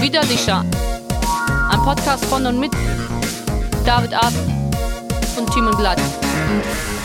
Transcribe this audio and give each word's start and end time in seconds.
Widerlicher. 0.00 0.64
Ein 1.70 1.80
Podcast 1.80 2.24
von 2.26 2.46
und 2.46 2.60
mit 2.60 2.72
David 3.84 4.14
Ab 4.14 4.32
und 5.36 5.52
Timon 5.52 5.76
Glatt. 5.76 6.00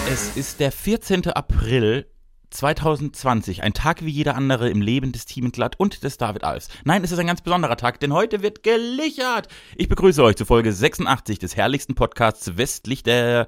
Es 0.08 0.38
ist 0.38 0.60
der 0.60 0.72
14. 0.72 1.32
April 1.32 2.06
2020, 2.52 3.64
ein 3.64 3.74
Tag 3.74 4.06
wie 4.06 4.12
jeder 4.12 4.36
andere 4.36 4.70
im 4.70 4.82
Leben 4.82 5.14
des 5.14 5.26
Team 5.26 5.52
Glatt 5.52 5.80
und 5.80 6.04
des 6.04 6.18
David 6.18 6.44
Alfs. 6.44 6.68
Nein, 6.84 7.04
es 7.04 7.12
ist 7.12 7.18
ein 7.18 7.26
ganz 7.26 7.42
besonderer 7.42 7.78
Tag, 7.78 8.00
denn 8.02 8.14
heute 8.14 8.44
wird 8.44 8.62
gelichert. 8.62 9.48
Ich 9.78 9.90
begrüße 9.90 10.22
euch 10.22 10.36
zu 10.36 10.46
Folge 10.46 10.72
86 10.74 11.40
des 11.40 11.56
herrlichsten 11.56 11.96
Podcasts 11.96 12.56
westlich 12.56 13.02
der 13.02 13.48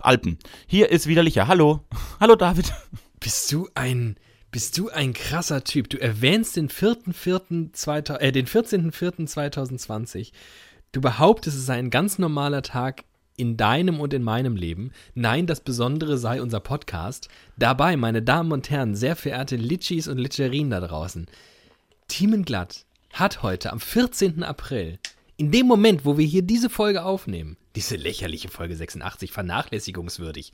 Alpen. 0.00 0.38
Hier 0.68 0.90
ist 0.90 1.08
wieder 1.08 1.24
Licher. 1.24 1.48
Hallo. 1.48 1.80
Hallo 2.20 2.36
David. 2.36 2.72
Bist 3.18 3.50
du 3.50 3.68
ein 3.74 4.16
bist 4.54 4.78
du 4.78 4.88
ein 4.88 5.14
krasser 5.14 5.64
Typ? 5.64 5.90
Du 5.90 6.00
erwähnst 6.00 6.54
den 6.54 6.68
4.4.2000 6.68 8.18
äh, 8.18 8.30
den 8.30 8.46
14.04.2020. 8.46 10.30
Du 10.92 11.00
behauptest, 11.00 11.56
es 11.56 11.66
sei 11.66 11.74
ein 11.74 11.90
ganz 11.90 12.20
normaler 12.20 12.62
Tag 12.62 13.02
in 13.36 13.56
deinem 13.56 13.98
und 13.98 14.14
in 14.14 14.22
meinem 14.22 14.54
Leben. 14.54 14.92
Nein, 15.14 15.48
das 15.48 15.60
Besondere 15.60 16.18
sei 16.18 16.40
unser 16.40 16.60
Podcast. 16.60 17.26
Dabei, 17.56 17.96
meine 17.96 18.22
Damen 18.22 18.52
und 18.52 18.70
Herren, 18.70 18.94
sehr 18.94 19.16
verehrte 19.16 19.56
Litschis 19.56 20.06
und 20.06 20.18
Litcherien 20.18 20.70
da 20.70 20.78
draußen. 20.78 21.26
Thiemenglatt 22.06 22.86
hat 23.12 23.42
heute 23.42 23.72
am 23.72 23.80
14. 23.80 24.44
April, 24.44 25.00
in 25.36 25.50
dem 25.50 25.66
Moment, 25.66 26.04
wo 26.04 26.16
wir 26.16 26.26
hier 26.26 26.42
diese 26.42 26.70
Folge 26.70 27.02
aufnehmen, 27.02 27.56
diese 27.74 27.96
lächerliche 27.96 28.50
Folge 28.50 28.76
86, 28.76 29.32
vernachlässigungswürdig, 29.32 30.52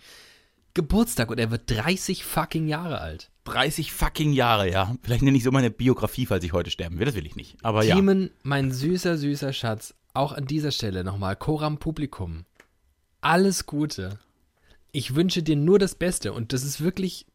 Geburtstag 0.73 1.31
und 1.31 1.39
er 1.39 1.51
wird 1.51 1.71
30 1.71 2.25
fucking 2.25 2.67
Jahre 2.67 3.03
alt. 3.03 3.31
30 3.51 3.93
fucking 3.93 4.33
Jahre, 4.33 4.71
ja. 4.71 4.95
Vielleicht 5.03 5.23
nenne 5.23 5.37
ich 5.37 5.43
so 5.43 5.51
meine 5.51 5.71
Biografie, 5.71 6.27
falls 6.27 6.45
ich 6.45 6.53
heute 6.53 6.71
sterben 6.71 6.99
will. 6.99 7.07
Das 7.07 7.15
will 7.15 7.27
ich 7.27 7.37
nicht. 7.37 7.57
Aber 7.63 7.85
ja. 7.85 7.97
Thiemen, 7.97 8.31
mein 8.43 8.71
süßer, 8.71 9.19
süßer 9.19 9.53
Schatz, 9.53 9.95
auch 10.15 10.33
an 10.33 10.47
dieser 10.47 10.71
Stelle 10.71 11.03
nochmal, 11.05 11.37
Coram 11.37 11.79
Publikum. 11.79 12.45
Alles 13.21 13.67
Gute. 13.67 14.19
Ich 14.93 15.15
wünsche 15.15 15.43
dir 15.43 15.57
nur 15.57 15.79
das 15.79 15.95
Beste 15.95 16.33
und 16.33 16.53
das 16.53 16.63
ist 16.63 16.81
wirklich, 16.81 17.27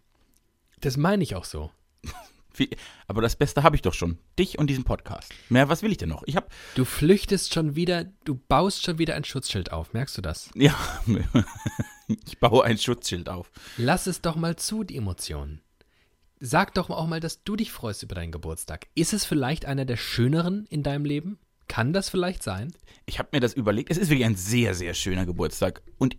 das 0.79 0.97
meine 0.97 1.23
ich 1.23 1.35
auch 1.35 1.45
so. 1.45 1.71
Aber 3.07 3.21
das 3.21 3.35
Beste 3.35 3.63
habe 3.63 3.75
ich 3.75 3.81
doch 3.81 3.93
schon. 3.93 4.17
Dich 4.39 4.57
und 4.57 4.67
diesen 4.67 4.85
Podcast. 4.85 5.33
Mehr, 5.49 5.67
was 5.67 5.83
will 5.83 5.91
ich 5.91 5.97
denn 5.97 6.09
noch? 6.09 6.23
Ich 6.25 6.37
habe. 6.37 6.47
Du 6.75 6.85
flüchtest 6.85 7.53
schon 7.53 7.75
wieder, 7.75 8.05
du 8.23 8.35
baust 8.35 8.83
schon 8.83 8.97
wieder 8.97 9.15
ein 9.15 9.25
Schutzschild 9.25 9.71
auf, 9.71 9.93
merkst 9.93 10.17
du 10.17 10.21
das? 10.21 10.49
Ja. 10.55 10.75
ich 12.07 12.39
baue 12.39 12.63
ein 12.63 12.77
Schutzschild 12.77 13.27
auf. 13.27 13.51
Lass 13.77 14.07
es 14.07 14.21
doch 14.21 14.35
mal 14.35 14.55
zu, 14.55 14.83
die 14.83 14.95
Emotionen. 14.95 15.61
Sag 16.47 16.75
doch 16.75 16.91
auch 16.91 17.07
mal, 17.07 17.19
dass 17.19 17.43
du 17.43 17.55
dich 17.55 17.71
freust 17.71 18.03
über 18.03 18.13
deinen 18.13 18.31
Geburtstag. 18.31 18.85
Ist 18.93 19.13
es 19.13 19.25
vielleicht 19.25 19.65
einer 19.65 19.83
der 19.83 19.97
schöneren 19.97 20.67
in 20.69 20.83
deinem 20.83 21.03
Leben? 21.03 21.39
Kann 21.67 21.91
das 21.91 22.07
vielleicht 22.07 22.43
sein? 22.43 22.71
Ich 23.07 23.17
habe 23.17 23.29
mir 23.31 23.39
das 23.39 23.55
überlegt. 23.55 23.89
Es 23.89 23.97
ist 23.97 24.11
wirklich 24.11 24.27
ein 24.27 24.35
sehr, 24.35 24.75
sehr 24.75 24.93
schöner 24.93 25.25
Geburtstag. 25.25 25.81
Und 25.97 26.17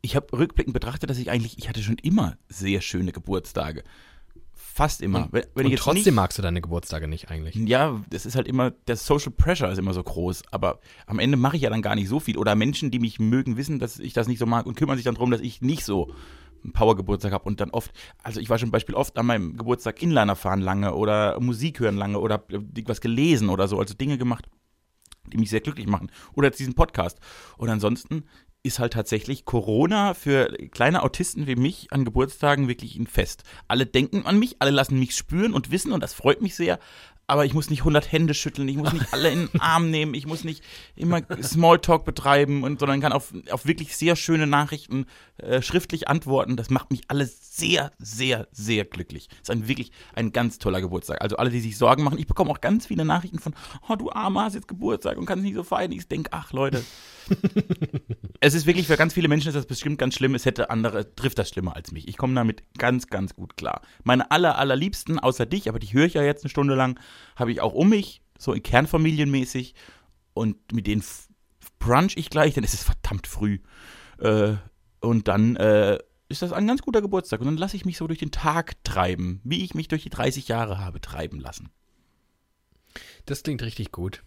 ich 0.00 0.14
habe 0.14 0.32
rückblickend 0.32 0.74
betrachtet, 0.74 1.10
dass 1.10 1.18
ich 1.18 1.28
eigentlich, 1.28 1.58
ich 1.58 1.68
hatte 1.68 1.82
schon 1.82 1.98
immer 1.98 2.38
sehr 2.48 2.80
schöne 2.82 3.10
Geburtstage. 3.10 3.82
Fast 4.52 5.02
immer. 5.02 5.24
Und, 5.24 5.32
wenn, 5.32 5.44
wenn 5.56 5.66
und 5.66 5.76
trotzdem 5.76 6.04
nicht, 6.04 6.14
magst 6.14 6.38
du 6.38 6.42
deine 6.42 6.60
Geburtstage 6.60 7.08
nicht 7.08 7.32
eigentlich. 7.32 7.56
Ja, 7.56 8.00
das 8.10 8.26
ist 8.26 8.36
halt 8.36 8.46
immer, 8.46 8.70
der 8.70 8.94
Social 8.94 9.32
Pressure 9.32 9.72
ist 9.72 9.78
immer 9.78 9.92
so 9.92 10.04
groß. 10.04 10.44
Aber 10.52 10.78
am 11.06 11.18
Ende 11.18 11.36
mache 11.36 11.56
ich 11.56 11.62
ja 11.62 11.70
dann 11.70 11.82
gar 11.82 11.96
nicht 11.96 12.08
so 12.08 12.20
viel. 12.20 12.38
Oder 12.38 12.54
Menschen, 12.54 12.92
die 12.92 13.00
mich 13.00 13.18
mögen, 13.18 13.56
wissen, 13.56 13.80
dass 13.80 13.98
ich 13.98 14.12
das 14.12 14.28
nicht 14.28 14.38
so 14.38 14.46
mag 14.46 14.66
und 14.66 14.76
kümmern 14.76 14.96
sich 14.96 15.04
dann 15.04 15.16
darum, 15.16 15.32
dass 15.32 15.40
ich 15.40 15.62
nicht 15.62 15.84
so 15.84 16.14
einen 16.64 16.72
Power-Geburtstag 16.72 17.32
habe 17.32 17.44
und 17.44 17.60
dann 17.60 17.70
oft, 17.70 17.92
also 18.22 18.40
ich 18.40 18.50
war 18.50 18.58
schon 18.58 18.70
Beispiel 18.70 18.94
oft 18.94 19.16
an 19.18 19.26
meinem 19.26 19.56
Geburtstag 19.56 20.02
Inliner 20.02 20.36
fahren 20.36 20.60
lange 20.60 20.94
oder 20.94 21.38
Musik 21.40 21.80
hören 21.80 21.96
lange 21.96 22.18
oder 22.18 22.44
was 22.86 23.00
gelesen 23.00 23.50
oder 23.50 23.68
so, 23.68 23.78
also 23.78 23.94
Dinge 23.94 24.18
gemacht, 24.18 24.48
die 25.32 25.38
mich 25.38 25.50
sehr 25.50 25.60
glücklich 25.60 25.86
machen. 25.86 26.10
Oder 26.34 26.48
jetzt 26.48 26.60
diesen 26.60 26.74
Podcast. 26.74 27.20
Und 27.56 27.68
ansonsten 27.68 28.24
ist 28.64 28.78
halt 28.78 28.94
tatsächlich 28.94 29.44
Corona 29.44 30.14
für 30.14 30.46
kleine 30.70 31.02
Autisten 31.02 31.46
wie 31.46 31.54
mich 31.54 31.92
an 31.92 32.06
Geburtstagen 32.06 32.66
wirklich 32.66 32.96
ein 32.96 33.06
Fest. 33.06 33.44
Alle 33.68 33.84
denken 33.84 34.24
an 34.24 34.38
mich, 34.38 34.56
alle 34.58 34.70
lassen 34.70 34.98
mich 34.98 35.14
spüren 35.14 35.52
und 35.52 35.70
wissen 35.70 35.92
und 35.92 36.02
das 36.02 36.14
freut 36.14 36.40
mich 36.40 36.54
sehr 36.54 36.78
aber 37.26 37.44
ich 37.44 37.54
muss 37.54 37.70
nicht 37.70 37.80
100 37.80 38.10
Hände 38.12 38.34
schütteln, 38.34 38.68
ich 38.68 38.76
muss 38.76 38.92
nicht 38.92 39.12
alle 39.12 39.30
in 39.30 39.48
den 39.48 39.60
Arm 39.60 39.90
nehmen, 39.90 40.14
ich 40.14 40.26
muss 40.26 40.44
nicht 40.44 40.62
immer 40.96 41.22
Smalltalk 41.42 42.04
betreiben, 42.04 42.62
und, 42.62 42.80
sondern 42.80 43.00
kann 43.00 43.12
auf, 43.12 43.32
auf 43.50 43.66
wirklich 43.66 43.96
sehr 43.96 44.16
schöne 44.16 44.46
Nachrichten 44.46 45.06
äh, 45.38 45.62
schriftlich 45.62 46.08
antworten. 46.08 46.56
Das 46.56 46.70
macht 46.70 46.90
mich 46.90 47.02
alles 47.08 47.56
sehr, 47.56 47.92
sehr, 47.98 48.48
sehr 48.52 48.84
glücklich. 48.84 49.28
Das 49.28 49.40
ist 49.40 49.50
ein 49.50 49.68
wirklich 49.68 49.92
ein 50.14 50.32
ganz 50.32 50.58
toller 50.58 50.80
Geburtstag. 50.80 51.22
Also 51.22 51.36
alle, 51.36 51.50
die 51.50 51.60
sich 51.60 51.78
Sorgen 51.78 52.02
machen, 52.02 52.18
ich 52.18 52.26
bekomme 52.26 52.50
auch 52.50 52.60
ganz 52.60 52.86
viele 52.86 53.04
Nachrichten 53.04 53.38
von, 53.38 53.54
oh 53.88 53.96
du 53.96 54.10
Armer, 54.10 54.44
hast 54.44 54.54
jetzt 54.54 54.68
Geburtstag 54.68 55.16
und 55.18 55.26
kannst 55.26 55.44
nicht 55.44 55.54
so 55.54 55.62
feiern. 55.62 55.92
Ich 55.92 56.06
denke, 56.08 56.30
ach 56.32 56.52
Leute, 56.52 56.84
es 58.40 58.54
ist 58.54 58.66
wirklich 58.66 58.86
für 58.86 58.96
ganz 58.96 59.14
viele 59.14 59.28
Menschen 59.28 59.48
ist 59.48 59.54
das 59.54 59.66
bestimmt 59.66 59.98
ganz 59.98 60.14
schlimm. 60.14 60.34
Es 60.34 60.44
hätte 60.44 60.70
andere, 60.70 61.14
trifft 61.14 61.38
das 61.38 61.48
schlimmer 61.48 61.76
als 61.76 61.92
mich. 61.92 62.08
Ich 62.08 62.16
komme 62.16 62.34
damit 62.34 62.62
ganz, 62.78 63.08
ganz 63.08 63.34
gut 63.34 63.56
klar. 63.56 63.82
Meine 64.02 64.30
aller, 64.30 64.58
allerliebsten, 64.58 65.18
außer 65.18 65.46
dich, 65.46 65.68
aber 65.68 65.78
dich 65.78 65.94
höre 65.94 66.06
ich 66.06 66.14
ja 66.14 66.22
jetzt 66.22 66.44
eine 66.44 66.50
Stunde 66.50 66.74
lang, 66.74 66.98
habe 67.36 67.52
ich 67.52 67.60
auch 67.60 67.72
um 67.72 67.90
mich, 67.90 68.22
so 68.38 68.52
in 68.52 68.62
Kernfamilienmäßig. 68.62 69.74
Und 70.34 70.72
mit 70.72 70.86
denen 70.86 71.04
brunch 71.78 72.16
ich 72.16 72.30
gleich, 72.30 72.54
denn 72.54 72.64
es 72.64 72.74
ist 72.74 72.84
verdammt 72.84 73.26
früh. 73.26 73.60
Äh, 74.18 74.54
und 75.00 75.28
dann 75.28 75.56
äh, 75.56 75.98
ist 76.28 76.42
das 76.42 76.52
ein 76.52 76.66
ganz 76.66 76.82
guter 76.82 77.02
Geburtstag. 77.02 77.40
Und 77.40 77.46
dann 77.46 77.56
lasse 77.56 77.76
ich 77.76 77.84
mich 77.84 77.96
so 77.96 78.06
durch 78.06 78.18
den 78.18 78.30
Tag 78.30 78.82
treiben, 78.84 79.40
wie 79.44 79.64
ich 79.64 79.74
mich 79.74 79.88
durch 79.88 80.02
die 80.02 80.10
30 80.10 80.48
Jahre 80.48 80.78
habe 80.78 81.00
treiben 81.00 81.40
lassen. 81.40 81.70
Das 83.26 83.42
klingt 83.42 83.62
richtig 83.62 83.92
gut. 83.92 84.22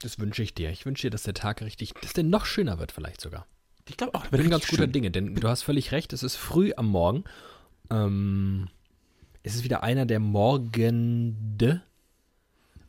Das 0.00 0.18
wünsche 0.18 0.42
ich 0.42 0.54
dir. 0.54 0.70
Ich 0.70 0.86
wünsche 0.86 1.02
dir, 1.02 1.10
dass 1.10 1.24
der 1.24 1.34
Tag 1.34 1.60
richtig, 1.62 1.94
dass 1.94 2.12
der 2.12 2.24
noch 2.24 2.46
schöner 2.46 2.78
wird 2.78 2.92
vielleicht 2.92 3.20
sogar. 3.20 3.46
Ich 3.88 3.96
glaube 3.96 4.14
auch. 4.14 4.24
Ich 4.24 4.30
bin 4.30 4.50
ganz 4.50 4.66
guter 4.66 4.82
schön. 4.84 4.92
Dinge, 4.92 5.10
denn 5.10 5.34
du 5.34 5.48
hast 5.48 5.62
völlig 5.62 5.92
recht. 5.92 6.12
Es 6.12 6.22
ist 6.22 6.36
früh 6.36 6.72
am 6.76 6.86
Morgen. 6.86 7.24
Ähm, 7.90 8.68
es 9.42 9.54
ist 9.54 9.64
wieder 9.64 9.82
einer 9.82 10.06
der 10.06 10.20
Morgende. 10.20 11.82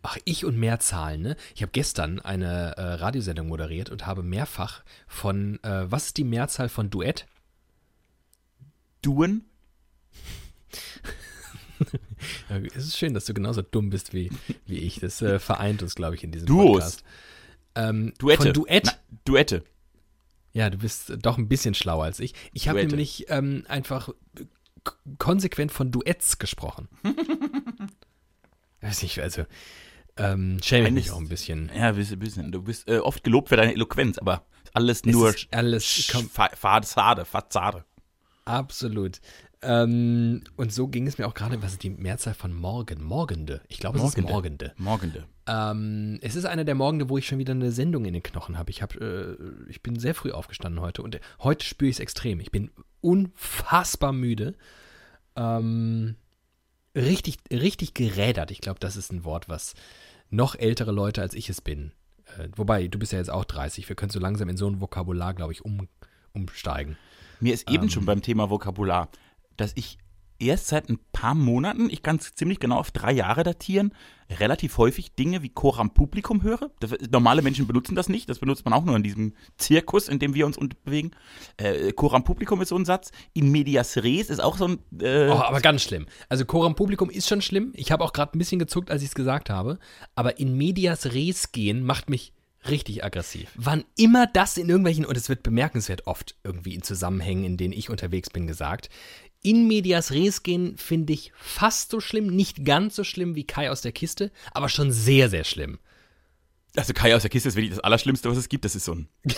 Ach, 0.02 0.18
ich 0.24 0.46
und 0.46 0.58
Mehrzahlen, 0.58 1.22
ne? 1.22 1.36
Ich 1.56 1.62
habe 1.62 1.72
gestern 1.72 2.20
eine 2.20 2.78
äh, 2.78 2.82
Radiosendung 2.82 3.48
moderiert 3.48 3.90
und 3.90 4.06
habe 4.06 4.24
mehrfach 4.24 4.84
von, 5.08 5.62
äh, 5.64 5.92
was 5.92 6.08
ist 6.08 6.18
die 6.18 6.24
Mehrzahl 6.24 6.70
von 6.70 6.90
Duett? 6.90 7.26
Duen? 9.02 9.46
es 12.76 12.86
ist 12.86 12.98
schön, 12.98 13.14
dass 13.14 13.26
du 13.26 13.34
genauso 13.34 13.62
dumm 13.62 13.90
bist 13.90 14.14
wie, 14.14 14.32
wie 14.66 14.80
ich. 14.80 15.00
Das 15.00 15.22
äh, 15.22 15.40
vereint 15.40 15.82
uns, 15.84 15.96
glaube 15.96 16.16
ich, 16.16 16.24
in 16.24 16.32
diesem 16.32 16.48
Duos. 16.48 16.74
Podcast. 16.74 17.04
Ähm, 17.76 18.14
Duette. 18.18 18.44
Von 18.44 18.54
Duett. 18.54 18.84
Na, 18.86 18.94
Duette. 19.26 19.64
Ja, 20.52 20.70
du 20.70 20.80
bist 20.80 21.14
doch 21.22 21.38
ein 21.38 21.48
bisschen 21.48 21.74
schlauer 21.74 22.06
als 22.06 22.20
ich. 22.20 22.34
Ich 22.54 22.68
habe 22.68 22.84
nämlich 22.84 23.26
ähm, 23.30 23.66
einfach 23.68 24.10
konsequent 25.18 25.72
von 25.72 25.92
Duets 25.92 26.40
gesprochen. 26.40 26.88
Weiß 28.82 29.04
nicht, 29.04 29.20
also 29.20 29.46
ähm, 30.18 30.60
schäme 30.64 30.88
ich 30.88 30.94
mich 30.94 31.12
auch 31.12 31.20
ein 31.20 31.30
bisschen. 31.30 31.70
Ja, 31.76 31.90
ein 31.90 31.96
bisschen. 31.96 32.52
Du 32.52 32.64
bist 32.64 32.88
äh, 32.90 32.98
oft 32.98 33.24
gelobt 33.24 33.50
für 33.50 33.58
deine 33.58 33.74
Eloquenz, 33.74 34.18
aber 34.18 34.46
alles 34.74 35.06
nur 35.06 35.34
alles 35.52 36.12
Fassade, 36.56 37.26
Fassade. 37.26 37.86
Absolut. 38.46 39.22
Ähm, 39.62 40.42
und 40.56 40.72
so 40.72 40.88
ging 40.88 41.06
es 41.06 41.18
mir 41.18 41.28
auch 41.28 41.34
gerade, 41.34 41.62
was 41.62 41.74
ist 41.74 41.84
die 41.84 41.90
Mehrzahl 41.90 42.34
von 42.34 42.54
morgen? 42.54 43.04
Morgende. 43.04 43.62
Ich 43.68 43.80
glaube, 43.80 44.00
es 44.00 44.06
ist 44.06 44.18
Morgende. 44.22 44.74
Morgende. 44.78 45.26
Ähm, 45.48 46.18
es 46.22 46.36
ist 46.36 46.46
einer 46.46 46.64
der 46.64 46.76
Morgende, 46.76 47.10
wo 47.10 47.18
ich 47.18 47.28
schon 47.28 47.40
wieder 47.40 47.52
eine 47.52 47.72
Sendung 47.72 48.06
in 48.06 48.14
den 48.14 48.24
Knochen 48.24 48.58
habe. 48.58 48.70
Ich, 48.70 48.82
hab, 48.82 48.96
äh, 48.96 49.36
ich 49.68 49.84
bin 49.84 50.00
sehr 50.00 50.16
früh 50.16 50.32
aufgestanden 50.32 50.82
heute 50.82 51.02
und 51.02 51.20
heute 51.40 51.66
spüre 51.66 51.90
ich 51.90 51.98
es 51.98 52.00
extrem. 52.00 52.40
Ich 52.40 52.52
bin 52.52 52.72
unfassbar 53.02 54.14
müde. 54.14 54.56
Ähm, 55.36 56.16
richtig, 56.96 57.40
richtig 57.52 57.94
gerädert. 57.94 58.52
Ich 58.52 58.62
glaube, 58.62 58.80
das 58.80 58.96
ist 58.96 59.12
ein 59.12 59.26
Wort, 59.26 59.50
was 59.50 59.74
noch 60.30 60.56
ältere 60.56 60.92
Leute 60.94 61.22
als 61.22 61.34
ich 61.34 61.50
es 61.50 61.60
bin. 61.60 61.92
Äh, 62.38 62.48
wobei, 62.56 62.88
du 62.88 62.98
bist 62.98 63.12
ja 63.12 63.20
jetzt 63.20 63.32
auch 63.32 63.44
30. 63.44 63.90
Wir 63.90 63.96
können 63.98 64.12
so 64.12 64.20
langsam 64.20 64.48
in 64.48 64.56
so 64.56 64.70
ein 64.70 64.80
Vokabular, 64.80 65.34
glaube 65.34 65.52
ich, 65.52 65.66
um, 65.66 65.90
umsteigen. 66.34 66.98
Mir 67.42 67.54
ist 67.54 67.70
eben 67.70 67.84
ähm, 67.84 67.90
schon 67.90 68.06
beim 68.06 68.22
Thema 68.22 68.50
Vokabular 68.50 69.10
dass 69.60 69.74
ich 69.76 69.98
erst 70.40 70.68
seit 70.68 70.90
ein 70.90 71.00
paar 71.12 71.36
Monaten, 71.36 71.90
ich 71.90 72.02
kann 72.02 72.16
es 72.16 72.34
ziemlich 72.34 72.60
genau 72.60 72.78
auf 72.78 72.92
drei 72.92 73.12
Jahre 73.12 73.44
datieren, 73.44 73.94
relativ 74.40 74.78
häufig 74.78 75.14
Dinge 75.16 75.42
wie 75.42 75.50
Coram 75.50 75.94
Publikum 75.94 76.44
höre. 76.44 76.72
Das, 76.80 76.92
normale 77.12 77.42
Menschen 77.42 77.68
benutzen 77.68 77.96
das 77.96 78.10
nicht, 78.10 78.30
das 78.30 78.40
benutzt 78.40 78.64
man 78.64 78.74
auch 78.74 78.86
nur 78.86 78.96
in 78.96 79.04
diesem 79.04 79.34
Zirkus, 79.58 80.08
in 80.08 80.20
dem 80.20 80.34
wir 80.34 80.46
uns 80.46 80.58
bewegen. 80.86 81.12
Äh, 81.58 81.92
Coram 81.94 82.24
Publikum 82.24 82.62
ist 82.62 82.70
so 82.70 82.78
ein 82.78 82.86
Satz. 82.86 83.12
In 83.34 83.52
medias 83.52 83.98
res 83.98 84.30
ist 84.30 84.40
auch 84.40 84.58
so 84.58 84.68
ein. 84.68 84.80
Äh, 85.02 85.30
oh, 85.30 85.34
aber 85.34 85.62
ganz 85.62 85.84
schlimm. 85.84 86.06
Also 86.30 86.46
Coram 86.46 86.76
Publikum 86.76 87.10
ist 87.10 87.28
schon 87.28 87.42
schlimm. 87.42 87.74
Ich 87.76 87.92
habe 87.92 88.04
auch 88.04 88.14
gerade 88.14 88.38
ein 88.38 88.40
bisschen 88.40 88.60
gezuckt, 88.60 88.92
als 88.92 89.02
ich 89.02 89.10
es 89.10 89.16
gesagt 89.16 89.50
habe. 89.50 89.80
Aber 90.16 90.40
in 90.40 90.56
medias 90.56 91.08
res 91.08 91.52
gehen 91.52 91.84
macht 91.84 92.10
mich 92.10 92.34
richtig 92.68 93.04
aggressiv. 93.04 93.50
Wann 93.56 93.86
immer 93.98 94.28
das 94.28 94.58
in 94.58 94.70
irgendwelchen, 94.70 95.06
und 95.06 95.16
es 95.16 95.30
wird 95.30 95.44
bemerkenswert 95.44 96.08
oft 96.08 96.36
irgendwie 96.44 96.76
in 96.76 96.82
Zusammenhängen, 96.82 97.46
in 97.46 97.58
denen 97.58 97.74
ich 97.74 97.90
unterwegs 97.90 98.30
bin, 98.30 98.48
gesagt, 98.48 98.90
in 99.42 99.68
medias 99.68 100.12
res 100.12 100.44
gehen 100.44 100.78
finde 100.78 101.14
ich 101.14 101.32
fast 101.38 101.92
so 101.92 102.00
schlimm, 102.00 102.28
nicht 102.28 102.66
ganz 102.66 102.96
so 102.96 103.04
schlimm 103.04 103.36
wie 103.36 103.46
Kai 103.46 103.72
aus 103.72 103.82
der 103.82 103.92
Kiste, 103.92 104.32
aber 104.52 104.70
schon 104.70 104.92
sehr, 104.92 105.30
sehr 105.30 105.44
schlimm. 105.44 105.80
Also 106.76 106.94
Kai 106.94 107.16
aus 107.16 107.24
der 107.24 107.32
Kiste 107.32 107.50
ist 107.50 107.56
wirklich 107.56 107.72
das 107.72 107.80
Allerschlimmste, 107.80 108.30
was 108.30 108.38
es 108.38 108.48
gibt. 108.48 108.64
Das 108.64 108.76
ist 108.76 108.86
so 108.86 108.94
ein. 108.94 109.08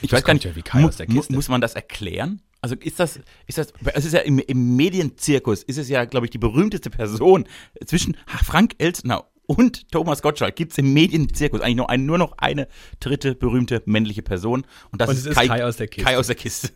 Ich 0.00 0.12
weiß 0.12 0.22
gar 0.24 0.32
nicht, 0.34 0.44
ja 0.44 0.54
wie 0.54 0.62
Kai 0.62 0.80
mu 0.80 0.88
aus 0.88 0.96
der 0.96 1.06
Kiste. 1.06 1.32
muss 1.32 1.48
man 1.48 1.60
das 1.60 1.74
erklären? 1.74 2.40
Also 2.60 2.74
ist 2.76 2.98
das, 2.98 3.20
ist 3.46 3.58
das, 3.58 3.72
es 3.94 4.04
ist 4.04 4.12
ja 4.12 4.20
im, 4.20 4.38
im 4.38 4.76
Medienzirkus, 4.76 5.62
ist 5.62 5.76
es 5.78 5.88
ja, 5.88 6.04
glaube 6.04 6.26
ich, 6.26 6.30
die 6.30 6.38
berühmteste 6.38 6.90
Person 6.90 7.46
zwischen 7.84 8.16
Frank 8.44 8.74
Elstner 8.78 9.26
und 9.46 9.90
Thomas 9.90 10.22
Gottschalk 10.22 10.56
gibt 10.56 10.72
es 10.72 10.78
im 10.78 10.92
Medienzirkus 10.92 11.60
eigentlich 11.60 11.76
nur, 11.76 11.90
ein, 11.90 12.06
nur 12.06 12.18
noch 12.18 12.32
eine 12.38 12.68
dritte 13.00 13.34
berühmte 13.34 13.82
männliche 13.86 14.22
Person 14.22 14.66
und 14.90 15.00
das 15.00 15.08
Und 15.08 15.16
ist, 15.16 15.26
es 15.26 15.36
ist 15.36 15.36
Kai 15.36 15.64
aus 15.64 15.76
der 15.76 15.88
Kiste. 15.88 16.04
Kai 16.04 16.18
aus 16.18 16.26
der 16.26 16.36
Kiste. 16.36 16.70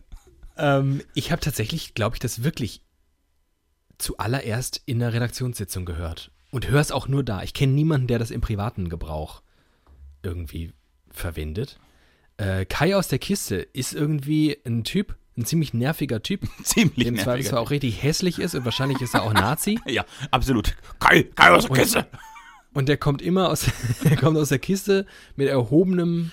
Ähm, 0.57 1.03
ich 1.15 1.31
habe 1.33 1.41
tatsächlich, 1.41 1.95
glaube 1.95 2.17
ich, 2.17 2.21
das 2.21 2.43
wirklich 2.45 2.83
zuallererst 3.99 4.83
in 4.87 5.03
einer 5.03 5.13
Redaktionssitzung 5.13 5.85
gehört. 5.85 6.31
Und 6.51 6.69
höre 6.69 6.81
es 6.81 6.93
auch 6.93 7.09
nur 7.09 7.23
da. 7.23 7.43
Ich 7.43 7.55
kenne 7.55 7.73
niemanden, 7.73 8.07
der 8.09 8.19
das 8.19 8.31
im 8.31 8.41
privaten 8.41 8.89
Gebrauch 8.89 9.43
irgendwie 10.23 10.73
verwendet. 11.11 11.79
Äh, 12.37 12.65
Kai 12.67 12.97
aus 12.97 13.09
der 13.09 13.19
Kiste 13.19 13.57
ist 13.57 13.95
irgendwie 13.95 14.59
ein 14.67 14.85
Typ, 14.85 15.17
ein 15.37 15.45
ziemlich 15.47 15.73
nerviger 15.73 16.23
Typ, 16.23 16.43
Ziemlich 16.63 16.97
der 16.97 17.07
im 17.07 17.15
nervig. 17.15 17.25
Zweifelsfall 17.25 17.59
auch 17.59 17.71
richtig 17.71 18.03
hässlich 18.03 18.39
ist 18.39 18.55
und 18.55 18.65
wahrscheinlich 18.65 19.01
ist 19.01 19.15
er 19.15 19.23
auch 19.23 19.33
Nazi. 19.33 19.81
Ja, 19.87 20.05
absolut. 20.31 20.75
Kai, 20.99 21.23
Kai 21.35 21.51
aus 21.51 21.63
der 21.65 21.71
Und- 21.71 21.79
Kiste. 21.79 22.07
Und 22.75 22.89
der 22.89 22.97
kommt 22.97 23.21
immer 23.21 23.51
aus, 23.51 23.67
der 24.05 24.17
kommt 24.17 24.37
aus 24.39 24.49
der 24.49 24.59
Kiste 24.59 25.07
mit 25.37 25.47
erhobenem 25.49 26.33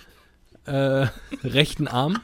äh, 0.66 1.08
rechten 1.44 1.88
Arm 1.88 2.20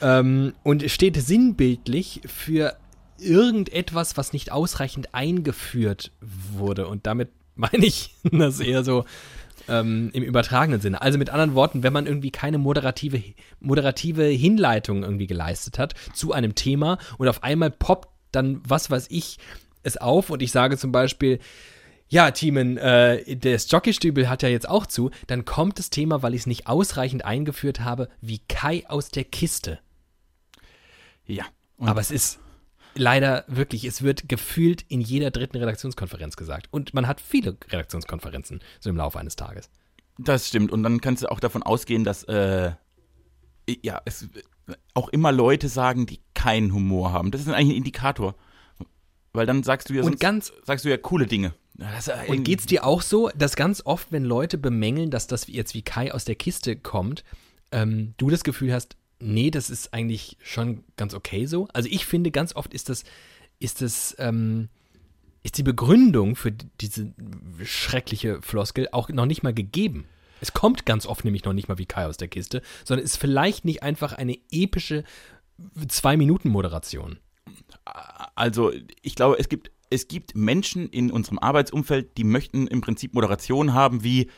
ähm, 0.00 0.54
und 0.62 0.90
steht 0.90 1.16
sinnbildlich 1.16 2.22
für 2.26 2.76
irgendetwas, 3.18 4.16
was 4.16 4.32
nicht 4.32 4.52
ausreichend 4.52 5.14
eingeführt 5.14 6.12
wurde. 6.20 6.86
Und 6.86 7.06
damit 7.06 7.30
meine 7.54 7.84
ich 7.84 8.14
das 8.22 8.60
eher 8.60 8.84
so 8.84 9.04
ähm, 9.68 10.10
im 10.12 10.22
übertragenen 10.22 10.80
Sinne. 10.80 11.02
Also 11.02 11.18
mit 11.18 11.30
anderen 11.30 11.54
Worten, 11.54 11.82
wenn 11.82 11.92
man 11.92 12.06
irgendwie 12.06 12.30
keine 12.30 12.58
moderative, 12.58 13.22
moderative 13.60 14.24
Hinleitung 14.24 15.02
irgendwie 15.02 15.26
geleistet 15.26 15.78
hat 15.78 15.94
zu 16.14 16.32
einem 16.32 16.54
Thema 16.54 16.98
und 17.18 17.28
auf 17.28 17.42
einmal 17.42 17.70
poppt 17.70 18.08
dann, 18.32 18.62
was 18.66 18.90
weiß 18.90 19.08
ich, 19.10 19.38
es 19.82 19.96
auf 19.96 20.30
und 20.30 20.42
ich 20.42 20.52
sage 20.52 20.78
zum 20.78 20.92
Beispiel, 20.92 21.38
ja, 22.10 22.32
Thiemen, 22.32 22.76
äh, 22.76 23.36
das 23.36 23.70
Jockeystübel 23.70 24.28
hat 24.28 24.42
ja 24.42 24.48
jetzt 24.48 24.68
auch 24.68 24.86
zu, 24.86 25.10
dann 25.28 25.44
kommt 25.44 25.78
das 25.78 25.90
Thema, 25.90 26.22
weil 26.22 26.34
ich 26.34 26.42
es 26.42 26.46
nicht 26.46 26.66
ausreichend 26.66 27.24
eingeführt 27.24 27.80
habe, 27.80 28.08
wie 28.20 28.40
Kai 28.48 28.84
aus 28.88 29.10
der 29.10 29.24
Kiste. 29.24 29.78
Ja. 31.24 31.44
Aber 31.78 32.00
es 32.00 32.10
ist 32.10 32.40
leider 32.96 33.44
wirklich, 33.46 33.84
es 33.84 34.02
wird 34.02 34.28
gefühlt 34.28 34.84
in 34.88 35.00
jeder 35.00 35.30
dritten 35.30 35.56
Redaktionskonferenz 35.56 36.36
gesagt. 36.36 36.66
Und 36.72 36.92
man 36.94 37.06
hat 37.06 37.20
viele 37.20 37.56
Redaktionskonferenzen 37.70 38.60
so 38.80 38.90
im 38.90 38.96
Laufe 38.96 39.18
eines 39.18 39.36
Tages. 39.36 39.70
Das 40.18 40.48
stimmt. 40.48 40.72
Und 40.72 40.82
dann 40.82 41.00
kannst 41.00 41.22
du 41.22 41.30
auch 41.30 41.40
davon 41.40 41.62
ausgehen, 41.62 42.02
dass 42.02 42.24
äh, 42.24 42.72
ja, 43.82 44.02
es 44.04 44.28
auch 44.94 45.08
immer 45.10 45.30
Leute 45.30 45.68
sagen, 45.68 46.06
die 46.06 46.20
keinen 46.34 46.74
Humor 46.74 47.12
haben. 47.12 47.30
Das 47.30 47.40
ist 47.40 47.48
eigentlich 47.48 47.70
ein 47.70 47.76
Indikator. 47.76 48.34
Weil 49.32 49.46
dann 49.46 49.62
sagst 49.62 49.88
du 49.88 49.94
ja 49.94 50.00
Und 50.00 50.06
sonst, 50.12 50.20
ganz- 50.20 50.52
sagst 50.64 50.84
du 50.84 50.88
ja 50.88 50.96
coole 50.96 51.26
Dinge. 51.26 51.54
Ja, 51.78 51.88
Und 52.28 52.44
geht's 52.44 52.66
dir 52.66 52.84
auch 52.84 53.00
so, 53.00 53.30
dass 53.36 53.56
ganz 53.56 53.80
oft, 53.86 54.12
wenn 54.12 54.24
Leute 54.24 54.58
bemängeln, 54.58 55.10
dass 55.10 55.26
das 55.26 55.46
jetzt 55.46 55.72
wie 55.74 55.82
Kai 55.82 56.12
aus 56.12 56.24
der 56.24 56.34
Kiste 56.34 56.76
kommt, 56.76 57.24
ähm, 57.72 58.12
du 58.18 58.28
das 58.28 58.44
Gefühl 58.44 58.72
hast, 58.74 58.96
nee, 59.18 59.50
das 59.50 59.70
ist 59.70 59.94
eigentlich 59.94 60.36
schon 60.42 60.84
ganz 60.96 61.14
okay 61.14 61.46
so? 61.46 61.68
Also 61.72 61.88
ich 61.90 62.04
finde, 62.06 62.30
ganz 62.30 62.54
oft 62.54 62.74
ist 62.74 62.88
das, 62.88 63.04
ist 63.60 63.80
das, 63.80 64.14
ähm, 64.18 64.68
ist 65.42 65.56
die 65.56 65.62
Begründung 65.62 66.36
für 66.36 66.52
diese 66.52 67.14
schreckliche 67.64 68.42
Floskel 68.42 68.88
auch 68.92 69.08
noch 69.08 69.26
nicht 69.26 69.42
mal 69.42 69.54
gegeben. 69.54 70.04
Es 70.42 70.52
kommt 70.52 70.84
ganz 70.84 71.06
oft 71.06 71.24
nämlich 71.24 71.44
noch 71.44 71.52
nicht 71.54 71.68
mal 71.68 71.78
wie 71.78 71.86
Kai 71.86 72.06
aus 72.06 72.16
der 72.18 72.28
Kiste, 72.28 72.60
sondern 72.84 73.04
ist 73.04 73.16
vielleicht 73.16 73.64
nicht 73.64 73.82
einfach 73.82 74.12
eine 74.12 74.36
epische 74.50 75.04
Zwei-Minuten-Moderation. 75.88 77.18
Also, 78.40 78.72
ich 79.02 79.14
glaube, 79.16 79.38
es 79.38 79.50
gibt, 79.50 79.70
es 79.90 80.08
gibt 80.08 80.34
Menschen 80.34 80.88
in 80.88 81.10
unserem 81.10 81.38
Arbeitsumfeld, 81.38 82.16
die 82.16 82.24
möchten 82.24 82.66
im 82.68 82.80
Prinzip 82.80 83.12
Moderation 83.12 83.74
haben 83.74 84.02
wie 84.02 84.30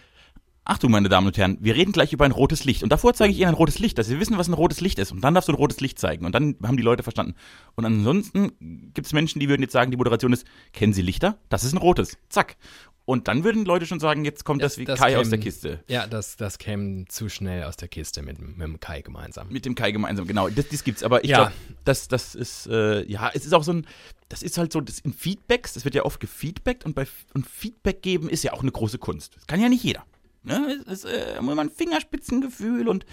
Achtung, 0.64 0.90
meine 0.90 1.08
Damen 1.08 1.28
und 1.28 1.38
Herren, 1.38 1.58
wir 1.60 1.76
reden 1.76 1.92
gleich 1.92 2.12
über 2.12 2.24
ein 2.24 2.32
rotes 2.32 2.64
Licht. 2.64 2.82
Und 2.82 2.90
davor 2.90 3.14
zeige 3.14 3.32
ich 3.32 3.38
Ihnen 3.38 3.48
ein 3.48 3.54
rotes 3.54 3.78
Licht, 3.78 3.98
dass 3.98 4.08
Sie 4.08 4.18
wissen, 4.18 4.38
was 4.38 4.48
ein 4.48 4.54
rotes 4.54 4.80
Licht 4.80 4.98
ist. 4.98 5.12
Und 5.12 5.22
dann 5.22 5.34
darfst 5.34 5.48
du 5.48 5.52
ein 5.52 5.56
rotes 5.56 5.80
Licht 5.80 6.00
zeigen. 6.00 6.26
Und 6.26 6.34
dann 6.34 6.56
haben 6.64 6.76
die 6.76 6.82
Leute 6.82 7.04
verstanden. 7.04 7.34
Und 7.76 7.84
ansonsten 7.84 8.90
gibt 8.92 9.06
es 9.06 9.12
Menschen, 9.12 9.38
die 9.38 9.48
würden 9.48 9.62
jetzt 9.62 9.72
sagen, 9.72 9.92
die 9.92 9.96
Moderation 9.96 10.32
ist, 10.32 10.46
kennen 10.72 10.92
Sie 10.92 11.02
Lichter? 11.02 11.38
Das 11.48 11.62
ist 11.62 11.72
ein 11.72 11.78
rotes. 11.78 12.16
Zack. 12.28 12.56
Und 13.04 13.26
dann 13.26 13.42
würden 13.42 13.64
Leute 13.64 13.84
schon 13.86 13.98
sagen, 13.98 14.24
jetzt 14.24 14.44
kommt 14.44 14.62
das, 14.62 14.78
wie 14.78 14.84
Kai 14.84 15.16
aus 15.18 15.26
käme- 15.26 15.30
der 15.30 15.38
Kiste. 15.40 15.84
Ja, 15.88 16.06
das, 16.06 16.36
das 16.36 16.58
käme 16.58 17.04
zu 17.08 17.28
schnell 17.28 17.64
aus 17.64 17.76
der 17.76 17.88
Kiste 17.88 18.22
mit, 18.22 18.38
mit 18.40 18.60
dem 18.60 18.78
Kai 18.78 19.02
gemeinsam. 19.02 19.48
Mit 19.48 19.64
dem 19.64 19.74
Kai 19.74 19.90
gemeinsam, 19.90 20.26
genau. 20.26 20.48
Das, 20.48 20.68
das 20.68 20.84
gibt's. 20.84 21.02
Aber 21.02 21.24
ich 21.24 21.30
Ja. 21.30 21.38
glaube, 21.38 21.52
das, 21.84 22.06
das 22.06 22.34
ist, 22.36 22.68
äh, 22.68 23.02
ja, 23.10 23.30
es 23.34 23.44
ist 23.44 23.52
auch 23.54 23.64
so 23.64 23.72
ein, 23.72 23.86
das 24.28 24.42
ist 24.44 24.56
halt 24.56 24.72
so, 24.72 24.80
das 24.80 25.00
in 25.00 25.12
Feedbacks, 25.12 25.72
das 25.74 25.84
wird 25.84 25.94
ja 25.96 26.04
oft 26.04 26.20
gefeedbackt 26.20 26.84
und 26.86 26.94
bei 26.94 27.06
und 27.34 27.46
Feedback 27.46 28.02
geben 28.02 28.28
ist 28.30 28.44
ja 28.44 28.52
auch 28.52 28.62
eine 28.62 28.70
große 28.72 28.98
Kunst. 28.98 29.34
Das 29.36 29.46
kann 29.48 29.60
ja 29.60 29.68
nicht 29.68 29.82
jeder. 29.82 30.04
Ne? 30.44 30.76
Es 30.88 31.04
ist 31.04 31.04
äh, 31.04 31.40
man 31.42 31.58
ein 31.58 31.70
Fingerspitzengefühl 31.70 32.88
und 32.88 33.04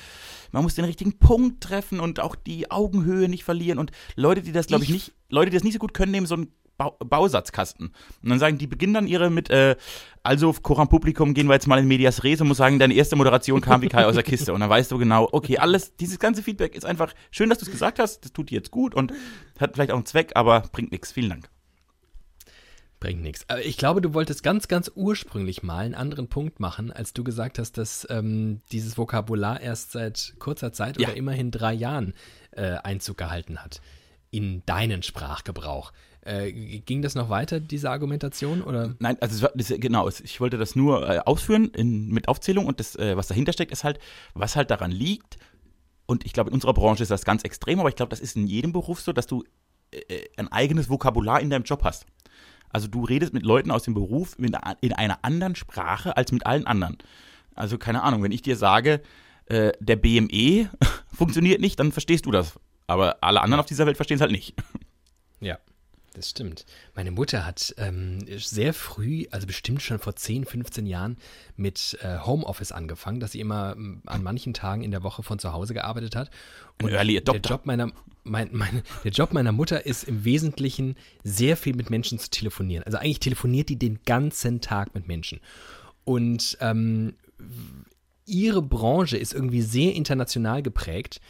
man 0.52 0.64
muss 0.64 0.76
den 0.76 0.86
richtigen 0.86 1.18
Punkt 1.20 1.62
treffen 1.64 2.00
und 2.00 2.20
auch 2.20 2.36
die 2.36 2.72
Augenhöhe 2.72 3.28
nicht 3.30 3.44
verlieren. 3.44 3.80
Und 3.80 3.92
Leute, 4.16 4.42
die 4.42 4.52
das, 4.52 4.68
glaube 4.68 4.84
ich, 4.84 4.90
Ich- 4.90 4.94
nicht, 4.94 5.14
Leute, 5.30 5.52
die 5.52 5.58
das 5.58 5.64
nicht 5.64 5.74
so 5.74 5.80
gut 5.80 5.94
können, 5.94 6.12
nehmen 6.12 6.26
so 6.28 6.36
einen 6.36 6.52
Bau 6.80 6.98
Bausatzkasten. 6.98 7.88
Und 8.24 8.30
dann 8.30 8.40
sagen, 8.40 8.58
die 8.58 8.66
beginnen 8.66 8.94
dann 8.96 9.06
ihre 9.06 9.30
mit, 9.30 9.50
äh, 9.52 9.76
also 10.24 10.54
Coram 10.54 10.88
Publikum 10.88 11.34
gehen 11.36 11.48
wir 11.48 11.54
jetzt 11.54 11.68
mal 11.68 11.78
in 11.78 11.88
Medias 11.88 12.24
Res 12.24 12.42
und 12.42 12.48
muss 12.48 12.58
sagen, 12.58 12.80
deine 12.80 12.94
erste 12.96 13.16
Moderation 13.16 13.62
kam 13.62 13.81
wie 13.84 13.90
Kai 13.90 14.06
aus 14.06 14.16
der 14.16 14.24
Kiste. 14.24 14.54
Und 14.54 14.62
dann 14.62 14.70
weißt 14.70 14.92
du 14.92 14.98
genau, 14.98 15.28
okay, 15.31 15.60
alles, 15.60 15.96
dieses 15.98 16.18
ganze 16.18 16.42
Feedback 16.42 16.76
ist 16.76 16.86
einfach 16.86 17.14
schön, 17.30 17.50
dass 17.50 17.60
du 17.60 17.66
es 17.66 17.72
gesagt 17.72 18.00
hast, 18.00 18.22
das 18.26 18.31
tut 18.34 18.50
dir 18.50 18.56
jetzt 18.56 18.72
gut 18.72 18.96
und 18.96 19.14
hat 19.60 19.74
vielleicht 19.74 19.92
auch 19.92 19.98
einen 19.98 20.06
Zweck, 20.06 20.31
aber 20.36 20.62
bringt 20.72 20.92
nichts. 20.92 21.12
Vielen 21.12 21.30
Dank. 21.30 21.50
Bringt 23.02 23.22
nichts. 23.22 23.46
Aber 23.48 23.64
ich 23.64 23.78
glaube, 23.78 24.02
du 24.02 24.14
wolltest 24.14 24.44
ganz, 24.44 24.68
ganz 24.68 24.92
ursprünglich 24.94 25.64
mal 25.64 25.86
einen 25.86 25.96
anderen 25.96 26.28
Punkt 26.28 26.60
machen, 26.60 26.92
als 26.92 27.14
du 27.14 27.24
gesagt 27.24 27.60
hast, 27.60 27.78
dass 27.78 28.08
ähm, 28.10 28.62
dieses 28.72 28.98
Vokabular 28.98 29.62
erst 29.62 29.92
seit 29.92 30.34
kurzer 30.40 30.74
Zeit 30.74 31.00
Ja. 31.00 31.08
oder 31.10 31.18
immerhin 31.18 31.52
drei 31.52 31.74
Jahren 31.74 32.14
äh, 32.52 32.76
Einzug 32.84 33.18
gehalten 33.18 33.60
hat 33.60 33.81
in 34.31 34.64
deinen 34.66 35.04
Sprachgebrauch. 35.04 35.92
Äh, 36.22 36.52
ging 36.52 37.02
das 37.02 37.16
noch 37.16 37.30
weiter, 37.30 37.60
diese 37.60 37.90
Argumentation? 37.90 38.62
Oder? 38.62 38.95
Nein, 39.00 39.18
also 39.21 39.42
war, 39.42 39.52
das, 39.56 39.69
genau, 39.69 40.09
ich 40.09 40.40
wollte 40.42 40.57
das 40.57 40.76
nur 40.76 41.09
äh, 41.09 41.19
ausführen 41.19 41.71
in, 41.76 42.09
mit 42.09 42.28
Aufzählung 42.28 42.66
und 42.66 42.80
das, 42.80 42.95
äh, 42.95 43.16
was 43.16 43.28
dahinter 43.28 43.54
steckt, 43.54 43.71
ist 43.71 43.83
halt, 43.83 44.00
was 44.33 44.56
halt 44.56 44.69
daran 44.69 44.92
liegt. 44.92 45.38
Und 46.06 46.26
ich 46.26 46.33
glaube, 46.33 46.50
in 46.50 46.56
unserer 46.56 46.74
Branche 46.74 47.04
ist 47.04 47.12
das 47.12 47.24
ganz 47.24 47.44
extrem, 47.44 47.80
aber 47.80 47.90
ich 47.90 47.95
glaube, 47.95 48.09
das 48.09 48.19
ist 48.19 48.36
in 48.36 48.48
jedem 48.48 48.74
Beruf 48.74 49.00
so, 49.00 49.14
dass 49.14 49.28
du 49.28 49.44
äh, 49.92 50.00
äh, 50.09 50.30
ein 50.38 50.52
eigenes 50.52 50.90
Vokabular 50.90 51.40
in 51.40 51.50
deinem 51.50 51.64
Job 51.64 51.83
hast. 51.83 52.06
Also 52.69 52.88
du 52.88 53.04
redest 53.06 53.33
mit 53.33 53.44
Leuten 53.44 53.71
aus 53.71 53.83
dem 53.83 53.94
Beruf 53.94 54.36
in, 54.38 54.56
in 54.81 54.94
einer 54.94 55.19
anderen 55.24 55.56
Sprache 55.56 56.16
als 56.18 56.31
mit 56.31 56.45
allen 56.45 56.68
anderen. 56.68 56.98
Also 57.56 57.78
keine 57.78 58.04
Ahnung, 58.04 58.24
wenn 58.24 58.31
ich 58.31 58.42
dir 58.42 58.56
sage, 58.56 59.02
äh, 59.45 59.71
der 59.80 59.95
BME 59.95 60.69
funktioniert 61.14 61.62
nicht, 61.62 61.80
dann 61.80 61.92
verstehst 61.92 62.26
du 62.26 62.31
das. 62.31 62.59
Aber 62.90 63.18
alle 63.22 63.42
anderen 63.42 63.60
auf 63.60 63.68
dieser 63.68 63.86
Welt 63.86 63.98
verstehen 63.98 64.16
es 64.16 64.22
halt 64.22 64.31
nicht. 64.31 64.56
Ja, 65.42 65.58
das 66.16 66.31
stimmt. 66.31 66.66
Meine 66.96 67.12
Mutter 67.12 67.46
hat 67.46 67.74
ähm, 67.78 68.19
sehr 68.38 68.74
früh, 68.74 69.26
also 69.31 69.48
bestimmt 69.48 69.81
schon 69.81 70.00
vor 70.00 70.18
10, 70.18 70.44
15 70.44 70.86
Jahren, 70.86 71.16
mit 71.56 71.98
äh, 72.02 72.18
Homeoffice 72.19 72.74
angefangen, 72.74 73.22
dass 73.22 73.31
sie 73.31 73.40
immer 73.40 73.72
ähm, 73.78 74.02
an 74.06 74.22
manchen 74.22 74.54
Tagen 74.54 74.84
in 74.84 74.92
der 74.92 75.02
Woche 75.02 75.24
von 75.24 75.40
zu 75.40 75.54
Hause 75.54 75.74
gearbeitet 75.74 76.18
hat. 76.18 76.30
Und 76.81 76.90
der. 77.40 77.52
Job 77.52 77.66
meiner, 77.66 77.94
mein, 78.26 78.50
mein, 78.52 78.84
der 79.06 79.12
Job 79.12 79.31
meiner 79.31 79.54
Mutter 79.54 79.86
ist 79.86 80.04
im 80.04 80.26
Wesentlichen 80.26 80.98
sehr 81.24 81.56
viel 81.56 81.74
mit 81.74 81.90
Menschen 81.90 82.19
zu 82.19 82.30
telefonieren. 82.30 82.84
Also 82.84 82.98
eigentlich 82.98 83.22
telefoniert 83.22 83.69
die 83.69 83.80
den 83.80 84.00
ganzen 84.04 84.60
Tag 84.60 84.94
mit 84.94 85.08
Menschen. 85.08 85.40
Und 86.04 86.58
ähm, 86.60 87.16
ihre 88.26 88.62
Branche 88.62 89.16
ist 89.16 89.34
irgendwie 89.34 89.62
sehr 89.62 89.94
international 89.94 90.64
geprägt, 90.64 91.22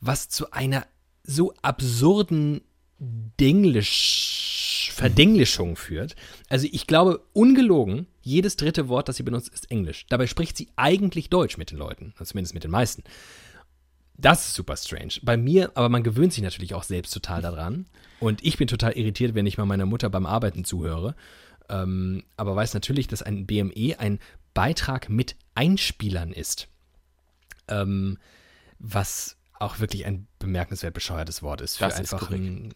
was 0.00 0.28
zu 0.28 0.52
einer 0.52 0.86
so 1.28 1.52
absurden 1.62 2.62
Denglisch, 3.38 4.90
Verdenglischung 4.92 5.76
führt. 5.76 6.16
Also 6.48 6.66
ich 6.72 6.88
glaube, 6.88 7.20
ungelogen, 7.32 8.08
jedes 8.22 8.56
dritte 8.56 8.88
Wort, 8.88 9.08
das 9.08 9.18
sie 9.18 9.22
benutzt, 9.22 9.50
ist 9.50 9.70
Englisch. 9.70 10.06
Dabei 10.08 10.26
spricht 10.26 10.56
sie 10.56 10.68
eigentlich 10.74 11.30
Deutsch 11.30 11.56
mit 11.56 11.70
den 11.70 11.78
Leuten, 11.78 12.12
also 12.18 12.30
zumindest 12.30 12.54
mit 12.54 12.64
den 12.64 12.72
meisten. 12.72 13.04
Das 14.16 14.48
ist 14.48 14.54
super 14.54 14.76
strange. 14.76 15.12
Bei 15.22 15.36
mir, 15.36 15.70
aber 15.76 15.88
man 15.88 16.02
gewöhnt 16.02 16.32
sich 16.32 16.42
natürlich 16.42 16.74
auch 16.74 16.82
selbst 16.82 17.14
total 17.14 17.40
daran. 17.40 17.86
Und 18.18 18.44
ich 18.44 18.56
bin 18.56 18.66
total 18.66 18.92
irritiert, 18.94 19.36
wenn 19.36 19.46
ich 19.46 19.58
mal 19.58 19.66
meiner 19.66 19.86
Mutter 19.86 20.10
beim 20.10 20.26
Arbeiten 20.26 20.64
zuhöre. 20.64 21.14
Ähm, 21.68 22.24
aber 22.36 22.56
weiß 22.56 22.74
natürlich, 22.74 23.06
dass 23.06 23.22
ein 23.22 23.46
BME 23.46 24.00
ein 24.00 24.18
Beitrag 24.54 25.08
mit 25.08 25.36
Einspielern 25.54 26.32
ist. 26.32 26.66
Ähm, 27.68 28.18
was 28.80 29.37
auch 29.58 29.80
wirklich 29.80 30.06
ein 30.06 30.26
bemerkenswert 30.38 30.94
bescheuertes 30.94 31.42
Wort 31.42 31.60
ist 31.60 31.76
für 31.78 31.84
Das 31.84 31.94
ist 31.94 32.00
einfach 32.00 32.28
korrekt. 32.28 32.42
ein, 32.42 32.74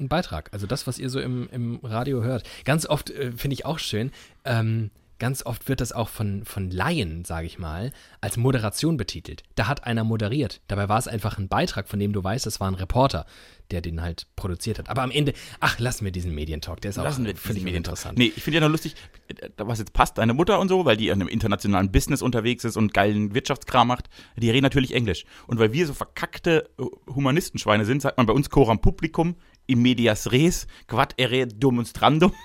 ein 0.00 0.08
Beitrag. 0.08 0.50
Also 0.52 0.66
das, 0.66 0.86
was 0.86 0.98
ihr 0.98 1.10
so 1.10 1.20
im, 1.20 1.48
im 1.50 1.80
Radio 1.82 2.22
hört. 2.22 2.44
Ganz 2.64 2.86
oft 2.86 3.10
äh, 3.10 3.32
finde 3.32 3.54
ich 3.54 3.64
auch 3.64 3.78
schön, 3.78 4.10
ähm, 4.44 4.90
ganz 5.18 5.44
oft 5.44 5.68
wird 5.68 5.80
das 5.80 5.92
auch 5.92 6.08
von, 6.08 6.44
von 6.44 6.70
Laien, 6.70 7.24
sage 7.24 7.46
ich 7.46 7.58
mal, 7.58 7.92
als 8.20 8.36
Moderation 8.36 8.96
betitelt. 8.96 9.42
Da 9.54 9.66
hat 9.66 9.84
einer 9.84 10.04
moderiert. 10.04 10.60
Dabei 10.68 10.88
war 10.88 10.98
es 10.98 11.08
einfach 11.08 11.38
ein 11.38 11.48
Beitrag, 11.48 11.88
von 11.88 11.98
dem 11.98 12.12
du 12.12 12.22
weißt, 12.22 12.46
das 12.46 12.60
war 12.60 12.70
ein 12.70 12.74
Reporter, 12.74 13.26
der 13.70 13.80
den 13.80 14.00
halt 14.00 14.26
produziert 14.36 14.78
hat. 14.78 14.88
Aber 14.88 15.02
am 15.02 15.10
Ende, 15.10 15.32
ach, 15.60 15.78
lassen 15.78 16.04
wir 16.04 16.12
diesen 16.12 16.34
Medientalk, 16.34 16.80
der 16.80 16.90
ist 16.90 16.96
Lassen 16.96 17.26
auch 17.26 17.36
völlig 17.36 17.62
diesen 17.62 17.68
uninteressant. 17.68 18.18
Nee, 18.18 18.32
ich 18.34 18.42
finde 18.42 18.58
ja 18.58 18.60
noch 18.60 18.70
lustig, 18.70 18.94
äh, 19.28 19.48
was 19.58 19.78
jetzt 19.78 19.92
passt, 19.92 20.18
deine 20.18 20.34
Mutter 20.34 20.58
und 20.58 20.68
so, 20.68 20.84
weil 20.84 20.96
die 20.96 21.08
in 21.08 21.14
einem 21.14 21.28
internationalen 21.28 21.90
Business 21.90 22.22
unterwegs 22.22 22.64
ist 22.64 22.76
und 22.76 22.94
geilen 22.94 23.34
Wirtschaftskram 23.34 23.88
macht, 23.88 24.08
die 24.36 24.50
reden 24.50 24.62
natürlich 24.62 24.94
Englisch. 24.94 25.24
Und 25.46 25.58
weil 25.58 25.72
wir 25.72 25.86
so 25.86 25.94
verkackte 25.94 26.70
äh, 26.78 26.84
Humanistenschweine 27.12 27.84
sind, 27.84 28.02
sagt 28.02 28.16
man 28.16 28.26
bei 28.26 28.32
uns 28.32 28.50
Coram 28.50 28.80
Publicum, 28.80 29.36
im 29.66 29.82
medias 29.82 30.32
res, 30.32 30.66
quad 30.86 31.14
ere 31.18 31.46
demonstrandum. 31.46 32.32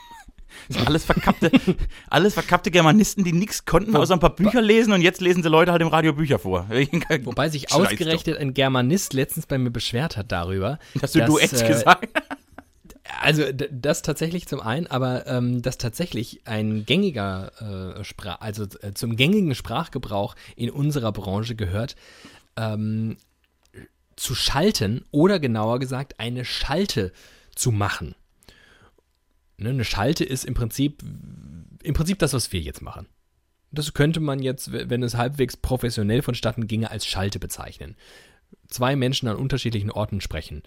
Das 0.67 0.77
sind 0.77 0.87
alles 0.87 1.05
verkappte, 1.05 1.51
alles 2.09 2.33
verkappte 2.33 2.71
Germanisten, 2.71 3.23
die 3.23 3.33
nichts 3.33 3.65
konnten, 3.65 3.95
außer 3.95 4.13
ein 4.13 4.19
paar 4.19 4.35
Bücher 4.35 4.61
lesen 4.61 4.93
und 4.93 5.01
jetzt 5.01 5.21
lesen 5.21 5.43
sie 5.43 5.49
Leute 5.49 5.71
halt 5.71 5.81
im 5.81 5.87
Radio 5.87 6.13
Bücher 6.13 6.39
vor. 6.39 6.67
Wobei 7.23 7.49
sich 7.49 7.63
Scheiß 7.63 7.71
doch. 7.71 7.85
ausgerechnet 7.85 8.37
ein 8.37 8.53
Germanist 8.53 9.13
letztens 9.13 9.45
bei 9.45 9.57
mir 9.57 9.71
beschwert 9.71 10.17
hat 10.17 10.31
darüber. 10.31 10.79
Hast 11.01 11.15
du 11.15 11.19
dass, 11.19 11.29
Duett 11.29 11.53
äh, 11.53 11.67
gesagt? 11.67 12.09
Also 13.21 13.43
das 13.51 14.01
tatsächlich 14.01 14.47
zum 14.47 14.61
einen, 14.61 14.87
aber 14.87 15.27
ähm, 15.27 15.61
dass 15.61 15.77
tatsächlich 15.77 16.41
ein 16.45 16.85
gängiger 16.85 17.97
äh, 17.99 18.03
Sprach, 18.03 18.39
also 18.39 18.65
äh, 18.81 18.93
zum 18.93 19.15
gängigen 19.15 19.55
Sprachgebrauch 19.55 20.35
in 20.55 20.69
unserer 20.69 21.11
Branche 21.11 21.55
gehört, 21.55 21.95
ähm, 22.55 23.17
zu 24.15 24.35
schalten 24.35 25.05
oder 25.11 25.39
genauer 25.39 25.79
gesagt 25.79 26.19
eine 26.19 26.45
Schalte 26.45 27.11
zu 27.55 27.71
machen. 27.71 28.15
Ne, 29.63 29.69
eine 29.69 29.85
Schalte 29.85 30.23
ist 30.23 30.43
im 30.43 30.53
Prinzip 30.53 31.01
im 31.83 31.93
Prinzip 31.93 32.19
das, 32.19 32.33
was 32.33 32.51
wir 32.51 32.59
jetzt 32.59 32.81
machen. 32.81 33.07
Das 33.71 33.93
könnte 33.93 34.19
man 34.19 34.39
jetzt, 34.39 34.71
wenn 34.71 35.03
es 35.03 35.15
halbwegs 35.15 35.57
professionell 35.57 36.21
vonstatten 36.21 36.67
ginge, 36.67 36.91
als 36.91 37.05
Schalte 37.05 37.39
bezeichnen. 37.39 37.95
Zwei 38.67 38.95
Menschen 38.95 39.27
an 39.27 39.35
unterschiedlichen 39.35 39.89
Orten 39.89 40.21
sprechen, 40.21 40.63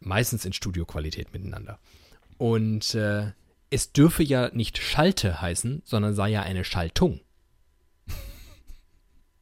meistens 0.00 0.44
in 0.44 0.52
Studioqualität 0.52 1.32
miteinander. 1.32 1.78
Und 2.38 2.94
äh, 2.94 3.32
es 3.70 3.92
dürfe 3.92 4.22
ja 4.22 4.50
nicht 4.52 4.78
Schalte 4.78 5.40
heißen, 5.40 5.82
sondern 5.84 6.14
sei 6.14 6.30
ja 6.30 6.42
eine 6.42 6.64
Schaltung. 6.64 7.20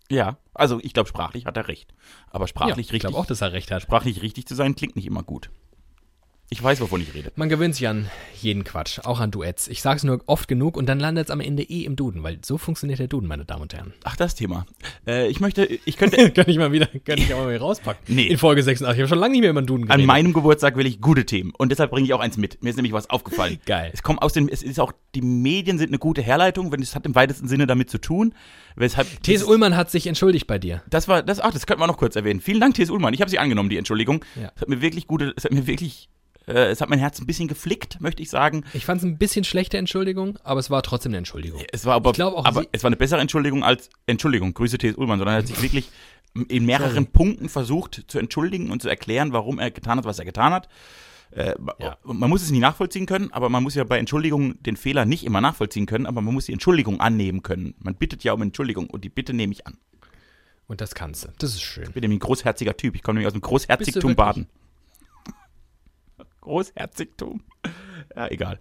Ja, 0.09 0.37
also 0.53 0.79
ich 0.83 0.93
glaube, 0.93 1.09
sprachlich 1.09 1.47
hat 1.47 1.57
er 1.57 1.69
recht. 1.69 1.95
Aber 2.31 2.47
sprachlich 2.47 2.87
ich 2.89 2.93
richtig, 2.93 3.01
glaube 3.01 3.17
auch, 3.17 3.27
dass 3.27 3.41
er 3.41 3.53
recht 3.53 3.71
hat. 3.71 3.83
sprachlich 3.83 4.21
richtig 4.21 4.47
zu 4.47 4.55
sein, 4.55 4.75
klingt 4.75 4.95
nicht 4.95 5.07
immer 5.07 5.23
gut. 5.23 5.51
Ich 6.53 6.63
weiß, 6.63 6.83
wovon 6.83 7.01
ich 7.01 7.15
rede. 7.15 7.33
Man 7.35 7.49
gewöhnt 7.49 7.75
sich 7.75 7.89
an 7.89 8.11
jeden 8.39 8.63
Quatsch, 8.63 8.99
auch 9.05 9.21
an 9.21 9.31
Duets. 9.31 9.69
Ich 9.69 9.81
sage 9.81 9.97
es 9.97 10.05
nur 10.05 10.21
oft 10.27 10.49
genug 10.49 10.77
und 10.77 10.85
dann 10.85 11.01
landet 11.01 11.29
es 11.29 11.31
am 11.31 11.41
Ende 11.41 11.63
eh 11.63 11.85
im 11.85 11.97
Duden, 11.97 12.23
weil 12.23 12.41
so 12.45 12.59
funktioniert 12.59 12.99
der 12.99 13.09
Duden, 13.09 13.27
meine 13.27 13.47
Damen 13.47 13.63
und 13.63 13.73
Herren. 13.73 13.95
Ach, 14.05 14.17
das 14.17 14.35
Thema. 14.35 14.67
Äh, 15.07 15.29
ich 15.29 15.41
möchte, 15.41 15.65
ich 15.65 15.97
könnte, 15.97 16.31
kann 16.35 16.45
ich 16.49 16.59
mal 16.59 16.71
wieder, 16.71 16.89
kann 17.07 17.17
ich 17.17 17.31
mal 17.31 17.49
wieder 17.49 17.61
rauspacken. 17.61 18.15
Nee. 18.15 18.27
In 18.27 18.37
Folge 18.37 18.63
86. 18.63 18.95
Ich 18.95 19.01
habe 19.01 19.09
schon 19.09 19.19
lange 19.19 19.33
nicht 19.33 19.41
mehr 19.41 19.49
über 19.49 19.63
den 19.63 19.67
Duden 19.67 19.85
an 19.85 19.89
geredet. 19.89 20.07
meinem 20.07 20.35
Geburtstag 20.35 20.77
will 20.77 20.85
ich 20.85 21.01
gute 21.01 21.25
Themen. 21.25 21.55
Und 21.57 21.71
deshalb 21.73 21.91
bringe 21.91 22.05
ich 22.05 22.13
auch 22.13 22.21
eins 22.21 22.37
mit. 22.37 22.63
Mir 22.63 22.69
ist 22.69 22.77
nämlich 22.77 22.93
was 22.93 23.09
aufgefallen. 23.09 23.59
Geil. 23.65 23.91
Es 23.95 24.03
kommt 24.03 24.21
aus 24.21 24.35
dem, 24.35 24.47
es 24.49 24.63
ist 24.63 24.79
auch, 24.79 24.93
die 25.15 25.23
Medien 25.23 25.79
sind 25.79 25.89
eine 25.89 25.99
gute 25.99 26.21
Herleitung, 26.21 26.71
wenn 26.71 26.83
es 26.83 26.95
hat 26.95 27.07
im 27.07 27.15
weitesten 27.15 27.49
Sinne 27.49 27.67
damit 27.67 27.89
zu 27.89 27.97
tun. 27.97 28.35
Weshalb. 28.77 29.23
T.S. 29.23 29.43
Ullmann 29.43 29.75
hat 29.75 29.91
sich 29.91 30.07
entschuldigt 30.07 30.47
bei 30.47 30.59
dir. 30.59 30.83
Das 30.91 31.09
war, 31.09 31.23
das, 31.23 31.41
ach, 31.41 31.53
das 31.53 31.65
könnten 31.65 31.81
wir 31.81 31.87
noch 31.87 31.97
kurz 31.97 32.15
erwähnen. 32.15 32.43
Vielen 32.43 32.61
Dank, 32.61 32.75
T.S. 32.75 32.91
Ullmann. 32.91 33.15
Ich 33.15 33.23
habe 33.23 33.31
sie 33.31 33.39
angenommen, 33.39 33.71
die 33.71 33.79
Entschuldigung. 33.79 34.23
Ja. 34.39 34.53
Es 34.55 34.61
hat 34.61 34.69
mir 34.69 34.83
wirklich 34.83 35.07
gute, 35.07 35.33
es 35.35 35.45
hat 35.45 35.53
mir 35.53 35.67
wirklich, 35.67 36.11
äh, 36.47 36.71
es 36.71 36.81
hat 36.81 36.89
mein 36.91 36.99
Herz 36.99 37.21
ein 37.21 37.27
bisschen 37.27 37.49
geflickt, 37.49 38.01
möchte 38.01 38.23
ich 38.23 38.31
sagen. 38.31 38.65
Ich 38.73 38.85
fand 38.85 39.01
es 39.01 39.05
ein 39.05 39.19
bisschen 39.19 39.45
schlechte 39.45 39.79
Entschuldigung, 39.79 40.39
aber 40.43 40.61
es 40.61 40.71
war 40.71 40.83
trotzdem 40.83 41.11
eine 41.11 41.19
Entschuldigung. 41.19 41.63
Es 41.73 41.85
war 41.85 41.95
aber, 41.95 42.11
auch, 42.11 42.45
aber 42.45 42.65
es 42.73 42.83
war 42.83 42.89
eine 42.89 42.97
bessere 42.97 43.21
Entschuldigung 43.21 43.65
als 43.65 43.91
Entschuldigung, 44.07 44.55
Grüße 44.55 44.79
T.S. 44.79 44.97
Ullmann, 44.97 45.19
sondern 45.19 45.37
er 45.37 45.39
hat 45.39 45.47
sich 45.47 45.63
wirklich 45.63 45.89
in 46.49 46.65
mehreren. 46.65 47.07
Punkten 47.07 47.49
versucht 47.49 48.05
zu 48.09 48.19
entschuldigen 48.19 48.71
und 48.71 48.81
zu 48.83 48.89
erklären, 48.89 49.33
warum 49.33 49.59
er 49.59 49.71
getan 49.71 49.99
hat, 49.99 50.05
was 50.05 50.19
er 50.19 50.25
getan 50.25 50.53
hat. 50.53 50.69
Äh, 51.31 51.55
Ja. 51.79 51.97
Man 52.05 52.29
muss 52.31 52.43
es 52.43 52.51
nie 52.51 52.59
nachvollziehen 52.59 53.07
können, 53.07 53.33
aber 53.33 53.49
man 53.49 53.63
muss 53.63 53.75
ja 53.75 53.85
bei 53.85 53.99
Entschuldigungen 53.99 54.63
den 54.63 54.77
Fehler 54.77 55.05
nicht 55.05 55.25
immer 55.25 55.41
nachvollziehen 55.41 55.87
können, 55.87 56.07
aber 56.07 56.21
man 56.21 56.35
muss 56.35 56.47
die 56.47 56.53
Entschuldigung 56.53 57.01
annehmen 57.01 57.43
können. 57.43 57.75
Man 57.79 57.95
bittet 57.95 58.25
ja 58.25 58.33
um 58.33 58.43
Entschuldigung 58.43 58.89
und 58.91 59.05
die 59.05 59.09
Bitte 59.09 59.33
nehme 59.35 59.53
ich 59.53 59.67
an. 59.67 59.79
Und 60.67 60.81
das 60.81 60.95
kannst 60.95 61.25
du. 61.25 61.29
Das 61.39 61.51
ist 61.51 61.63
schön. 61.63 61.85
Ich 61.85 61.93
bin 61.93 62.01
nämlich 62.03 62.19
ein 62.19 62.27
großherziger 62.27 62.77
Typ. 62.77 62.95
Ich 62.95 63.03
komme 63.03 63.15
nämlich 63.19 63.27
aus 63.27 63.35
dem 63.35 63.43
Großherzigtum? 63.43 64.15
Baden. 64.15 64.47
Großherzigtum. 66.43 67.43
Ja, 68.15 68.29
egal. 68.29 68.61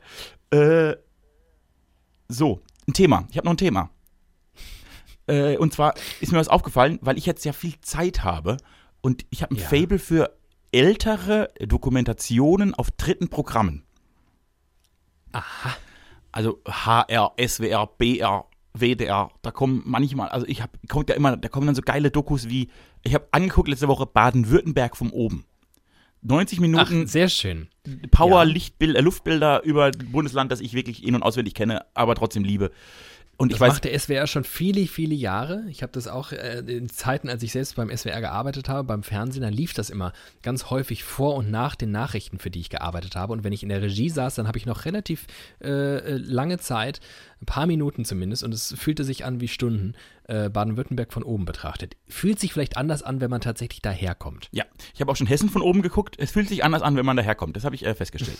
Äh, 0.51 0.95
so, 2.29 2.61
ein 2.87 2.93
Thema. 2.93 3.27
Ich 3.31 3.37
habe 3.37 3.45
noch 3.45 3.53
ein 3.53 3.57
Thema. 3.57 3.89
Äh, 5.27 5.57
und 5.57 5.73
zwar 5.73 5.93
ist 6.21 6.31
mir 6.31 6.37
was 6.37 6.47
aufgefallen, 6.47 6.99
weil 7.01 7.17
ich 7.17 7.25
jetzt 7.25 7.43
ja 7.43 7.51
viel 7.51 7.73
Zeit 7.81 8.23
habe 8.23 8.57
und 9.01 9.25
ich 9.29 9.41
habe 9.41 9.55
ein 9.55 9.57
Ja. 9.57 9.67
Fable 9.67 9.99
für 9.99 10.37
ältere 10.71 11.49
Dokumentationen 11.59 12.73
auf 12.75 12.91
dritten 12.91 13.29
Programmen. 13.29 13.83
Aha. 15.33 15.75
Also 16.31 16.61
HR, 16.65 17.33
SWR, 17.45 17.87
BR, 17.97 18.45
WDR, 18.73 19.31
da 19.41 19.51
kommen 19.51 19.81
manchmal, 19.85 20.29
also 20.29 20.47
ich 20.47 20.61
habe, 20.61 20.71
kommt 20.87 21.09
ja 21.09 21.15
immer, 21.15 21.35
da 21.35 21.49
kommen 21.49 21.65
dann 21.65 21.75
so 21.75 21.81
geile 21.81 22.09
Dokus 22.09 22.47
wie, 22.47 22.69
ich 23.03 23.13
habe 23.13 23.27
angeguckt 23.31 23.67
letzte 23.67 23.89
Woche 23.89 24.05
Baden-Württemberg 24.05 24.95
vom 24.95 25.11
oben. 25.11 25.45
90 26.21 26.57
Ach, 26.57 26.61
Minuten 26.61 27.07
sehr 27.07 27.29
schön. 27.29 27.67
Power, 28.11 28.43
ja. 28.43 28.43
Lichtbild, 28.43 28.95
äh, 28.95 29.01
Luftbilder 29.01 29.63
über 29.63 29.91
Bundesland, 29.91 30.51
das 30.51 30.61
ich 30.61 30.73
wirklich 30.73 31.03
in- 31.03 31.15
und 31.15 31.23
auswendig 31.23 31.55
kenne, 31.55 31.85
aber 31.93 32.15
trotzdem 32.15 32.43
liebe. 32.43 32.71
Und 33.37 33.51
ich 33.51 33.57
Das 33.57 33.61
weiß, 33.61 33.73
macht 33.73 33.85
der 33.85 33.97
SWR 33.97 34.27
schon 34.27 34.43
viele, 34.43 34.85
viele 34.85 35.15
Jahre. 35.15 35.63
Ich 35.67 35.81
habe 35.81 35.91
das 35.91 36.07
auch 36.07 36.31
äh, 36.31 36.59
in 36.59 36.89
Zeiten, 36.89 37.27
als 37.27 37.41
ich 37.41 37.51
selbst 37.51 37.75
beim 37.75 37.89
SWR 37.89 38.21
gearbeitet 38.21 38.69
habe, 38.69 38.83
beim 38.83 39.01
Fernsehen, 39.01 39.41
dann 39.41 39.51
lief 39.53 39.73
das 39.73 39.89
immer 39.89 40.13
ganz 40.43 40.69
häufig 40.69 41.03
vor 41.03 41.33
und 41.35 41.49
nach 41.49 41.75
den 41.75 41.89
Nachrichten, 41.89 42.37
für 42.37 42.51
die 42.51 42.59
ich 42.59 42.69
gearbeitet 42.69 43.15
habe. 43.15 43.33
Und 43.33 43.43
wenn 43.43 43.51
ich 43.51 43.63
in 43.63 43.69
der 43.69 43.81
Regie 43.81 44.09
saß, 44.09 44.35
dann 44.35 44.47
habe 44.47 44.59
ich 44.59 44.67
noch 44.67 44.85
relativ 44.85 45.25
äh, 45.59 45.69
äh, 45.69 46.17
lange 46.17 46.59
Zeit, 46.59 46.99
ein 47.41 47.45
paar 47.45 47.65
Minuten 47.65 48.05
zumindest, 48.05 48.43
und 48.43 48.53
es 48.53 48.73
fühlte 48.77 49.03
sich 49.03 49.25
an 49.25 49.41
wie 49.41 49.47
Stunden, 49.47 49.93
äh, 50.25 50.49
Baden-Württemberg 50.49 51.11
von 51.11 51.23
oben 51.23 51.45
betrachtet. 51.45 51.97
Fühlt 52.07 52.39
sich 52.39 52.53
vielleicht 52.53 52.77
anders 52.77 53.01
an, 53.03 53.19
wenn 53.19 53.29
man 53.29 53.41
tatsächlich 53.41 53.81
daherkommt. 53.81 54.47
ja, 54.51 54.65
ich 54.93 55.01
habe 55.01 55.11
auch 55.11 55.15
schon 55.15 55.27
Hessen 55.27 55.49
von 55.49 55.61
oben 55.61 55.81
geguckt. 55.81 56.15
Es 56.19 56.31
fühlt 56.31 56.47
sich 56.47 56.63
anders 56.63 56.81
an, 56.83 56.95
wenn 56.95 57.05
man 57.05 57.17
daherkommt. 57.17 57.55
Das 57.55 57.65
habe 57.65 57.75
ich 57.75 57.85
äh, 57.85 57.95
festgestellt. 57.95 58.37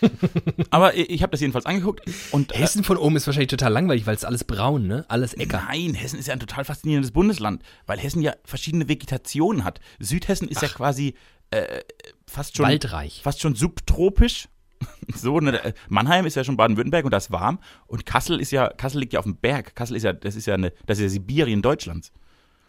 aber 0.70 0.94
ich, 0.94 1.10
ich 1.10 1.22
habe 1.22 1.32
das 1.32 1.40
jedenfalls 1.40 1.66
angeguckt 1.66 2.02
und 2.30 2.52
äh, 2.52 2.58
Hessen 2.58 2.84
von 2.84 2.96
oben 2.96 3.16
ist 3.16 3.26
wahrscheinlich 3.26 3.50
total 3.50 3.72
langweilig, 3.72 4.06
weil 4.06 4.14
es 4.14 4.24
alles 4.24 4.44
braun, 4.44 4.86
ne? 4.86 5.04
Alles 5.08 5.34
Äcker. 5.34 5.62
Nein, 5.68 5.94
Hessen 5.94 6.18
ist 6.18 6.28
ja 6.28 6.34
ein 6.34 6.40
total 6.40 6.64
faszinierendes 6.64 7.10
Bundesland, 7.12 7.62
weil 7.86 7.98
Hessen 7.98 8.22
ja 8.22 8.34
verschiedene 8.44 8.88
Vegetationen 8.88 9.64
hat. 9.64 9.80
Südhessen 9.98 10.48
ist 10.48 10.62
ja 10.62 10.68
quasi 10.68 11.14
äh, 11.50 11.80
fast 12.26 12.56
schon 12.56 12.66
Waldreich. 12.66 13.20
fast 13.22 13.40
schon 13.40 13.54
subtropisch. 13.54 14.48
So, 15.14 15.38
ne, 15.40 15.62
äh, 15.64 15.72
Mannheim 15.88 16.26
ist 16.26 16.34
ja 16.36 16.44
schon 16.44 16.56
Baden-Württemberg 16.56 17.04
und 17.04 17.10
das 17.12 17.26
ist 17.26 17.30
warm. 17.30 17.58
Und 17.86 18.04
Kassel 18.06 18.40
ist 18.40 18.50
ja, 18.50 18.68
Kassel 18.68 19.00
liegt 19.00 19.12
ja 19.12 19.18
auf 19.20 19.24
dem 19.24 19.36
Berg. 19.36 19.74
Kassel 19.76 19.96
ist 19.96 20.02
ja, 20.02 20.12
das 20.12 20.34
ist 20.36 20.46
ja 20.46 20.54
eine, 20.54 20.72
das 20.86 20.98
ist 20.98 21.02
ja 21.04 21.08
Sibirien 21.10 21.62
Deutschlands. 21.62 22.12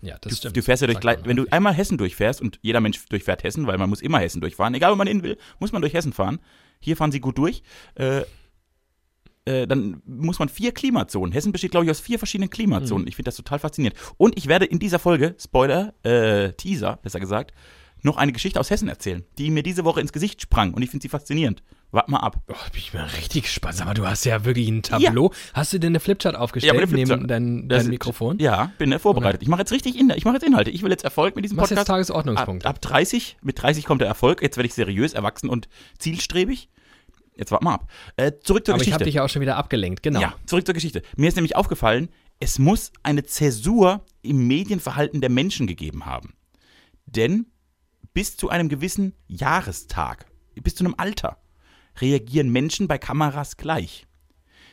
Ja, 0.01 0.17
das 0.21 0.31
Du, 0.33 0.35
stimmt. 0.37 0.57
du 0.57 0.61
fährst 0.61 0.81
ja 0.81 0.87
durch, 0.87 0.99
gleich- 0.99 1.19
wenn 1.23 1.37
du 1.37 1.45
einmal 1.51 1.73
Hessen 1.73 1.97
durchfährst 1.97 2.41
und 2.41 2.59
jeder 2.61 2.79
Mensch 2.81 3.03
durchfährt 3.07 3.43
Hessen, 3.43 3.65
weil 3.67 3.77
man 3.77 3.89
muss 3.89 4.01
immer 4.01 4.19
Hessen 4.19 4.41
durchfahren, 4.41 4.73
egal 4.75 4.91
wo 4.91 4.95
man 4.95 5.07
hin 5.07 5.23
will, 5.23 5.37
muss 5.59 5.71
man 5.71 5.81
durch 5.81 5.93
Hessen 5.93 6.13
fahren. 6.13 6.39
Hier 6.79 6.95
fahren 6.97 7.11
sie 7.11 7.19
gut 7.19 7.37
durch. 7.37 7.63
Äh, 7.95 8.21
äh, 9.45 9.67
dann 9.67 10.01
muss 10.05 10.39
man 10.39 10.49
vier 10.49 10.71
Klimazonen. 10.73 11.31
Hessen 11.31 11.51
besteht, 11.51 11.71
glaube 11.71 11.85
ich, 11.85 11.91
aus 11.91 11.99
vier 11.99 12.17
verschiedenen 12.19 12.49
Klimazonen. 12.49 13.03
Mhm. 13.03 13.07
Ich 13.07 13.15
finde 13.15 13.27
das 13.29 13.35
total 13.35 13.59
faszinierend. 13.59 13.97
Und 14.17 14.37
ich 14.37 14.47
werde 14.47 14.65
in 14.65 14.79
dieser 14.79 14.99
Folge, 14.99 15.35
Spoiler, 15.39 15.93
äh, 16.03 16.51
Teaser, 16.53 16.97
besser 17.01 17.19
gesagt, 17.19 17.53
noch 18.01 18.17
eine 18.17 18.31
Geschichte 18.33 18.59
aus 18.59 18.69
Hessen 18.69 18.87
erzählen, 18.87 19.23
die 19.37 19.49
mir 19.49 19.63
diese 19.63 19.83
Woche 19.85 20.01
ins 20.01 20.13
Gesicht 20.13 20.41
sprang. 20.41 20.73
Und 20.73 20.81
ich 20.83 20.89
finde 20.89 21.03
sie 21.03 21.09
faszinierend. 21.09 21.63
Wart 21.91 22.09
mal 22.09 22.17
ab. 22.19 22.41
Oh, 22.49 22.53
bin 22.71 22.79
ich 22.79 22.93
mal 22.93 23.05
richtig 23.05 23.43
gespannt. 23.43 23.75
Sag 23.77 23.85
mal, 23.87 23.93
du 23.93 24.05
hast 24.05 24.25
ja 24.25 24.43
wirklich 24.43 24.67
ein 24.67 24.81
Tableau. 24.81 25.31
Hast 25.53 25.71
du 25.71 25.79
denn 25.79 25.91
eine 25.91 25.99
Flipchart 26.01 26.35
aufgestellt 26.35 26.73
eine 26.77 26.87
Flipchart. 26.87 27.19
neben 27.21 27.27
dein, 27.27 27.69
dein 27.69 27.81
ist- 27.81 27.87
Mikrofon? 27.87 28.37
Ja, 28.39 28.71
bin 28.77 28.91
äh, 28.91 28.99
vorbereitet. 28.99 29.41
Ich 29.41 29.47
mache 29.47 29.61
jetzt 29.61 29.71
richtig 29.71 29.97
in, 29.97 30.09
ich 30.15 30.25
mache 30.25 30.35
jetzt 30.35 30.43
Inhalte. 30.45 30.71
Ich 30.71 30.83
will 30.83 30.91
jetzt 30.91 31.03
Erfolg 31.05 31.35
mit 31.35 31.45
diesem 31.45 31.57
ist 31.57 31.61
Podcast. 31.61 31.79
jetzt 31.79 31.87
Tagesordnungspunkt? 31.87 32.65
Ab, 32.65 32.75
ab 32.75 32.81
30, 32.81 33.37
mit 33.41 33.61
30 33.61 33.85
kommt 33.85 34.01
der 34.01 34.07
Erfolg. 34.09 34.41
Jetzt 34.41 34.57
werde 34.57 34.67
ich 34.67 34.73
seriös, 34.73 35.13
erwachsen 35.13 35.49
und 35.49 35.69
zielstrebig. 35.97 36.69
Jetzt 37.37 37.51
wart 37.51 37.63
mal 37.63 37.73
ab. 37.75 37.89
Äh, 38.17 38.33
zurück 38.43 38.65
zur 38.65 38.75
Aber 38.75 38.81
ich 38.81 38.87
habe 38.87 38.97
Geschichte. 38.99 39.03
dich 39.05 39.13
ja 39.15 39.23
auch 39.23 39.29
schon 39.29 39.41
wieder 39.41 39.57
abgelenkt, 39.57 40.03
genau. 40.03 40.19
Ja, 40.21 40.33
zurück 40.45 40.65
zur 40.65 40.73
Geschichte. 40.73 41.01
Mir 41.15 41.27
ist 41.27 41.35
nämlich 41.35 41.55
aufgefallen, 41.55 42.09
es 42.39 42.59
muss 42.59 42.91
eine 43.03 43.23
Zäsur 43.23 44.05
im 44.21 44.47
Medienverhalten 44.47 45.21
der 45.21 45.29
Menschen 45.29 45.67
gegeben 45.67 46.05
haben. 46.05 46.33
Denn 47.05 47.45
bis 48.13 48.35
zu 48.37 48.49
einem 48.49 48.69
gewissen 48.69 49.13
Jahrestag, 49.27 50.25
bis 50.61 50.75
zu 50.75 50.83
einem 50.83 50.95
Alter, 50.97 51.37
reagieren 52.01 52.49
Menschen 52.49 52.87
bei 52.87 52.97
Kameras 52.97 53.57
gleich. 53.57 54.07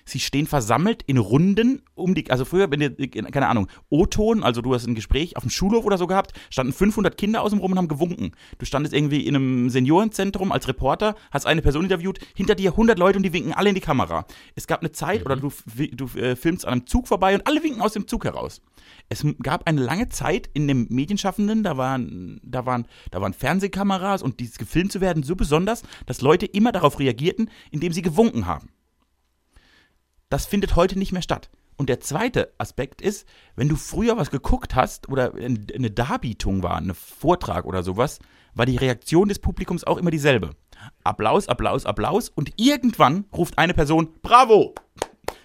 Sie 0.04 0.20
stehen 0.20 0.46
versammelt 0.46 1.02
in 1.06 1.18
Runden 1.18 1.82
um 1.94 2.14
die, 2.14 2.30
also 2.30 2.44
früher, 2.44 2.70
wenn 2.70 2.80
ihr, 2.80 2.90
keine 3.30 3.48
Ahnung, 3.48 3.68
O-Ton, 3.88 4.42
also 4.42 4.60
du 4.60 4.74
hast 4.74 4.86
ein 4.86 4.94
Gespräch 4.94 5.36
auf 5.36 5.44
dem 5.44 5.50
Schulhof 5.50 5.84
oder 5.84 5.98
so 5.98 6.06
gehabt, 6.06 6.32
standen 6.50 6.72
500 6.72 7.16
Kinder 7.16 7.42
außen 7.42 7.58
rum 7.58 7.72
und 7.72 7.78
haben 7.78 7.88
gewunken. 7.88 8.32
Du 8.58 8.64
standest 8.64 8.94
irgendwie 8.94 9.26
in 9.26 9.36
einem 9.36 9.70
Seniorenzentrum 9.70 10.52
als 10.52 10.68
Reporter, 10.68 11.14
hast 11.30 11.46
eine 11.46 11.62
Person 11.62 11.84
interviewt, 11.84 12.18
hinter 12.34 12.54
dir 12.54 12.72
100 12.72 12.98
Leute 12.98 13.18
und 13.18 13.22
die 13.22 13.32
winken 13.32 13.52
alle 13.52 13.68
in 13.68 13.74
die 13.74 13.80
Kamera. 13.80 14.26
Es 14.54 14.66
gab 14.66 14.80
eine 14.80 14.92
Zeit, 14.92 15.24
oder 15.24 15.36
du, 15.36 15.52
du 15.92 16.06
äh, 16.18 16.36
filmst 16.36 16.66
an 16.66 16.72
einem 16.72 16.86
Zug 16.86 17.08
vorbei 17.08 17.34
und 17.34 17.46
alle 17.46 17.62
winken 17.62 17.82
aus 17.82 17.92
dem 17.92 18.06
Zug 18.06 18.24
heraus. 18.24 18.60
Es 19.08 19.24
gab 19.42 19.68
eine 19.68 19.80
lange 19.80 20.08
Zeit 20.08 20.48
in 20.54 20.66
den 20.68 20.86
Medienschaffenden, 20.88 21.62
da 21.62 21.76
waren, 21.76 22.40
da 22.42 22.66
waren, 22.66 22.86
da 23.10 23.20
waren 23.20 23.32
Fernsehkameras 23.32 24.22
und 24.22 24.40
dieses 24.40 24.58
gefilmt 24.58 24.92
zu 24.92 25.00
werden 25.00 25.22
so 25.22 25.36
besonders, 25.36 25.82
dass 26.06 26.20
Leute 26.20 26.46
immer 26.46 26.72
darauf 26.72 26.98
reagierten, 26.98 27.50
indem 27.70 27.92
sie 27.92 28.02
gewunken 28.02 28.46
haben. 28.46 28.68
Das 30.32 30.46
findet 30.46 30.76
heute 30.76 30.98
nicht 30.98 31.12
mehr 31.12 31.20
statt. 31.20 31.50
Und 31.76 31.90
der 31.90 32.00
zweite 32.00 32.54
Aspekt 32.56 33.02
ist, 33.02 33.28
wenn 33.54 33.68
du 33.68 33.76
früher 33.76 34.16
was 34.16 34.30
geguckt 34.30 34.74
hast 34.74 35.10
oder 35.10 35.34
eine 35.34 35.90
Darbietung 35.90 36.62
war, 36.62 36.78
ein 36.78 36.94
Vortrag 36.94 37.66
oder 37.66 37.82
sowas, 37.82 38.18
war 38.54 38.64
die 38.64 38.78
Reaktion 38.78 39.28
des 39.28 39.40
Publikums 39.40 39.84
auch 39.84 39.98
immer 39.98 40.10
dieselbe. 40.10 40.52
Applaus, 41.04 41.48
Applaus, 41.48 41.84
Applaus 41.84 42.30
und 42.30 42.54
irgendwann 42.56 43.26
ruft 43.30 43.58
eine 43.58 43.74
Person 43.74 44.08
Bravo! 44.22 44.74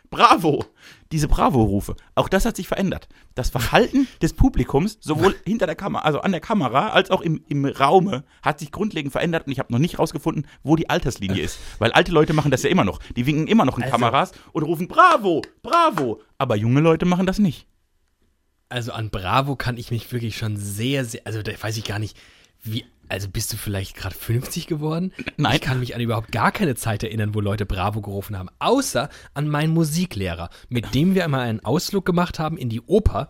Bravo! 0.10 0.66
Diese 1.12 1.28
Bravo-Rufe. 1.28 1.96
Auch 2.16 2.28
das 2.30 2.46
hat 2.46 2.56
sich 2.56 2.68
verändert. 2.68 3.08
Das 3.36 3.50
Verhalten 3.50 4.08
des 4.22 4.34
Publikums, 4.34 4.98
sowohl 5.02 5.36
hinter 5.46 5.66
der 5.66 5.76
Kamera, 5.76 6.04
also 6.04 6.20
an 6.22 6.32
der 6.32 6.42
Kamera, 6.42 6.90
als 6.90 7.12
auch 7.12 7.22
im, 7.22 7.44
im 7.48 7.66
Raume, 7.66 8.24
hat 8.42 8.60
sich 8.60 8.72
grundlegend 8.72 9.12
verändert 9.12 9.46
und 9.48 9.52
ich 9.54 9.60
habe 9.60 9.72
noch 9.72 9.80
nicht 9.80 10.00
rausgefunden, 10.00 10.48
wo 10.64 10.76
die 10.76 10.90
Alterslinie 10.90 11.42
ist. 11.42 11.60
Weil 11.80 11.92
alte 11.92 12.12
Leute 12.12 12.34
machen 12.34 12.52
das 12.52 12.64
ja 12.64 12.70
immer 12.70 12.84
noch. 12.86 13.00
Die 13.16 13.26
winken 13.26 13.48
immer 13.48 13.66
noch 13.66 13.78
in 13.78 13.84
Also- 13.84 13.94
Kameras 13.96 14.32
und 14.54 14.64
rufen 14.64 14.88
Bravo! 14.88 15.42
Bravo! 15.62 16.22
Aber 16.38 16.56
junge 16.56 16.82
Leute 16.82 17.06
machen 17.06 17.26
das 17.26 17.40
nicht. 17.40 17.68
Also 18.70 18.92
an 18.92 19.10
Bravo 19.10 19.56
kann 19.56 19.78
ich 19.78 19.92
mich 19.92 20.12
wirklich 20.12 20.38
schon 20.38 20.58
sehr, 20.58 21.06
sehr, 21.06 21.22
also 21.24 21.42
da 21.42 21.52
weiß 21.62 21.78
ich 21.78 21.86
gar 21.86 22.00
nicht, 22.00 22.18
wie, 22.64 22.86
also 23.10 23.30
bist 23.30 23.54
du 23.54 23.58
vielleicht 23.58 23.96
gerade 23.96 24.16
50 24.16 24.68
geworden? 24.68 25.14
Nein. 25.38 25.56
Ich 25.56 25.62
kann 25.62 25.80
mich 25.80 25.96
an 25.96 26.02
überhaupt 26.02 26.32
gar 26.32 26.52
keine 26.52 26.76
Zeit 26.76 27.04
erinnern, 27.04 27.34
wo 27.34 27.40
Leute 27.40 27.66
Bravo 27.66 28.02
gerufen 28.02 28.38
haben, 28.38 28.50
außer 28.60 29.10
an 29.34 29.48
meinen 29.48 29.74
Musiklehrer, 29.74 30.50
mit 30.70 30.94
dem 30.94 31.16
wir 31.16 31.24
einmal 31.24 31.42
einen 31.42 31.64
Ausflug 31.64 32.06
gemacht 32.06 32.40
haben 32.40 32.58
in 32.58 32.70
die 32.70 32.82
Oper. 32.82 33.30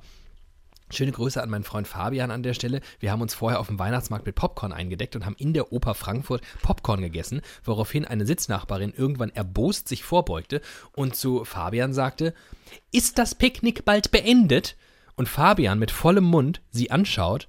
Schöne 0.90 1.12
Grüße 1.12 1.44
an 1.44 1.50
meinen 1.50 1.66
Freund 1.66 1.86
Fabian 1.86 2.32
an 2.32 2.44
der 2.44 2.54
Stelle. 2.54 2.80
Wir 3.00 3.12
haben 3.12 3.22
uns 3.22 3.34
vorher 3.34 3.60
auf 3.60 3.68
dem 3.68 3.78
Weihnachtsmarkt 3.78 4.26
mit 4.26 4.36
Popcorn 4.36 4.72
eingedeckt 4.72 5.18
und 5.18 5.26
haben 5.26 5.36
in 5.38 5.52
der 5.52 5.74
Oper 5.74 5.94
Frankfurt 5.94 6.42
Popcorn 6.62 7.02
gegessen, 7.02 7.42
woraufhin 7.66 8.06
eine 8.06 8.26
Sitznachbarin 8.26 8.94
irgendwann 8.96 9.30
erbost 9.32 9.90
sich 9.90 10.04
vorbeugte 10.04 10.62
und 10.94 11.16
zu 11.16 11.44
Fabian 11.44 11.94
sagte, 11.94 12.34
ist 12.92 13.18
das 13.18 13.36
Picknick 13.36 13.84
bald 13.84 14.12
beendet? 14.12 14.78
Und 15.16 15.28
Fabian 15.28 15.80
mit 15.80 15.92
vollem 15.92 16.26
Mund 16.26 16.62
sie 16.70 16.92
anschaut, 16.92 17.48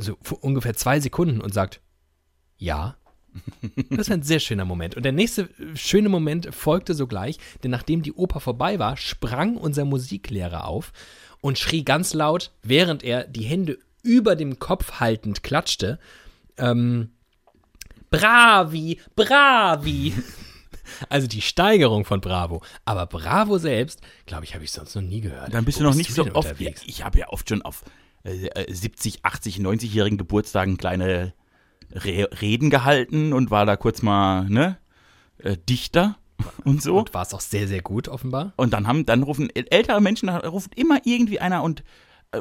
so 0.00 0.16
ungefähr 0.40 0.74
zwei 0.74 1.00
Sekunden 1.00 1.40
und 1.40 1.54
sagt, 1.54 1.80
ja. 2.58 2.96
Das 3.90 4.08
war 4.08 4.16
ein 4.16 4.22
sehr 4.22 4.40
schöner 4.40 4.64
Moment. 4.64 4.96
Und 4.96 5.04
der 5.04 5.12
nächste 5.12 5.42
äh, 5.42 5.76
schöne 5.76 6.08
Moment 6.08 6.52
folgte 6.52 6.94
sogleich, 6.94 7.38
denn 7.62 7.70
nachdem 7.70 8.02
die 8.02 8.12
Oper 8.12 8.40
vorbei 8.40 8.78
war, 8.78 8.96
sprang 8.96 9.56
unser 9.56 9.84
Musiklehrer 9.84 10.66
auf 10.66 10.92
und 11.40 11.58
schrie 11.58 11.84
ganz 11.84 12.12
laut, 12.12 12.50
während 12.62 13.04
er 13.04 13.24
die 13.24 13.44
Hände 13.44 13.78
über 14.02 14.34
dem 14.34 14.58
Kopf 14.58 15.00
haltend 15.00 15.42
klatschte, 15.42 15.98
ähm, 16.56 17.10
Bravi, 18.10 19.00
Bravi. 19.14 20.14
Also 21.08 21.28
die 21.28 21.40
Steigerung 21.40 22.04
von 22.04 22.20
Bravo. 22.20 22.62
Aber 22.84 23.06
Bravo 23.06 23.58
selbst, 23.58 24.00
glaube 24.26 24.44
ich, 24.44 24.54
habe 24.54 24.64
ich 24.64 24.72
sonst 24.72 24.96
noch 24.96 25.02
nie 25.02 25.20
gehört. 25.20 25.54
Dann 25.54 25.64
bist 25.64 25.78
Wo 25.78 25.84
du 25.84 25.90
noch 25.90 25.94
nicht 25.94 26.12
so 26.12 26.26
oft. 26.34 26.60
Ja, 26.60 26.72
ich 26.84 27.04
habe 27.04 27.16
ja 27.16 27.28
oft 27.28 27.48
schon 27.48 27.62
auf 27.62 27.84
äh, 28.24 28.46
äh, 28.46 28.72
70, 28.72 29.24
80, 29.24 29.58
90-jährigen 29.58 30.18
Geburtstagen 30.18 30.76
kleine 30.76 31.32
Re 31.92 32.28
Reden 32.40 32.70
gehalten 32.70 33.32
und 33.32 33.50
war 33.50 33.66
da 33.66 33.76
kurz 33.76 34.02
mal, 34.02 34.48
ne, 34.48 34.78
äh, 35.38 35.56
Dichter 35.68 36.16
und 36.64 36.82
so. 36.82 36.98
Und 36.98 37.14
war 37.14 37.22
es 37.22 37.34
auch 37.34 37.40
sehr, 37.40 37.66
sehr 37.68 37.82
gut, 37.82 38.08
offenbar. 38.08 38.52
Und 38.56 38.72
dann 38.72 38.86
haben, 38.86 39.06
dann 39.06 39.22
rufen 39.22 39.48
äl- 39.50 39.70
ältere 39.70 40.00
Menschen, 40.00 40.28
da 40.28 40.38
ruft 40.38 40.78
immer 40.78 41.00
irgendwie 41.04 41.40
einer 41.40 41.62
und 41.62 41.82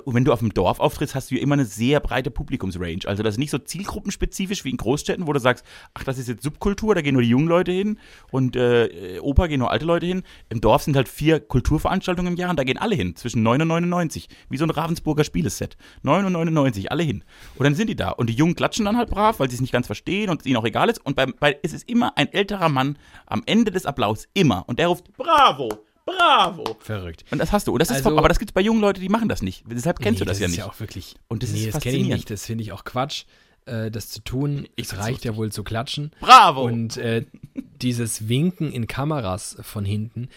wenn 0.05 0.23
du 0.23 0.31
auf 0.31 0.39
dem 0.39 0.53
Dorf 0.53 0.79
auftrittst, 0.79 1.15
hast 1.15 1.31
du 1.31 1.35
ja 1.35 1.41
immer 1.41 1.53
eine 1.53 1.65
sehr 1.65 1.99
breite 1.99 2.29
Publikumsrange. 2.29 3.01
Also 3.05 3.23
das 3.23 3.35
ist 3.35 3.37
nicht 3.39 3.49
so 3.49 3.57
zielgruppenspezifisch 3.57 4.63
wie 4.63 4.69
in 4.69 4.77
Großstädten, 4.77 5.25
wo 5.25 5.33
du 5.33 5.39
sagst, 5.39 5.65
ach, 5.95 6.03
das 6.03 6.19
ist 6.19 6.27
jetzt 6.27 6.43
Subkultur, 6.43 6.93
da 6.93 7.01
gehen 7.01 7.13
nur 7.13 7.23
die 7.23 7.29
jungen 7.29 7.47
Leute 7.47 7.71
hin 7.71 7.97
und 8.29 8.55
äh, 8.55 9.19
Oper 9.19 9.47
gehen 9.47 9.59
nur 9.59 9.71
alte 9.71 9.85
Leute 9.85 10.05
hin. 10.05 10.23
Im 10.49 10.61
Dorf 10.61 10.83
sind 10.83 10.95
halt 10.95 11.09
vier 11.09 11.39
Kulturveranstaltungen 11.39 12.33
im 12.33 12.37
Jahr 12.37 12.51
und 12.51 12.59
da 12.59 12.63
gehen 12.63 12.77
alle 12.77 12.95
hin, 12.95 13.15
zwischen 13.15 13.41
9 13.41 13.63
und 13.63 13.67
99. 13.67 14.29
Wie 14.49 14.57
so 14.57 14.65
ein 14.65 14.69
Ravensburger 14.69 15.23
Spieleset. 15.23 15.75
9 16.03 16.25
und 16.25 16.33
99, 16.33 16.91
alle 16.91 17.03
hin. 17.03 17.23
Und 17.55 17.63
dann 17.63 17.73
sind 17.73 17.87
die 17.87 17.95
da. 17.95 18.11
Und 18.11 18.29
die 18.29 18.35
Jungen 18.35 18.55
klatschen 18.55 18.85
dann 18.85 18.97
halt 18.97 19.09
brav, 19.09 19.39
weil 19.39 19.49
sie 19.49 19.55
es 19.55 19.61
nicht 19.61 19.73
ganz 19.73 19.87
verstehen 19.87 20.29
und 20.29 20.41
es 20.41 20.45
ihnen 20.45 20.57
auch 20.57 20.65
egal 20.65 20.89
ist. 20.89 21.03
Und 21.03 21.15
bei, 21.15 21.25
bei, 21.25 21.57
es 21.63 21.73
ist 21.73 21.89
immer 21.89 22.15
ein 22.15 22.31
älterer 22.31 22.69
Mann 22.69 22.97
am 23.25 23.41
Ende 23.47 23.71
des 23.71 23.87
Applaus, 23.87 24.27
immer. 24.35 24.65
Und 24.67 24.77
der 24.77 24.87
ruft, 24.87 25.11
Bravo! 25.17 25.88
Bravo! 26.17 26.77
Verrückt. 26.79 27.25
Und 27.31 27.39
das 27.39 27.51
hast 27.51 27.67
du. 27.67 27.73
Und 27.73 27.79
das 27.79 27.89
ist 27.89 27.97
Also- 28.05 28.17
aber 28.17 28.27
das 28.29 28.39
gibt 28.39 28.51
es 28.51 28.53
bei 28.53 28.61
jungen 28.61 28.81
Leuten, 28.81 29.01
die 29.01 29.09
machen 29.09 29.29
das 29.29 29.41
nicht. 29.41 29.63
Deshalb 29.67 29.99
kennst 29.99 30.19
Nee, 30.19 30.25
du 30.25 30.29
das, 30.29 30.39
ja 30.39 30.45
ist 30.45 30.51
nicht. 30.51 30.59
ja 30.59 30.65
auch 30.65 30.79
wirklich. 30.79 31.15
Und 31.27 31.43
das 31.43 31.51
nee, 31.51 31.65
ist 31.65 31.75
das 31.75 31.83
kenne 31.83 31.97
ich 31.97 32.07
nicht. 32.07 32.29
Das 32.29 32.45
finde 32.45 32.63
ich 32.63 32.71
auch 32.71 32.83
Quatsch, 32.83 33.25
äh, 33.65 33.89
das 33.91 34.09
zu 34.09 34.23
tun. 34.23 34.67
Ich 34.75 34.87
es 34.87 34.97
reicht 34.97 35.25
ja 35.25 35.35
wohl 35.35 35.51
zu 35.51 35.63
klatschen. 35.63 36.11
Bravo! 36.19 36.63
Und 36.63 36.97
äh, 36.97 37.25
dieses 37.55 38.27
Winken 38.27 38.71
in 38.71 38.87
Kameras 38.87 39.57
von 39.61 39.85
hinten, 39.85 40.29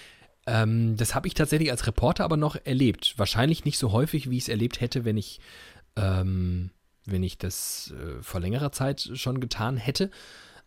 ähm, 0.46 0.96
das 0.96 1.14
habe 1.14 1.28
ich 1.28 1.34
tatsächlich 1.34 1.70
als 1.70 1.86
Reporter 1.86 2.24
aber 2.24 2.36
noch 2.36 2.56
erlebt. 2.64 3.14
Wahrscheinlich 3.16 3.64
nicht 3.64 3.78
so 3.78 3.92
häufig, 3.92 4.28
wie 4.30 4.36
ich 4.36 4.44
es 4.44 4.48
erlebt 4.48 4.80
hätte, 4.80 5.04
wenn 5.04 5.16
ich, 5.16 5.40
ähm, 5.96 6.70
wenn 7.06 7.22
ich 7.22 7.38
das 7.38 7.92
äh, 7.96 8.22
vor 8.22 8.40
längerer 8.40 8.72
Zeit 8.72 9.10
schon 9.14 9.40
getan 9.40 9.76
hätte. 9.76 10.10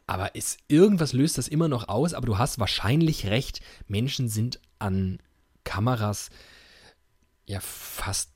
Aber 0.07 0.35
ist, 0.35 0.59
irgendwas 0.67 1.13
löst 1.13 1.37
das 1.37 1.47
immer 1.47 1.67
noch 1.67 1.87
aus. 1.87 2.13
Aber 2.13 2.27
du 2.27 2.37
hast 2.37 2.59
wahrscheinlich 2.59 3.27
recht. 3.27 3.61
Menschen 3.87 4.29
sind 4.29 4.59
an 4.79 5.19
Kameras 5.63 6.29
ja 7.45 7.59
fast 7.59 8.31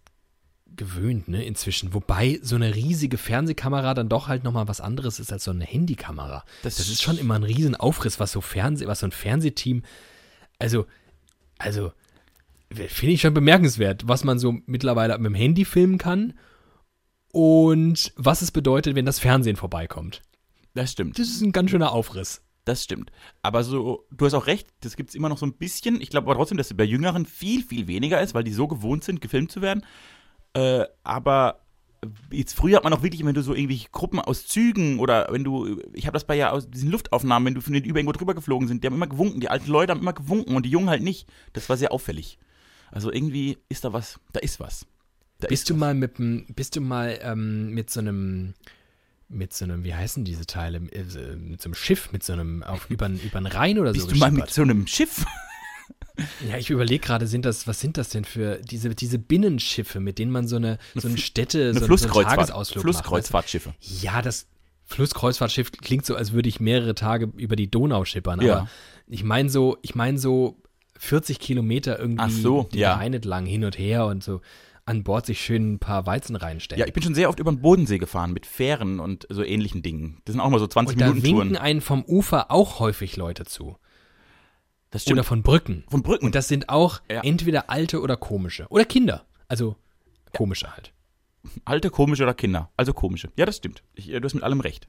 gewöhnt, 0.75 1.27
ne, 1.27 1.43
inzwischen. 1.43 1.93
Wobei 1.93 2.39
so 2.41 2.55
eine 2.55 2.75
riesige 2.75 3.17
Fernsehkamera 3.17 3.93
dann 3.93 4.09
doch 4.09 4.27
halt 4.27 4.43
nochmal 4.43 4.67
was 4.67 4.81
anderes 4.81 5.19
ist 5.19 5.31
als 5.31 5.43
so 5.43 5.51
eine 5.51 5.65
Handykamera. 5.65 6.43
Das 6.63 6.77
Das, 6.77 6.87
ist 6.89 7.01
schon 7.01 7.17
immer 7.17 7.35
ein 7.35 7.43
Riesenaufriss, 7.43 8.19
was 8.19 8.31
so 8.31 8.41
Fernseh, 8.41 8.87
was 8.87 8.99
so 8.99 9.07
ein 9.07 9.11
Fernsehteam, 9.11 9.83
also, 10.59 10.85
also, 11.57 11.91
finde 12.71 13.13
ich 13.13 13.21
schon 13.21 13.33
bemerkenswert, 13.33 14.07
was 14.07 14.23
man 14.23 14.39
so 14.39 14.57
mittlerweile 14.65 15.17
mit 15.17 15.25
dem 15.25 15.35
Handy 15.35 15.65
filmen 15.65 15.97
kann 15.97 16.33
und 17.31 18.13
was 18.15 18.41
es 18.41 18.51
bedeutet, 18.51 18.95
wenn 18.95 19.05
das 19.05 19.19
Fernsehen 19.19 19.55
vorbeikommt. 19.55 20.21
Das 20.79 20.93
stimmt. 20.93 21.19
Das 21.19 21.27
ist 21.27 21.41
ein 21.41 21.51
ganz 21.51 21.71
schöner 21.71 21.91
Aufriss. 21.91 22.41
Das 22.63 22.85
stimmt. 22.85 23.11
Aber 23.41 23.65
so, 23.65 24.05
du 24.11 24.25
hast 24.25 24.33
auch 24.33 24.47
recht, 24.47 24.67
das 24.79 24.95
gibt 24.95 25.09
es 25.09 25.15
immer 25.15 25.27
noch 25.27 25.37
so 25.37 25.45
ein 25.45 25.53
bisschen. 25.53 25.99
Ich 25.99 26.09
glaube 26.09 26.27
aber 26.27 26.35
trotzdem, 26.35 26.57
dass 26.57 26.71
es 26.71 26.77
bei 26.77 26.85
Jüngeren 26.85 27.25
viel, 27.25 27.63
viel 27.63 27.87
weniger 27.87 28.21
ist, 28.21 28.33
weil 28.33 28.45
die 28.45 28.53
so 28.53 28.65
gewohnt 28.69 29.03
sind, 29.03 29.19
gefilmt 29.19 29.51
zu 29.51 29.61
werden. 29.61 29.85
Äh, 30.53 30.85
aber 31.03 31.59
jetzt 32.31 32.53
früher 32.53 32.77
hat 32.77 32.85
man 32.85 32.93
auch 32.93 33.03
wirklich, 33.03 33.25
wenn 33.25 33.33
du 33.33 33.43
so 33.43 33.53
irgendwie 33.53 33.85
Gruppen 33.91 34.21
aus 34.21 34.47
Zügen 34.47 34.99
oder 34.99 35.27
wenn 35.31 35.43
du, 35.43 35.81
ich 35.93 36.05
habe 36.05 36.13
das 36.13 36.23
bei 36.23 36.35
ja 36.37 36.51
aus 36.51 36.69
diesen 36.69 36.91
Luftaufnahmen, 36.91 37.47
wenn 37.47 37.55
du 37.55 37.61
von 37.61 37.73
den 37.73 37.83
über 37.83 37.99
irgendwo 37.99 38.13
drüber 38.13 38.35
geflogen 38.35 38.69
sind, 38.69 38.81
die 38.81 38.87
haben 38.87 38.95
immer 38.95 39.07
gewunken, 39.07 39.41
die 39.41 39.49
alten 39.49 39.69
Leute 39.69 39.91
haben 39.91 39.99
immer 39.99 40.13
gewunken 40.13 40.55
und 40.55 40.65
die 40.65 40.69
Jungen 40.69 40.89
halt 40.89 41.03
nicht. 41.03 41.27
Das 41.51 41.67
war 41.67 41.75
sehr 41.75 41.91
auffällig. 41.91 42.39
Also 42.89 43.11
irgendwie 43.11 43.57
ist 43.67 43.83
da 43.83 43.91
was, 43.91 44.17
da 44.31 44.39
ist 44.39 44.61
was. 44.61 44.85
Da 45.39 45.47
ist 45.47 45.49
Bist 45.49 45.69
du 45.69 45.73
was. 45.73 45.79
mal 45.79 45.93
mit 45.93 46.13
bist 46.55 46.77
du 46.77 46.81
mal 46.81 47.19
ähm, 47.21 47.73
mit 47.73 47.89
so 47.89 47.99
einem, 47.99 48.53
mit 49.29 49.53
so 49.53 49.65
einem, 49.65 49.83
wie 49.83 49.93
heißen 49.93 50.25
diese 50.25 50.45
Teile, 50.45 50.79
äh, 50.91 51.35
mit 51.35 51.61
so 51.61 51.67
einem 51.67 51.75
Schiff, 51.75 52.11
mit 52.11 52.23
so 52.23 52.33
einem, 52.33 52.63
auf, 52.63 52.89
über, 52.89 53.07
über 53.07 53.39
den 53.39 53.45
Rhein 53.45 53.79
oder 53.79 53.93
so 53.93 54.01
Bist 54.01 54.11
du 54.11 54.19
mal 54.19 54.31
mit 54.31 54.49
so 54.49 54.63
einem 54.63 54.87
Schiff? 54.87 55.25
Ja, 56.49 56.57
ich 56.57 56.69
überlege 56.69 57.05
gerade, 57.05 57.27
sind 57.27 57.45
das, 57.45 57.65
was 57.65 57.79
sind 57.79 57.95
das 57.95 58.09
denn 58.09 58.25
für 58.25 58.57
diese, 58.57 58.93
diese 58.93 59.17
Binnenschiffe, 59.17 60.01
mit 60.01 60.19
denen 60.19 60.33
man 60.33 60.49
so 60.49 60.57
eine, 60.57 60.77
so 60.93 61.07
eine 61.07 61.17
Städte, 61.17 61.69
Eine 61.69 61.73
so, 61.73 61.79
so 61.79 61.85
einen 61.85 61.87
Flusskreuzfahrt. 61.87 62.35
Tagesausflug 62.35 62.83
macht? 62.83 62.95
weißt 62.95 62.97
Flusskreuzfahrtschiffe. 62.97 63.73
du? 63.79 63.95
Ja, 64.01 64.21
das 64.21 64.47
Flusskreuzfahrtschiff 64.83 65.71
klingt 65.71 66.05
so, 66.05 66.15
als 66.15 66.33
würde 66.33 66.49
ich 66.49 66.59
mehrere 66.59 66.93
Tage 66.93 67.31
über 67.37 67.55
die 67.55 67.71
Donau 67.71 68.03
schippern. 68.03 68.41
Ja. 68.41 68.57
Aber 68.57 68.69
ich 69.07 69.23
meine 69.23 69.49
so, 69.49 69.77
ich 69.81 69.95
meine 69.95 70.17
so 70.17 70.61
40 70.97 71.39
Kilometer 71.39 71.97
irgendwie 71.97 72.23
Ach 72.25 72.29
so, 72.29 72.63
den 72.63 72.79
ja. 72.79 72.95
Rhein 72.95 73.13
entlang 73.13 73.45
hin 73.45 73.63
und 73.63 73.77
her 73.77 74.05
und 74.05 74.23
so 74.23 74.41
an 74.89 75.03
Bord 75.03 75.25
sich 75.25 75.39
schön 75.39 75.73
ein 75.73 75.79
paar 75.79 76.05
Weizen 76.05 76.35
reinstellen. 76.35 76.79
Ja, 76.79 76.87
ich 76.87 76.93
bin 76.93 77.03
schon 77.03 77.15
sehr 77.15 77.29
oft 77.29 77.39
über 77.39 77.51
den 77.51 77.61
Bodensee 77.61 77.97
gefahren 77.99 78.33
mit 78.33 78.45
Fähren 78.45 78.99
und 78.99 79.27
so 79.29 79.43
ähnlichen 79.43 79.81
Dingen. 79.83 80.21
Das 80.25 80.33
sind 80.33 80.41
auch 80.41 80.49
mal 80.49 80.59
so 80.59 80.67
20 80.67 80.95
und 80.95 81.01
da 81.01 81.07
Minuten 81.07 81.23
winken 81.23 81.49
Touren. 81.53 81.57
einen 81.57 81.81
vom 81.81 82.03
Ufer 82.05 82.51
auch 82.51 82.79
häufig 82.79 83.15
Leute 83.15 83.45
zu. 83.45 83.77
Das 84.91 85.03
stimmt. 85.03 85.19
Oder 85.19 85.23
von 85.23 85.43
Brücken. 85.43 85.83
von 85.89 86.01
Brücken. 86.01 86.25
Und 86.25 86.35
das 86.35 86.47
sind 86.47 86.69
auch 86.69 87.01
Ja. 87.09 87.21
entweder 87.21 87.69
alte 87.69 88.01
oder 88.01 88.17
komische. 88.17 88.65
Oder 88.69 88.85
Kinder. 88.85 89.25
Also 89.47 89.75
komische 90.35 90.71
halt. 90.75 90.93
Alte, 91.65 91.89
komische 91.91 92.23
oder 92.23 92.33
Kinder. 92.33 92.71
Also 92.75 92.93
komische. 92.93 93.29
Ja, 93.37 93.45
das 93.45 93.57
stimmt. 93.57 93.83
Ich, 93.93 94.09
äh, 94.09 94.19
du 94.19 94.25
hast 94.25 94.33
mit 94.33 94.43
allem 94.43 94.59
recht. 94.59 94.87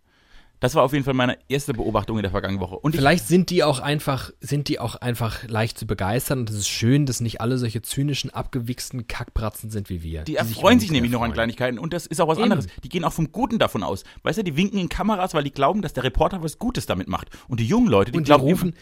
Das 0.60 0.74
war 0.74 0.82
auf 0.82 0.92
jeden 0.92 1.04
Fall 1.04 1.14
meine 1.14 1.38
erste 1.48 1.72
Beobachtung 1.72 2.18
in 2.18 2.22
der 2.22 2.30
vergangenen 2.30 2.60
Woche. 2.60 2.76
Und 2.78 2.94
ich, 2.94 3.00
Vielleicht 3.00 3.26
sind 3.26 3.48
die 3.48 3.64
auch 3.64 3.80
einfach, 3.80 4.30
sind 4.40 4.68
die 4.68 4.78
auch 4.78 4.94
einfach 4.94 5.48
leicht 5.48 5.78
zu 5.78 5.86
begeistern 5.86 6.40
und 6.40 6.50
es 6.50 6.56
ist 6.56 6.68
schön, 6.68 7.06
dass 7.06 7.20
nicht 7.20 7.40
alle 7.40 7.56
solche 7.56 7.80
zynischen, 7.80 8.30
abgewichsten 8.30 9.06
Kackbratzen 9.08 9.70
sind 9.70 9.88
wie 9.88 10.02
wir. 10.02 10.22
die 10.22 10.36
erfreuen 10.36 10.78
sich 10.78 10.90
über 10.90 10.96
nämlich 10.96 11.10
uns 11.10 11.14
noch 11.14 11.22
an 11.22 11.30
erfreuen. 11.30 11.34
Kleinigkeiten 11.34 11.78
und 11.78 11.94
das 11.94 12.06
ist 12.06 12.20
auch 12.20 12.28
was 12.28 12.36
Eben. 12.36 12.52
anderes. 12.52 12.66
Die 12.84 12.90
gehen 12.90 13.04
auch 13.04 13.12
vom 13.12 13.32
Guten 13.32 13.58
davon 13.58 13.82
aus. 13.82 14.04
Weißt 14.22 14.38
du, 14.38 14.44
die 14.44 14.56
winken 14.56 14.78
in 14.78 14.90
Kameras, 14.90 15.32
weil 15.32 15.44
die 15.44 15.50
glauben, 15.50 15.80
dass 15.80 15.94
der 15.94 16.04
Reporter 16.04 16.42
was 16.42 16.58
Gutes 16.58 16.84
damit 16.84 17.08
macht. 17.08 17.30
Und 17.48 17.58
die 17.60 17.66
jungen 17.66 17.88
Leute, 17.88 18.12
die 18.12 18.18
Und 18.18 18.24
die 18.24 18.28
glauben, 18.28 18.44
rufen, 18.44 18.74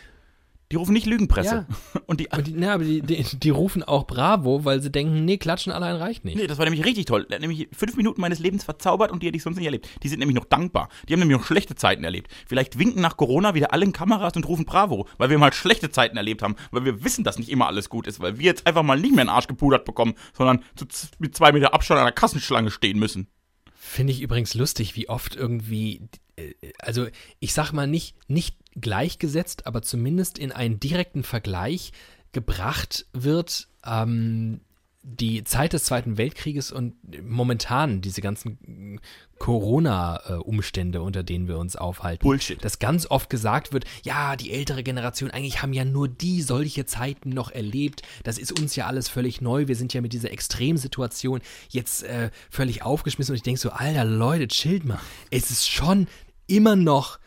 die 0.71 0.77
rufen 0.77 0.93
nicht 0.93 1.07
Lügenpresse. 1.07 1.67
Und 2.07 2.21
die, 2.21 2.29
und 2.29 2.47
die, 2.47 2.55
na, 2.57 2.73
aber 2.73 2.85
die, 2.85 3.03
die, 3.03 3.23
die 3.23 3.51
rufen 3.51 3.83
auch 3.83 4.07
Bravo, 4.07 4.65
weil 4.65 4.81
sie 4.81 4.91
denken, 4.91 5.27
nee, 5.27 5.37
klatschen 5.37 5.73
allein 5.73 5.97
reicht 5.97 6.25
nicht. 6.25 6.37
Nee, 6.37 6.47
das 6.47 6.57
war 6.57 6.65
nämlich 6.65 6.85
richtig 6.87 7.05
toll. 7.05 7.27
Der 7.29 7.37
hat 7.37 7.43
nämlich 7.43 7.69
fünf 7.77 7.97
Minuten 7.97 8.21
meines 8.21 8.39
Lebens 8.39 8.65
verzaubert 8.65 9.13
und 9.13 9.23
die 9.23 9.27
hätte 9.27 9.37
ich 9.37 9.43
sonst 9.43 9.57
nicht 9.57 9.67
erlebt. 9.67 9.89
Die 10.03 10.09
sind 10.09 10.19
nämlich 10.19 10.35
noch 10.35 10.47
dankbar. 10.47 10.89
Die 11.07 11.13
haben 11.13 11.21
nämlich 11.21 11.37
noch 11.37 11.45
schlechte 11.45 11.75
Zeiten 11.75 12.05
erlebt. 12.05 12.33
Vielleicht 12.47 12.79
winken 12.79 13.03
nach 13.03 13.19
Corona 13.19 13.55
wieder 13.55 13.75
alle 13.75 13.85
in 13.85 13.93
Kameras 13.93 14.35
und 14.37 14.49
rufen 14.49 14.65
Bravo, 14.65 15.07
weil 15.19 15.29
wir 15.29 15.37
mal 15.39 15.53
schlechte 15.53 15.91
Zeiten 15.91 16.17
erlebt 16.17 16.43
haben, 16.43 16.57
weil 16.71 16.87
wir 16.87 17.05
wissen, 17.05 17.25
dass 17.25 17.39
nicht 17.39 17.51
immer 17.51 17.67
alles 17.67 17.91
gut 17.91 18.07
ist, 18.07 18.21
weil 18.21 18.39
wir 18.39 18.47
jetzt 18.47 18.67
einfach 18.67 18.83
mal 18.83 18.99
nicht 18.99 19.15
mehr 19.15 19.23
in 19.23 19.29
den 19.29 19.35
Arsch 19.35 19.49
gepudert 19.49 19.85
bekommen, 19.85 20.15
sondern 20.33 20.65
zu, 20.77 20.87
mit 21.19 21.37
zwei 21.37 21.53
Meter 21.53 21.75
Abstand 21.75 22.01
an 22.01 22.07
der 22.07 22.13
Kassenschlange 22.13 22.71
stehen 22.71 22.99
müssen. 22.99 23.29
Finde 23.75 24.13
ich 24.13 24.23
übrigens 24.23 24.55
lustig, 24.55 24.97
wie 24.97 25.09
oft 25.09 25.37
irgendwie, 25.37 26.09
also 26.79 27.07
ich 27.41 27.53
sag 27.53 27.73
mal 27.73 27.87
nicht, 27.87 28.17
nicht 28.29 28.57
gleichgesetzt, 28.81 29.67
aber 29.67 29.83
zumindest 29.83 30.39
in 30.39 30.53
einen 30.53 30.81
direkten 30.81 31.23
Vergleich 31.23 31.93
gebracht 32.33 33.07
wird, 33.13 33.69
ähm, 33.85 34.61
die 35.03 35.43
Zeit 35.45 35.73
des 35.73 35.85
Zweiten 35.85 36.19
Weltkrieges 36.19 36.71
und 36.71 36.95
momentan 37.23 38.03
diese 38.03 38.21
ganzen 38.21 39.01
Corona-Umstände, 39.39 41.01
unter 41.01 41.23
denen 41.23 41.49
wir 41.49 41.57
uns 41.59 41.77
aufhalten. 41.77 42.23
Bullshit. 42.23 42.63
Dass 42.63 42.79
ganz 42.79 43.07
oft 43.07 43.31
gesagt 43.31 43.73
wird, 43.73 43.85
ja, 44.03 44.37
die 44.37 44.53
ältere 44.53 44.83
Generation, 44.83 45.31
eigentlich 45.31 45.63
haben 45.63 45.73
ja 45.73 45.85
nur 45.85 46.09
die 46.09 46.43
solche 46.43 46.85
Zeiten 46.85 47.31
noch 47.31 47.51
erlebt. 47.51 48.03
Das 48.25 48.37
ist 48.37 48.59
uns 48.61 48.77
ja 48.77 48.87
alles 48.87 49.09
völlig 49.09 49.41
neu. 49.41 49.69
Wir 49.69 49.77
sind 49.77 49.95
ja 49.95 50.03
mit 50.03 50.13
dieser 50.13 50.31
Extremsituation 50.31 51.41
jetzt 51.71 52.03
äh, 52.03 52.31
völlig 52.51 52.83
aufgeschmissen. 52.83 53.33
Und 53.33 53.37
ich 53.37 53.43
denke 53.43 53.61
so, 53.61 53.71
alter 53.71 54.05
Leute, 54.05 54.49
chillt 54.49 54.85
mal. 54.85 55.01
Es 55.31 55.51
ist 55.51 55.69
schon 55.69 56.07
immer 56.49 56.75
noch, 56.77 57.19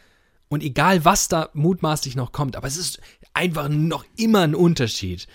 und 0.49 0.61
egal 0.63 1.05
was 1.05 1.29
da 1.29 1.49
mutmaßlich 1.53 2.15
noch 2.17 2.33
kommt, 2.33 2.55
aber 2.57 2.67
es 2.67 2.75
ist 2.75 2.99
einfach 3.33 3.69
noch 3.69 4.03
immer 4.17 4.41
ein 4.41 4.53
Unterschied 4.55 5.27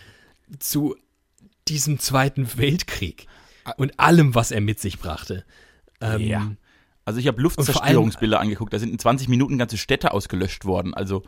zu 0.59 0.95
diesem 1.69 1.99
Zweiten 1.99 2.57
Weltkrieg 2.59 3.27
und 3.79 3.99
allem, 3.99 4.35
was 4.35 4.51
er 4.51 4.61
mit 4.61 4.79
sich 4.79 4.99
brachte. 4.99 5.45
Ähm, 6.01 6.21
Ja. 6.21 6.53
Also 7.07 7.21
ich 7.21 7.29
habe 7.29 7.41
Luftzerstörungsbilder 7.41 8.41
angeguckt, 8.41 8.73
da 8.73 8.79
sind 8.81 8.91
in 8.91 8.99
20 8.99 9.29
Minuten 9.29 9.59
ganze 9.59 9.79
Städte 9.79 10.13
ausgelöscht 10.13 10.65
worden. 10.65 10.93
Also 10.93 11.23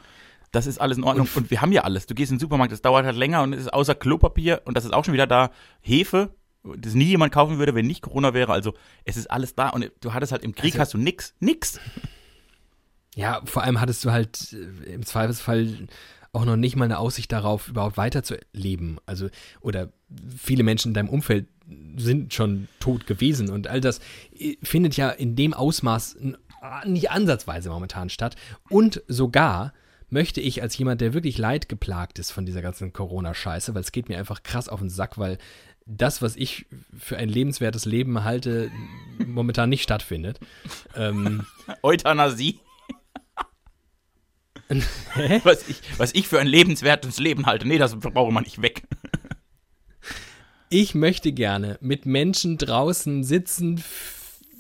das 0.51 0.67
ist 0.67 0.81
alles 0.81 0.99
in 0.99 1.05
Ordnung. 1.05 1.29
Und, 1.37 1.51
wir 1.53 1.61
haben 1.63 1.71
ja 1.73 1.83
alles. 1.85 2.07
Du 2.07 2.15
gehst 2.15 2.33
in 2.33 2.37
den 2.37 2.41
Supermarkt, 2.41 2.73
das 2.73 2.83
dauert 2.83 3.07
halt 3.07 3.17
länger 3.17 3.43
und 3.43 3.53
es 3.53 3.61
ist 3.63 3.73
außer 3.73 3.95
Klopapier 3.95 4.63
und 4.65 4.77
das 4.77 4.85
ist 4.85 4.93
auch 4.93 5.05
schon 5.05 5.15
wieder 5.15 5.27
da. 5.29 5.51
Hefe, 5.81 6.35
das 6.65 6.95
nie 6.95 7.05
jemand 7.05 7.33
kaufen 7.33 7.59
würde, 7.59 7.75
wenn 7.77 7.87
nicht 7.87 8.03
Corona 8.03 8.35
wäre. 8.35 8.53
Also 8.53 8.75
es 9.05 9.17
ist 9.17 9.31
alles 9.31 9.55
da 9.55 9.69
und 9.71 9.91
du 10.01 10.13
hattest 10.13 10.33
halt 10.33 10.43
im 10.43 10.53
Krieg 10.55 10.73
Also- 10.75 10.81
hast 10.81 10.95
du 10.95 10.99
nix, 10.99 11.35
nix. 11.39 11.79
Ja, 13.19 13.43
vor 13.47 13.65
allem 13.65 13.81
hattest 13.81 14.05
du 14.05 14.13
halt 14.13 14.53
äh, 14.53 14.93
im 14.93 15.05
Zweifelsfall 15.05 15.89
auch 16.33 16.45
noch 16.45 16.55
nicht 16.55 16.77
mal 16.77 16.85
eine 16.85 16.99
Aussicht 16.99 17.33
darauf, 17.33 17.67
überhaupt 17.67 17.97
weiterzuleben. 17.97 19.01
Also, 19.07 19.29
oder 19.61 19.89
viele 20.37 20.63
Menschen 20.63 20.91
in 20.91 20.95
deinem 20.95 21.09
Umfeld 21.09 21.49
sind 21.97 22.33
schon 22.33 22.69
tot 22.79 23.09
gewesen 23.09 23.51
und 23.51 23.67
all 23.67 23.81
das 23.81 23.99
äh, 24.39 24.55
findet 24.63 24.97
ja 24.97 25.11
in 25.11 25.35
dem 25.35 25.53
Ausmaß 25.53 26.17
nicht 26.85 27.11
ansatzweise 27.11 27.71
momentan 27.71 28.09
statt. 28.09 28.37
Und 28.71 29.03
sogar 29.09 29.73
möchte 30.11 30.41
ich 30.41 30.63
als 30.63 30.79
jemand, 30.79 31.01
der 31.01 31.13
wirklich 31.13 31.39
leidgeplagt 31.39 32.21
ist 32.21 32.31
von 32.31 32.47
dieser 32.47 32.63
ganzen 32.63 32.93
Corona-Scheiße, 32.93 33.75
weil 33.75 33.83
es 33.83 33.91
geht 33.91 34.09
mir 34.09 34.19
einfach 34.19 34.45
krass 34.45 34.69
auf 34.69 34.79
den 34.79 34.91
Sack, 34.91 35.19
weil 35.19 35.39
das, 35.87 36.23
was 36.23 36.37
ich 36.37 36.67
für 36.97 37.17
ein 37.17 37.29
lebenswertes 37.29 37.85
Leben 37.85 38.23
halte, 38.23 38.71
momentan 39.27 39.71
nicht 39.71 39.83
stattfindet. 39.83 40.39
Ähm, 40.95 41.47
Euthanasie. 41.83 42.61
was, 45.45 45.69
ich, 45.69 45.81
was 45.97 46.15
ich 46.15 46.29
für 46.29 46.41
ein 46.41 46.47
lebenswertes 46.47 47.19
Leben 47.19 47.47
halte. 47.47 47.67
Nee, 47.67 47.79
das 47.79 47.99
brauche 47.99 48.33
man 48.33 48.45
nicht 48.45 48.63
weg. 48.63 48.83
Ich 50.71 50.95
möchte 50.95 51.33
gerne 51.33 51.79
mit 51.81 52.05
Menschen 52.05 52.59
draußen 52.59 53.25
sitzen, 53.25 53.83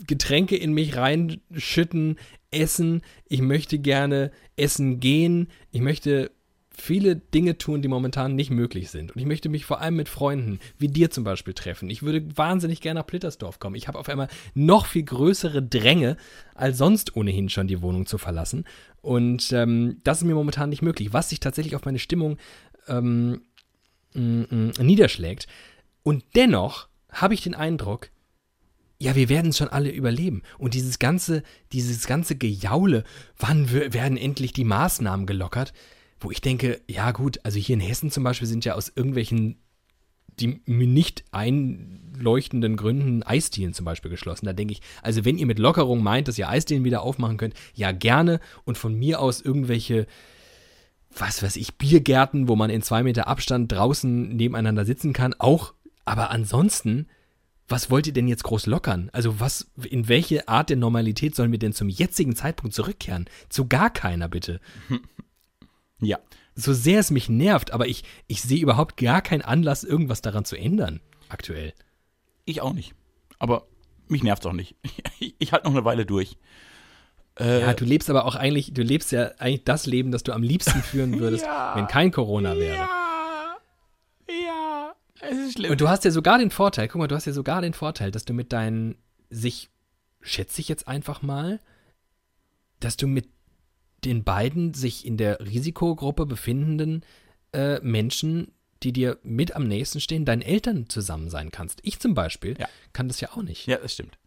Getränke 0.07 0.57
in 0.57 0.73
mich 0.73 0.97
reinschütten, 0.97 2.18
essen. 2.51 3.03
Ich 3.29 3.42
möchte 3.42 3.79
gerne 3.79 4.31
essen 4.57 5.01
gehen. 5.01 5.49
Ich 5.71 5.83
möchte 5.83 6.31
viele 6.81 7.16
Dinge 7.16 7.59
tun, 7.59 7.83
die 7.83 7.88
momentan 7.88 8.35
nicht 8.35 8.51
möglich 8.51 8.90
sind. 8.90 9.12
Und 9.12 9.21
ich 9.21 9.27
möchte 9.27 9.49
mich 9.49 9.64
vor 9.64 9.81
allem 9.81 9.97
mit 9.97 10.09
Freunden, 10.09 10.61
wie 10.79 10.88
dir 10.88 11.11
zum 11.11 11.25
Beispiel, 11.25 11.55
treffen. 11.55 11.90
Ich 11.90 12.03
würde 12.03 12.25
wahnsinnig 12.37 12.81
gerne 12.81 13.01
nach 13.01 13.07
Plittersdorf 13.07 13.59
kommen. 13.59 13.75
Ich 13.75 13.88
habe 13.88 13.99
auf 13.99 14.09
einmal 14.09 14.29
noch 14.55 14.87
viel 14.87 15.03
größere 15.03 15.62
Dränge, 15.62 16.16
als 16.55 16.79
sonst 16.79 17.16
ohnehin 17.16 17.49
schon 17.49 17.66
die 17.66 17.83
Wohnung 17.83 18.07
zu 18.07 18.16
verlassen. 18.18 18.64
Und 19.00 19.52
ähm, 19.52 20.00
das 20.04 20.18
ist 20.18 20.24
mir 20.24 20.34
momentan 20.34 20.70
nicht 20.70 20.82
möglich, 20.82 21.12
was 21.12 21.28
sich 21.28 21.40
tatsächlich 21.40 21.76
auf 21.76 21.84
meine 21.84 21.98
Stimmung 21.98 22.37
ähm, 22.88 23.42
m- 24.14 24.46
m- 24.50 24.87
niederschlägt. 24.87 25.46
Und 26.02 26.24
dennoch 26.34 26.88
habe 27.11 27.34
ich 27.34 27.42
den 27.42 27.54
Eindruck, 27.54 28.11
ja, 29.00 29.14
wir 29.14 29.28
werden 29.28 29.50
es 29.50 29.58
schon 29.58 29.68
alle 29.68 29.90
überleben. 29.90 30.42
Und 30.58 30.74
dieses 30.74 30.98
ganze, 30.98 31.44
dieses 31.72 32.06
ganze 32.06 32.37
Gejaule, 32.37 33.04
wann 33.38 33.70
werden 33.70 34.18
endlich 34.18 34.52
die 34.52 34.64
Maßnahmen 34.64 35.26
gelockert? 35.26 35.72
Wo 36.18 36.32
ich 36.32 36.40
denke, 36.40 36.80
ja 36.88 37.12
gut, 37.12 37.38
also 37.44 37.58
hier 37.61 37.74
in 37.74 37.80
Hessen 37.80 38.11
zum 38.11 38.24
Beispiel 38.24 38.48
sind 38.48 38.64
ja 38.64 38.74
aus 38.74 38.90
irgendwelchen, 38.92 39.61
die 40.40 40.61
mir 40.66 40.87
nicht 40.87 41.24
einleuchtenden 41.31 42.77
Gründen 42.77 43.22
Eisdielen 43.22 43.74
zum 43.74 43.85
Beispiel 43.85 44.11
geschlossen. 44.11 44.46
Da 44.46 44.53
denke 44.53 44.72
ich, 44.72 44.81
also 45.03 45.24
wenn 45.24 45.38
ihr 45.38 45.46
mit 45.46 45.59
Lockerung 45.59 46.03
meint, 46.03 46.29
dass 46.29 46.38
ihr 46.38 46.48
Eisdielen 46.48 46.85
wieder 46.85 47.03
aufmachen 47.03 47.37
könnt, 47.37 47.55
ja 47.74 47.92
gerne. 47.92 48.40
Und 48.64 48.79
von 48.79 48.94
mir 48.94 49.20
aus 49.20 49.40
irgendwelche 49.40 50.07
was 51.16 51.42
weiß 51.42 51.57
ich, 51.57 51.77
Biergärten, 51.77 52.48
wo 52.48 52.57
man 52.57 52.70
in 52.70 52.83
zwei 52.83 53.03
Meter 53.03 53.29
Abstand 53.29 53.72
draußen 53.72 54.37
nebeneinander 54.37 54.85
sitzen 54.85 55.12
kann, 55.12 55.35
auch. 55.38 55.74
Aber 56.05 56.31
ansonsten, 56.31 57.07
was 57.66 57.90
wollt 57.90 58.07
ihr 58.07 58.12
denn 58.12 58.29
jetzt 58.29 58.44
groß 58.44 58.66
lockern? 58.66 59.11
Also 59.12 59.40
was, 59.40 59.70
in 59.85 60.09
welche 60.09 60.48
Art 60.48 60.70
der 60.70 60.77
Normalität 60.77 61.35
sollen 61.35 61.53
wir 61.53 61.59
denn 61.59 61.72
zum 61.72 61.88
jetzigen 61.88 62.35
Zeitpunkt 62.37 62.74
zurückkehren? 62.74 63.27
Zu 63.48 63.66
gar 63.66 63.90
keiner, 63.90 64.29
bitte. 64.29 64.61
Ja. 66.01 66.20
So 66.61 66.73
sehr 66.73 66.99
es 66.99 67.12
mich 67.12 67.29
nervt, 67.29 67.71
aber 67.71 67.87
ich, 67.87 68.03
ich 68.27 68.42
sehe 68.42 68.61
überhaupt 68.61 68.97
gar 68.97 69.23
keinen 69.23 69.42
Anlass, 69.42 69.85
irgendwas 69.85 70.23
daran 70.23 70.44
zu 70.44 70.57
ändern, 70.57 71.01
aktuell. 71.29 71.73
Ich 72.44 72.61
auch 72.62 72.73
nicht. 72.73 72.94
Aber 73.38 73.68
mich 74.09 74.25
nervt's 74.25 74.44
auch 74.44 74.53
nicht. 74.53 74.75
Ich, 75.21 75.35
ich 75.38 75.53
halte 75.53 75.66
noch 75.66 75.73
eine 75.75 75.85
Weile 75.85 76.05
durch. 76.07 76.37
Äh, 77.38 77.61
Ja, 77.61 77.75
du 77.75 77.85
lebst 77.85 78.11
aber 78.11 78.25
auch 78.25 78.35
eigentlich, 78.35 78.73
du 78.73 78.83
lebst 78.83 79.12
ja 79.12 79.31
eigentlich 79.38 79.64
das 79.64 79.87
Leben, 79.87 80.11
das 80.11 80.23
du 80.25 80.33
am 80.33 80.42
liebsten 80.42 80.81
führen 80.83 81.18
würdest, 81.21 81.44
wenn 81.75 81.87
kein 81.87 82.11
Corona 82.11 82.57
wäre. 82.57 82.77
Ja, 82.77 83.57
ja, 84.29 84.94
es 85.21 85.38
ist 85.38 85.53
schlimm. 85.55 85.71
Und 85.71 85.81
du 85.81 85.88
hast 85.88 86.05
ja 86.05 86.11
sogar 86.11 86.38
den 86.38 86.51
Vorteil, 86.51 86.88
guck 86.88 86.99
mal, 86.99 87.07
du 87.09 87.14
hast 87.14 87.27
ja 87.27 87.33
sogar 87.33 87.61
den 87.62 87.75
Vorteil, 87.75 88.11
dass 88.11 88.25
du 88.25 88.33
mit 88.33 88.53
deinen, 88.53 88.97
sich, 89.31 89.71
schätze 90.21 90.61
ich 90.61 90.68
jetzt 90.68 90.88
einfach 90.88 91.23
mal, 91.23 91.61
dass 92.81 92.97
du 92.97 93.07
mit 93.07 93.29
den 94.04 94.24
beiden 94.24 94.74
sich 94.74 95.04
in 95.06 95.16
der 95.16 95.40
Risikogruppe 95.40 96.26
befindenden 96.26 97.04
äh, 97.52 97.80
Menschen, 97.80 98.52
die 98.82 98.92
dir 98.92 99.18
mit 99.22 99.56
am 99.56 99.66
nächsten 99.66 100.00
stehen, 100.00 100.24
deinen 100.24 100.42
Eltern 100.42 100.88
zusammen 100.88 101.30
sein 101.30 101.50
kannst. 101.50 101.80
Ich 101.82 101.98
zum 101.98 102.14
Beispiel 102.14 102.54
Ja. 102.58 102.68
kann 102.92 103.08
das 103.08 103.20
ja 103.20 103.30
auch 103.32 103.42
nicht. 103.42 103.66
ja, 103.66 103.76
das 103.78 103.94
stimmt. 103.94 104.18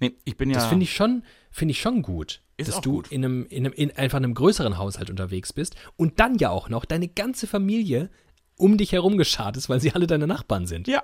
Nee, 0.00 0.14
ich 0.24 0.36
bin 0.36 0.48
ja. 0.50 0.54
Das 0.56 0.66
finde 0.68 0.84
ich 0.84 0.94
schon, 0.94 1.24
finde 1.50 1.72
ich 1.72 1.80
schon 1.80 2.02
gut, 2.02 2.40
dass 2.56 2.80
du 2.80 2.92
gut. 2.92 3.10
in 3.10 3.24
einem, 3.24 3.46
in 3.46 3.64
einem, 3.66 3.72
in 3.74 3.90
einfach 3.96 4.18
einem 4.18 4.34
größeren 4.34 4.78
Haushalt 4.78 5.10
unterwegs 5.10 5.52
bist 5.52 5.74
und 5.96 6.20
dann 6.20 6.38
ja 6.38 6.50
auch 6.50 6.68
noch 6.68 6.84
deine 6.84 7.08
ganze 7.08 7.48
Familie 7.48 8.10
um 8.56 8.76
dich 8.78 8.92
herum 8.92 9.18
geschart 9.18 9.56
ist, 9.56 9.68
weil 9.68 9.80
sie 9.80 9.92
alle 9.92 10.06
deine 10.06 10.26
Nachbarn 10.28 10.66
sind. 10.66 10.86
Ja. 10.86 11.02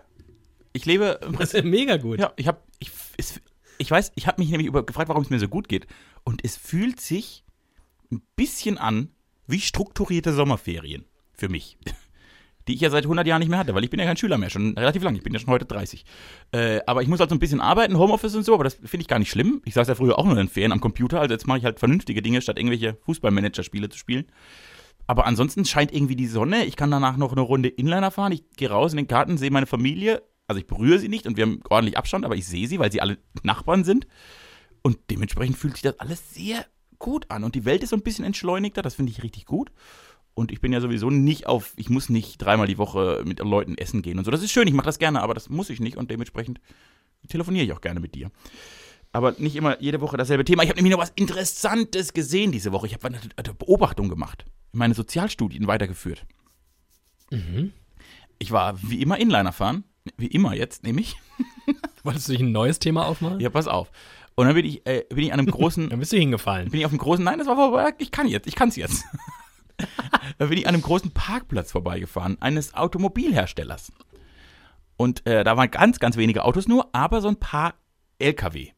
Ich 0.72 0.86
lebe. 0.86 1.18
Das 1.38 1.54
ist 1.54 1.64
mega 1.64 1.96
gut. 1.96 2.20
Ja, 2.20 2.32
ich 2.36 2.46
habe. 2.46 2.58
Ich, 2.78 2.90
es- 3.16 3.40
ich 3.78 3.90
weiß, 3.90 4.12
ich 4.14 4.28
habe 4.28 4.40
mich 4.40 4.50
nämlich 4.50 4.68
über, 4.68 4.86
gefragt, 4.86 5.08
warum 5.08 5.24
es 5.24 5.30
mir 5.30 5.40
so 5.40 5.48
gut 5.48 5.68
geht. 5.68 5.88
Und 6.22 6.44
es 6.44 6.56
fühlt 6.56 7.00
sich 7.00 7.43
ein 8.14 8.22
bisschen 8.36 8.78
an 8.78 9.10
wie 9.46 9.60
strukturierte 9.60 10.32
Sommerferien 10.32 11.04
für 11.32 11.48
mich. 11.48 11.78
Die 12.66 12.74
ich 12.74 12.80
ja 12.80 12.88
seit 12.88 13.04
100 13.04 13.26
Jahren 13.26 13.40
nicht 13.40 13.50
mehr 13.50 13.58
hatte, 13.58 13.74
weil 13.74 13.84
ich 13.84 13.90
bin 13.90 14.00
ja 14.00 14.06
kein 14.06 14.16
Schüler 14.16 14.38
mehr, 14.38 14.48
schon 14.48 14.72
relativ 14.78 15.02
lang. 15.02 15.14
Ich 15.14 15.22
bin 15.22 15.34
ja 15.34 15.38
schon 15.38 15.50
heute 15.50 15.66
30. 15.66 16.06
Äh, 16.52 16.80
aber 16.86 17.02
ich 17.02 17.08
muss 17.08 17.20
halt 17.20 17.28
so 17.28 17.36
ein 17.36 17.38
bisschen 17.38 17.60
arbeiten, 17.60 17.98
Homeoffice 17.98 18.34
und 18.34 18.42
so, 18.42 18.54
aber 18.54 18.64
das 18.64 18.76
finde 18.76 19.02
ich 19.02 19.08
gar 19.08 19.18
nicht 19.18 19.30
schlimm. 19.30 19.60
Ich 19.66 19.74
saß 19.74 19.86
ja 19.86 19.94
früher 19.94 20.18
auch 20.18 20.24
nur 20.24 20.38
in 20.38 20.48
Ferien 20.48 20.72
am 20.72 20.80
Computer, 20.80 21.20
also 21.20 21.34
jetzt 21.34 21.46
mache 21.46 21.58
ich 21.58 21.64
halt 21.66 21.78
vernünftige 21.78 22.22
Dinge, 22.22 22.40
statt 22.40 22.56
irgendwelche 22.56 22.96
Fußballmanager-Spiele 23.04 23.90
zu 23.90 23.98
spielen. 23.98 24.24
Aber 25.06 25.26
ansonsten 25.26 25.66
scheint 25.66 25.92
irgendwie 25.92 26.16
die 26.16 26.26
Sonne. 26.26 26.64
Ich 26.64 26.76
kann 26.76 26.90
danach 26.90 27.18
noch 27.18 27.32
eine 27.32 27.42
Runde 27.42 27.68
Inliner 27.68 28.10
fahren. 28.10 28.32
Ich 28.32 28.48
gehe 28.56 28.70
raus 28.70 28.92
in 28.92 28.96
den 28.96 29.08
Garten, 29.08 29.36
sehe 29.36 29.50
meine 29.50 29.66
Familie. 29.66 30.22
Also 30.46 30.58
ich 30.58 30.66
berühre 30.66 30.98
sie 30.98 31.08
nicht 31.08 31.26
und 31.26 31.36
wir 31.36 31.44
haben 31.44 31.60
ordentlich 31.68 31.98
Abstand, 31.98 32.24
aber 32.24 32.36
ich 32.36 32.46
sehe 32.46 32.66
sie, 32.66 32.78
weil 32.78 32.92
sie 32.92 33.00
alle 33.00 33.18
Nachbarn 33.42 33.84
sind. 33.84 34.06
Und 34.82 34.98
dementsprechend 35.10 35.56
fühlt 35.56 35.74
sich 35.74 35.82
das 35.82 36.00
alles 36.00 36.34
sehr 36.34 36.64
gut 36.98 37.30
an. 37.30 37.44
Und 37.44 37.54
die 37.54 37.64
Welt 37.64 37.82
ist 37.82 37.90
so 37.90 37.96
ein 37.96 38.02
bisschen 38.02 38.24
entschleunigter, 38.24 38.82
das 38.82 38.94
finde 38.94 39.12
ich 39.12 39.22
richtig 39.22 39.46
gut. 39.46 39.70
Und 40.34 40.50
ich 40.50 40.60
bin 40.60 40.72
ja 40.72 40.80
sowieso 40.80 41.10
nicht 41.10 41.46
auf, 41.46 41.72
ich 41.76 41.90
muss 41.90 42.08
nicht 42.08 42.38
dreimal 42.38 42.66
die 42.66 42.78
Woche 42.78 43.22
mit 43.24 43.38
Leuten 43.38 43.78
essen 43.78 44.02
gehen 44.02 44.18
und 44.18 44.24
so. 44.24 44.30
Das 44.30 44.42
ist 44.42 44.50
schön, 44.50 44.66
ich 44.66 44.74
mache 44.74 44.86
das 44.86 44.98
gerne, 44.98 45.22
aber 45.22 45.32
das 45.32 45.48
muss 45.48 45.70
ich 45.70 45.78
nicht 45.78 45.96
und 45.96 46.10
dementsprechend 46.10 46.60
telefoniere 47.28 47.64
ich 47.64 47.72
auch 47.72 47.80
gerne 47.80 48.00
mit 48.00 48.14
dir. 48.14 48.30
Aber 49.12 49.32
nicht 49.38 49.54
immer 49.54 49.80
jede 49.80 50.00
Woche 50.00 50.16
dasselbe 50.16 50.44
Thema. 50.44 50.64
Ich 50.64 50.70
habe 50.70 50.76
nämlich 50.76 50.92
noch 50.92 51.00
was 51.00 51.12
Interessantes 51.14 52.14
gesehen 52.14 52.50
diese 52.50 52.72
Woche. 52.72 52.88
Ich 52.88 52.94
habe 52.94 53.06
eine, 53.06 53.54
Beobachtung 53.54 54.08
gemacht, 54.08 54.44
meine 54.72 54.94
Sozialstudien 54.94 55.68
weitergeführt. 55.68 56.26
Mhm. 57.30 57.72
Ich 58.40 58.50
war 58.50 58.76
wie 58.82 59.00
immer 59.00 59.18
Inliner 59.18 59.52
fahren, 59.52 59.84
wie 60.16 60.26
immer 60.26 60.54
jetzt 60.54 60.82
nämlich. 60.82 61.16
Wolltest 62.02 62.28
du 62.28 62.32
dich 62.32 62.42
ein 62.42 62.50
neues 62.50 62.80
Thema 62.80 63.06
aufmachen? 63.06 63.38
Ja, 63.38 63.50
pass 63.50 63.68
auf. 63.68 63.92
Und 64.36 64.46
dann 64.46 64.54
bin 64.54 64.64
ich, 64.66 64.84
äh, 64.86 65.04
bin 65.08 65.24
ich 65.24 65.32
an 65.32 65.38
einem 65.38 65.50
großen, 65.50 65.88
Dann 65.90 65.98
bist 66.00 66.12
du 66.12 66.16
hingefallen. 66.16 66.70
bin 66.70 66.80
ich 66.80 66.86
auf 66.86 66.92
einem 66.92 66.98
großen, 66.98 67.24
nein, 67.24 67.38
das 67.38 67.46
war 67.46 67.56
vorbei, 67.56 67.92
ich 67.98 68.10
kann 68.10 68.26
jetzt, 68.26 68.46
ich 68.46 68.54
kann's 68.56 68.76
jetzt. 68.76 69.04
da 70.38 70.46
bin 70.46 70.58
ich 70.58 70.66
an 70.66 70.74
einem 70.74 70.82
großen 70.82 71.10
Parkplatz 71.12 71.72
vorbeigefahren, 71.72 72.40
eines 72.40 72.74
Automobilherstellers. 72.74 73.92
Und 74.96 75.26
äh, 75.26 75.44
da 75.44 75.56
waren 75.56 75.70
ganz, 75.70 75.98
ganz 75.98 76.16
wenige 76.16 76.44
Autos 76.44 76.68
nur, 76.68 76.88
aber 76.92 77.20
so 77.20 77.28
ein 77.28 77.36
paar 77.36 77.74
LKW. 78.18 78.70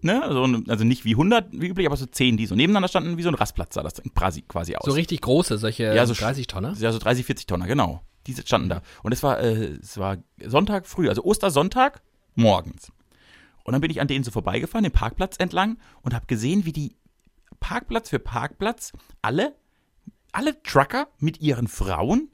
Ne? 0.00 0.22
So, 0.30 0.44
ein- 0.44 0.68
also 0.68 0.84
nicht 0.84 1.04
wie 1.06 1.12
100 1.12 1.48
wie 1.52 1.68
üblich, 1.68 1.86
aber 1.86 1.96
so 1.96 2.04
10, 2.06 2.36
die 2.36 2.46
so 2.46 2.54
nebeneinander 2.54 2.88
standen, 2.88 3.16
wie 3.16 3.22
so 3.22 3.28
ein 3.30 3.34
Rastplatz 3.34 3.74
sah 3.74 3.82
das 3.82 3.94
quasi, 4.14 4.42
quasi 4.42 4.76
aus. 4.76 4.84
So 4.84 4.92
richtig 4.92 5.22
große, 5.22 5.56
solche 5.58 5.94
Ja, 5.94 6.04
so 6.06 6.12
30 6.14 6.46
Tonner? 6.46 6.74
Ja, 6.78 6.92
so 6.92 6.98
30, 6.98 7.24
40 7.24 7.46
Tonner, 7.46 7.66
genau. 7.66 8.02
Diese 8.26 8.42
standen 8.46 8.68
da. 8.70 8.82
Und 9.02 9.12
es 9.12 9.22
war, 9.22 9.40
äh, 9.40 9.76
es 9.82 9.96
war 9.98 10.18
Sonntag 10.44 10.86
früh, 10.86 11.08
also 11.08 11.24
Ostersonntag 11.24 12.02
morgens. 12.34 12.90
Und 13.64 13.72
dann 13.72 13.80
bin 13.80 13.90
ich 13.90 14.00
an 14.00 14.08
denen 14.08 14.24
so 14.24 14.30
vorbeigefahren, 14.30 14.84
den 14.84 14.92
Parkplatz 14.92 15.36
entlang 15.38 15.78
und 16.02 16.14
habe 16.14 16.26
gesehen, 16.26 16.64
wie 16.64 16.72
die 16.72 16.96
Parkplatz 17.60 18.10
für 18.10 18.18
Parkplatz 18.18 18.92
alle, 19.22 19.56
alle 20.32 20.62
Trucker 20.62 21.08
mit 21.18 21.40
ihren 21.40 21.66
Frauen 21.66 22.30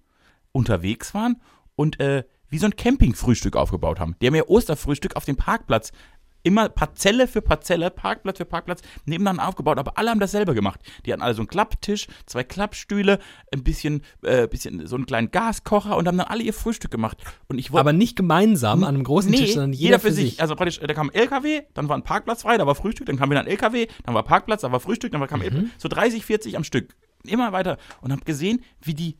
unterwegs 0.52 1.14
waren 1.14 1.40
und 1.76 2.00
äh, 2.00 2.24
wie 2.48 2.58
so 2.58 2.66
ein 2.66 2.74
Campingfrühstück 2.74 3.56
aufgebaut 3.56 4.00
haben. 4.00 4.16
Die 4.20 4.26
haben 4.26 4.34
ihr 4.34 4.50
Osterfrühstück 4.50 5.14
auf 5.14 5.24
dem 5.24 5.36
Parkplatz 5.36 5.92
immer 6.42 6.68
Parzelle 6.68 7.26
für 7.26 7.42
Parzelle, 7.42 7.90
Parkplatz 7.90 8.38
für 8.38 8.44
Parkplatz 8.44 8.80
nebeneinander 9.04 9.48
aufgebaut, 9.48 9.78
aber 9.78 9.98
alle 9.98 10.10
haben 10.10 10.20
dasselbe 10.20 10.54
gemacht. 10.54 10.80
Die 11.04 11.12
hatten 11.12 11.22
alle 11.22 11.34
so 11.34 11.40
einen 11.42 11.48
Klapptisch, 11.48 12.06
zwei 12.26 12.44
Klappstühle, 12.44 13.18
ein 13.52 13.62
bisschen, 13.62 14.02
äh, 14.22 14.46
bisschen 14.46 14.86
so 14.86 14.96
einen 14.96 15.06
kleinen 15.06 15.30
Gaskocher 15.30 15.96
und 15.96 16.06
haben 16.08 16.18
dann 16.18 16.28
alle 16.28 16.42
ihr 16.42 16.54
Frühstück 16.54 16.90
gemacht. 16.90 17.18
Und 17.48 17.58
ich 17.58 17.72
Aber 17.72 17.92
nicht 17.92 18.16
gemeinsam 18.16 18.84
an 18.84 18.94
einem 18.94 19.04
großen 19.04 19.30
Nee, 19.30 19.38
Tisch, 19.38 19.54
sondern 19.54 19.72
jeder, 19.72 19.98
für 19.98 20.12
sich. 20.12 20.40
Also 20.40 20.54
praktisch, 20.56 20.80
da 20.80 20.92
kam 20.94 21.10
ein 21.10 21.14
LKW, 21.14 21.62
dann 21.74 21.88
war 21.88 21.96
ein 21.96 22.02
Parkplatz 22.04 22.42
frei, 22.42 22.56
da 22.56 22.66
war 22.66 22.74
Frühstück, 22.74 23.06
dann 23.06 23.16
kam 23.18 23.30
wieder 23.30 23.40
ein 23.40 23.46
LKW, 23.46 23.86
dann 24.04 24.14
war 24.14 24.22
Parkplatz, 24.22 24.62
da 24.62 24.72
war 24.72 24.80
Frühstück, 24.80 25.12
dann 25.12 25.20
war 25.20 25.28
kam 25.28 25.40
Mhm. 25.40 25.70
so 25.78 25.88
30, 25.88 26.24
40 26.24 26.56
am 26.56 26.64
Stück. 26.64 26.94
Immer 27.24 27.52
weiter. 27.52 27.78
Und 28.00 28.12
hab 28.12 28.24
gesehen, 28.24 28.62
wie 28.82 28.94
die. 28.94 29.16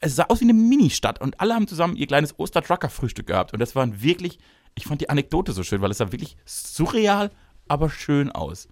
Es 0.00 0.14
sah 0.14 0.26
aus 0.28 0.40
wie 0.40 0.44
eine 0.44 0.52
Ministadt 0.54 1.20
und 1.20 1.40
alle 1.40 1.54
haben 1.54 1.66
zusammen 1.66 1.96
ihr 1.96 2.06
kleines 2.06 2.38
Ostertrucker-Frühstück 2.38 3.26
gehabt. 3.26 3.52
Und 3.52 3.58
das 3.58 3.74
waren 3.74 4.00
wirklich, 4.00 4.38
ich 4.78 4.86
fand 4.86 5.00
die 5.02 5.10
Anekdote 5.10 5.52
so 5.52 5.62
schön, 5.62 5.80
weil 5.82 5.90
es 5.90 5.98
sah 5.98 6.10
wirklich 6.12 6.36
surreal, 6.46 7.30
aber 7.68 7.90
schön 7.90 8.30
aus. 8.32 8.68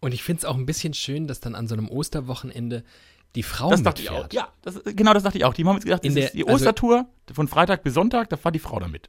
Und 0.00 0.12
ich 0.12 0.22
finde 0.22 0.40
es 0.40 0.44
auch 0.44 0.56
ein 0.56 0.66
bisschen 0.66 0.92
schön, 0.94 1.26
dass 1.26 1.40
dann 1.40 1.54
an 1.54 1.66
so 1.68 1.74
einem 1.74 1.88
Osterwochenende 1.88 2.84
die 3.34 3.42
Frau 3.42 3.70
Das 3.70 3.82
dachte 3.82 4.02
ich 4.02 4.10
auch. 4.10 4.24
mitfährt. 4.24 4.34
Ja, 4.34 4.52
das, 4.62 4.82
genau 4.84 5.12
das 5.14 5.22
dachte 5.22 5.38
ich 5.38 5.44
auch. 5.44 5.54
Die 5.54 5.64
haben 5.64 5.74
jetzt 5.74 5.84
gedacht, 5.84 6.04
das 6.04 6.14
der- 6.14 6.24
ist 6.26 6.34
die 6.34 6.44
also- 6.44 6.54
Ostertour 6.54 7.06
von 7.32 7.48
Freitag 7.48 7.82
bis 7.82 7.94
Sonntag, 7.94 8.28
da 8.30 8.42
war 8.42 8.52
die 8.52 8.58
Frau 8.58 8.78
damit. 8.78 9.08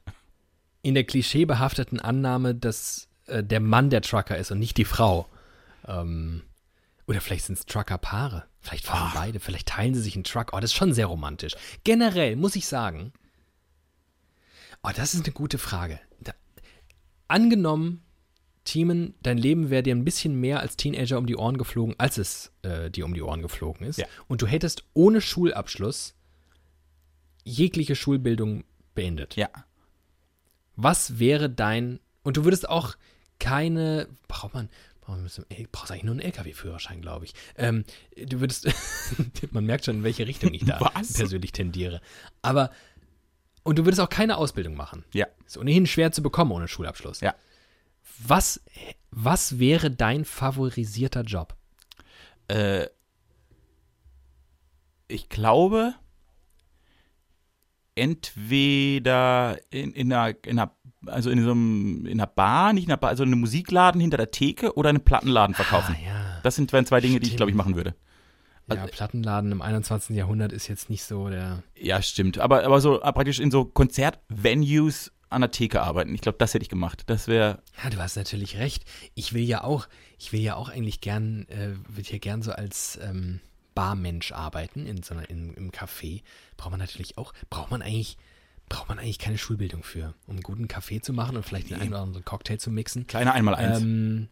In 0.82 0.94
der 0.94 1.04
klischeebehafteten 1.04 2.00
Annahme, 2.00 2.54
dass 2.54 3.08
äh, 3.26 3.42
der 3.44 3.60
Mann 3.60 3.90
der 3.90 4.00
Trucker 4.02 4.36
ist 4.38 4.50
und 4.50 4.58
nicht 4.58 4.76
die 4.76 4.84
Frau. 4.84 5.26
Ähm, 5.86 6.42
oder 7.06 7.20
vielleicht 7.20 7.44
sind 7.46 7.58
es 7.58 7.66
Trucker-Paare. 7.66 8.44
Vielleicht 8.60 8.86
fahren 8.86 9.12
beide, 9.14 9.40
vielleicht 9.40 9.68
teilen 9.68 9.94
sie 9.94 10.00
sich 10.02 10.14
einen 10.14 10.24
Truck. 10.24 10.50
Oh, 10.52 10.56
das 10.60 10.70
ist 10.70 10.74
schon 10.76 10.92
sehr 10.92 11.06
romantisch. 11.06 11.54
Generell 11.84 12.36
muss 12.36 12.54
ich 12.56 12.66
sagen, 12.66 13.12
oh, 14.82 14.90
das 14.94 15.14
ist 15.14 15.24
eine 15.24 15.32
gute 15.32 15.58
Frage. 15.58 16.00
Da, 16.20 16.32
angenommen, 17.28 18.02
Teamen, 18.64 19.14
dein 19.22 19.38
Leben 19.38 19.70
wäre 19.70 19.82
dir 19.82 19.94
ein 19.94 20.04
bisschen 20.04 20.38
mehr 20.38 20.60
als 20.60 20.76
Teenager 20.76 21.16
um 21.16 21.26
die 21.26 21.36
Ohren 21.36 21.56
geflogen, 21.56 21.94
als 21.98 22.18
es 22.18 22.52
äh, 22.62 22.90
dir 22.90 23.06
um 23.06 23.14
die 23.14 23.22
Ohren 23.22 23.40
geflogen 23.40 23.86
ist. 23.86 23.98
Ja. 23.98 24.06
Und 24.26 24.42
du 24.42 24.46
hättest 24.46 24.84
ohne 24.92 25.20
Schulabschluss 25.20 26.14
jegliche 27.44 27.96
Schulbildung 27.96 28.64
beendet. 28.94 29.36
Ja. 29.36 29.48
Was 30.76 31.18
wäre 31.18 31.48
dein. 31.48 31.98
Und 32.22 32.36
du 32.36 32.44
würdest 32.44 32.68
auch 32.68 32.96
keine. 33.38 34.08
Braucht 34.28 34.54
man. 34.54 34.68
Brauchst 35.72 35.90
eigentlich 35.90 36.04
nur 36.04 36.12
einen 36.12 36.20
LKW-Führerschein, 36.20 37.00
glaube 37.00 37.24
ich. 37.24 37.32
Ähm, 37.56 37.84
du 38.14 38.40
würdest. 38.40 38.68
man 39.52 39.64
merkt 39.64 39.86
schon, 39.86 39.96
in 39.96 40.04
welche 40.04 40.26
Richtung 40.26 40.52
ich 40.52 40.66
da 40.66 40.78
Was? 40.94 41.14
persönlich 41.14 41.52
tendiere. 41.52 42.02
Aber. 42.42 42.70
Und 43.68 43.78
du 43.78 43.84
würdest 43.84 44.00
auch 44.00 44.08
keine 44.08 44.38
Ausbildung 44.38 44.76
machen. 44.76 45.04
Ja. 45.12 45.26
Ist 45.44 45.58
ohnehin 45.58 45.84
schwer 45.84 46.10
zu 46.10 46.22
bekommen 46.22 46.52
ohne 46.52 46.68
Schulabschluss. 46.68 47.20
Ja. 47.20 47.34
Was, 48.26 48.64
was 49.10 49.58
wäre 49.58 49.90
dein 49.90 50.24
favorisierter 50.24 51.20
Job? 51.20 51.54
Äh, 52.48 52.86
ich 55.06 55.28
glaube, 55.28 55.92
entweder 57.94 59.58
in, 59.68 59.92
in, 59.92 60.14
einer, 60.14 60.34
in 60.46 60.58
einer, 60.58 60.74
also 61.04 61.28
in 61.28 61.44
so 61.44 61.50
einem, 61.50 62.06
in 62.06 62.18
einer 62.18 62.26
Bar, 62.26 62.72
nicht 62.72 62.84
in 62.84 62.90
einer 62.90 62.96
Bar, 62.96 63.10
also 63.10 63.22
in 63.22 63.28
einem 63.28 63.40
Musikladen 63.40 64.00
hinter 64.00 64.16
der 64.16 64.30
Theke 64.30 64.78
oder 64.78 64.88
einen 64.88 65.04
Plattenladen 65.04 65.54
verkaufen. 65.54 65.94
Ah, 65.98 66.06
ja. 66.06 66.40
Das 66.42 66.56
sind 66.56 66.72
wären 66.72 66.86
zwei 66.86 67.02
Dinge, 67.02 67.20
die 67.20 67.24
ich, 67.24 67.28
Stimmt. 67.32 67.36
glaube 67.36 67.50
ich, 67.50 67.56
machen 67.56 67.76
würde. 67.76 67.94
Ja, 68.76 68.86
Plattenladen 68.86 69.52
im 69.52 69.62
21. 69.62 70.16
Jahrhundert 70.16 70.52
ist 70.52 70.68
jetzt 70.68 70.90
nicht 70.90 71.04
so 71.04 71.28
der. 71.28 71.62
Ja, 71.76 72.02
stimmt. 72.02 72.38
Aber, 72.38 72.64
aber 72.64 72.80
so 72.80 73.00
äh, 73.00 73.12
praktisch 73.12 73.38
in 73.40 73.50
so 73.50 73.64
Konzertvenues 73.64 75.12
an 75.30 75.42
der 75.42 75.50
Theke 75.50 75.82
arbeiten. 75.82 76.14
Ich 76.14 76.20
glaube, 76.20 76.38
das 76.38 76.54
hätte 76.54 76.62
ich 76.62 76.68
gemacht. 76.68 77.04
Das 77.06 77.28
wäre, 77.28 77.62
Ja, 77.82 77.90
du 77.90 77.98
hast 77.98 78.16
natürlich 78.16 78.58
recht. 78.58 78.84
Ich 79.14 79.32
will 79.34 79.42
ja 79.42 79.62
auch, 79.62 79.88
ich 80.18 80.32
will 80.32 80.40
ja 80.40 80.56
auch 80.56 80.68
eigentlich 80.68 81.00
gern, 81.00 81.46
äh, 81.48 81.74
würde 81.88 82.10
ja 82.10 82.18
gern 82.18 82.42
so 82.42 82.52
als 82.52 82.98
ähm, 83.02 83.40
Barmensch 83.74 84.32
arbeiten 84.32 84.86
in 84.86 85.02
so 85.02 85.14
einer, 85.14 85.28
in, 85.28 85.54
im 85.54 85.70
Café. 85.70 86.22
Braucht 86.56 86.70
man 86.70 86.80
natürlich 86.80 87.18
auch, 87.18 87.32
braucht 87.50 87.70
man 87.70 87.82
eigentlich, 87.82 88.16
braucht 88.68 88.88
man 88.88 88.98
eigentlich 88.98 89.18
keine 89.18 89.38
Schulbildung 89.38 89.82
für, 89.82 90.14
um 90.26 90.34
einen 90.34 90.42
guten 90.42 90.66
Kaffee 90.66 91.00
zu 91.00 91.12
machen 91.12 91.36
und 91.36 91.44
vielleicht 91.44 91.70
den 91.70 91.80
einen 91.80 91.92
oder 91.92 92.02
anderen 92.02 92.24
Cocktail 92.24 92.56
zu 92.58 92.70
mixen. 92.70 93.06
kleiner 93.06 93.34
Einmaleins. 93.34 93.80
Ähm, 93.80 94.28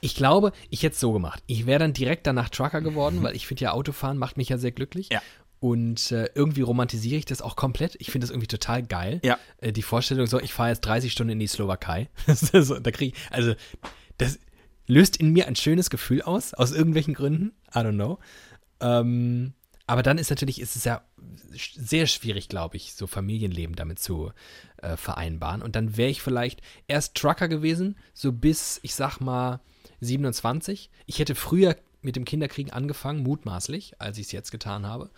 ich 0.00 0.14
glaube, 0.14 0.52
ich 0.70 0.82
hätte 0.82 0.94
es 0.94 1.00
so 1.00 1.12
gemacht. 1.12 1.42
Ich 1.46 1.66
wäre 1.66 1.78
dann 1.78 1.92
direkt 1.92 2.26
danach 2.26 2.48
Trucker 2.48 2.80
geworden, 2.80 3.22
weil 3.22 3.36
ich 3.36 3.46
finde 3.46 3.64
ja 3.64 3.72
Autofahren 3.72 4.18
macht 4.18 4.36
mich 4.36 4.48
ja 4.48 4.58
sehr 4.58 4.72
glücklich. 4.72 5.08
Ja. 5.10 5.22
Und 5.60 6.12
äh, 6.12 6.28
irgendwie 6.34 6.60
romantisiere 6.60 7.16
ich 7.16 7.24
das 7.24 7.40
auch 7.40 7.56
komplett. 7.56 7.96
Ich 7.98 8.10
finde 8.10 8.26
das 8.26 8.30
irgendwie 8.30 8.48
total 8.48 8.82
geil. 8.82 9.20
Ja. 9.24 9.38
Äh, 9.58 9.72
die 9.72 9.82
Vorstellung 9.82 10.26
so, 10.26 10.38
ich 10.38 10.52
fahre 10.52 10.70
jetzt 10.70 10.82
30 10.82 11.10
Stunden 11.10 11.32
in 11.32 11.38
die 11.38 11.46
Slowakei. 11.46 12.08
So, 12.26 12.78
da 12.78 12.90
krieg 12.90 13.14
ich, 13.14 13.32
also 13.32 13.54
das 14.18 14.38
löst 14.86 15.16
in 15.16 15.32
mir 15.32 15.46
ein 15.46 15.56
schönes 15.56 15.90
Gefühl 15.90 16.22
aus, 16.22 16.54
aus 16.54 16.72
irgendwelchen 16.72 17.14
Gründen. 17.14 17.52
I 17.74 17.78
don't 17.78 17.94
know. 17.94 18.18
Ähm, 18.80 19.54
aber 19.86 20.02
dann 20.02 20.18
ist 20.18 20.30
natürlich, 20.30 20.60
ist 20.60 20.76
es 20.76 20.84
ja 20.84 21.02
sehr 21.52 22.06
schwierig, 22.06 22.48
glaube 22.48 22.76
ich, 22.76 22.94
so 22.94 23.06
Familienleben 23.06 23.76
damit 23.76 23.98
zu 23.98 24.32
äh, 24.78 24.96
vereinbaren. 24.96 25.62
Und 25.62 25.76
dann 25.76 25.96
wäre 25.96 26.10
ich 26.10 26.22
vielleicht 26.22 26.62
erst 26.88 27.16
Trucker 27.16 27.48
gewesen, 27.48 27.96
so 28.14 28.32
bis, 28.32 28.80
ich 28.82 28.94
sag 28.94 29.20
mal, 29.20 29.60
27. 30.00 30.90
Ich 31.06 31.18
hätte 31.18 31.34
früher 31.34 31.76
mit 32.00 32.16
dem 32.16 32.24
Kinderkriegen 32.24 32.72
angefangen, 32.72 33.22
mutmaßlich, 33.22 34.00
als 34.00 34.18
ich 34.18 34.26
es 34.26 34.32
jetzt 34.32 34.50
getan 34.50 34.86
habe. 34.86 35.10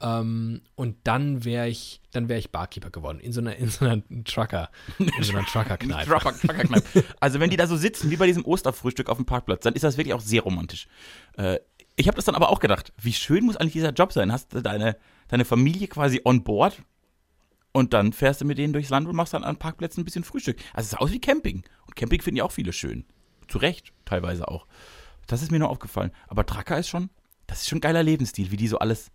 Ähm, 0.00 0.62
und 0.74 0.96
dann 1.04 1.44
wäre 1.44 1.68
ich, 1.68 2.00
dann 2.12 2.28
wäre 2.28 2.38
ich 2.38 2.50
Barkeeper 2.50 2.90
geworden 2.90 3.20
in 3.20 3.32
so 3.32 3.40
einer, 3.40 3.56
in 3.56 3.68
so 3.68 3.84
einer 3.84 4.02
Trucker, 4.24 4.70
in 4.98 5.22
so 5.22 5.32
einer 5.32 5.46
Trucker-Kneipe. 5.52 6.10
Trucker, 6.10 6.36
Truckerkneipe. 6.36 7.04
also 7.20 7.40
wenn 7.40 7.50
die 7.50 7.56
da 7.56 7.66
so 7.66 7.76
sitzen, 7.76 8.10
wie 8.10 8.16
bei 8.16 8.26
diesem 8.26 8.44
Osterfrühstück 8.44 9.08
auf 9.08 9.16
dem 9.16 9.26
Parkplatz, 9.26 9.62
dann 9.62 9.74
ist 9.74 9.82
das 9.82 9.96
wirklich 9.96 10.14
auch 10.14 10.20
sehr 10.20 10.42
romantisch. 10.42 10.88
Äh, 11.36 11.58
ich 11.96 12.08
habe 12.08 12.16
das 12.16 12.24
dann 12.24 12.34
aber 12.34 12.48
auch 12.50 12.60
gedacht, 12.60 12.92
wie 13.00 13.12
schön 13.12 13.44
muss 13.44 13.56
eigentlich 13.56 13.74
dieser 13.74 13.92
Job 13.92 14.12
sein? 14.12 14.32
Hast 14.32 14.52
du 14.52 14.60
deine, 14.62 14.96
deine 15.28 15.44
Familie 15.44 15.86
quasi 15.88 16.20
on 16.24 16.42
board 16.42 16.82
und 17.72 17.92
dann 17.92 18.12
fährst 18.12 18.40
du 18.40 18.44
mit 18.44 18.58
denen 18.58 18.72
durchs 18.72 18.90
Land 18.90 19.08
und 19.08 19.16
machst 19.16 19.34
dann 19.34 19.44
an 19.44 19.56
Parkplätzen 19.56 20.02
ein 20.02 20.04
bisschen 20.04 20.24
Frühstück. 20.24 20.58
Also 20.72 20.86
es 20.86 20.90
sah 20.90 20.98
aus 20.98 21.12
wie 21.12 21.20
Camping. 21.20 21.64
Und 21.86 21.96
Camping 21.96 22.22
finden 22.22 22.38
ja 22.38 22.44
auch 22.44 22.52
viele 22.52 22.72
schön. 22.72 23.04
Zu 23.48 23.58
Recht, 23.58 23.92
teilweise 24.04 24.48
auch. 24.48 24.66
Das 25.26 25.42
ist 25.42 25.50
mir 25.50 25.58
nur 25.58 25.70
aufgefallen. 25.70 26.10
Aber 26.28 26.46
Trucker 26.46 26.78
ist 26.78 26.88
schon, 26.88 27.10
das 27.46 27.62
ist 27.62 27.68
schon 27.68 27.78
ein 27.78 27.82
geiler 27.82 28.02
Lebensstil, 28.02 28.50
wie 28.50 28.56
die 28.56 28.68
so 28.68 28.78
alles, 28.78 29.10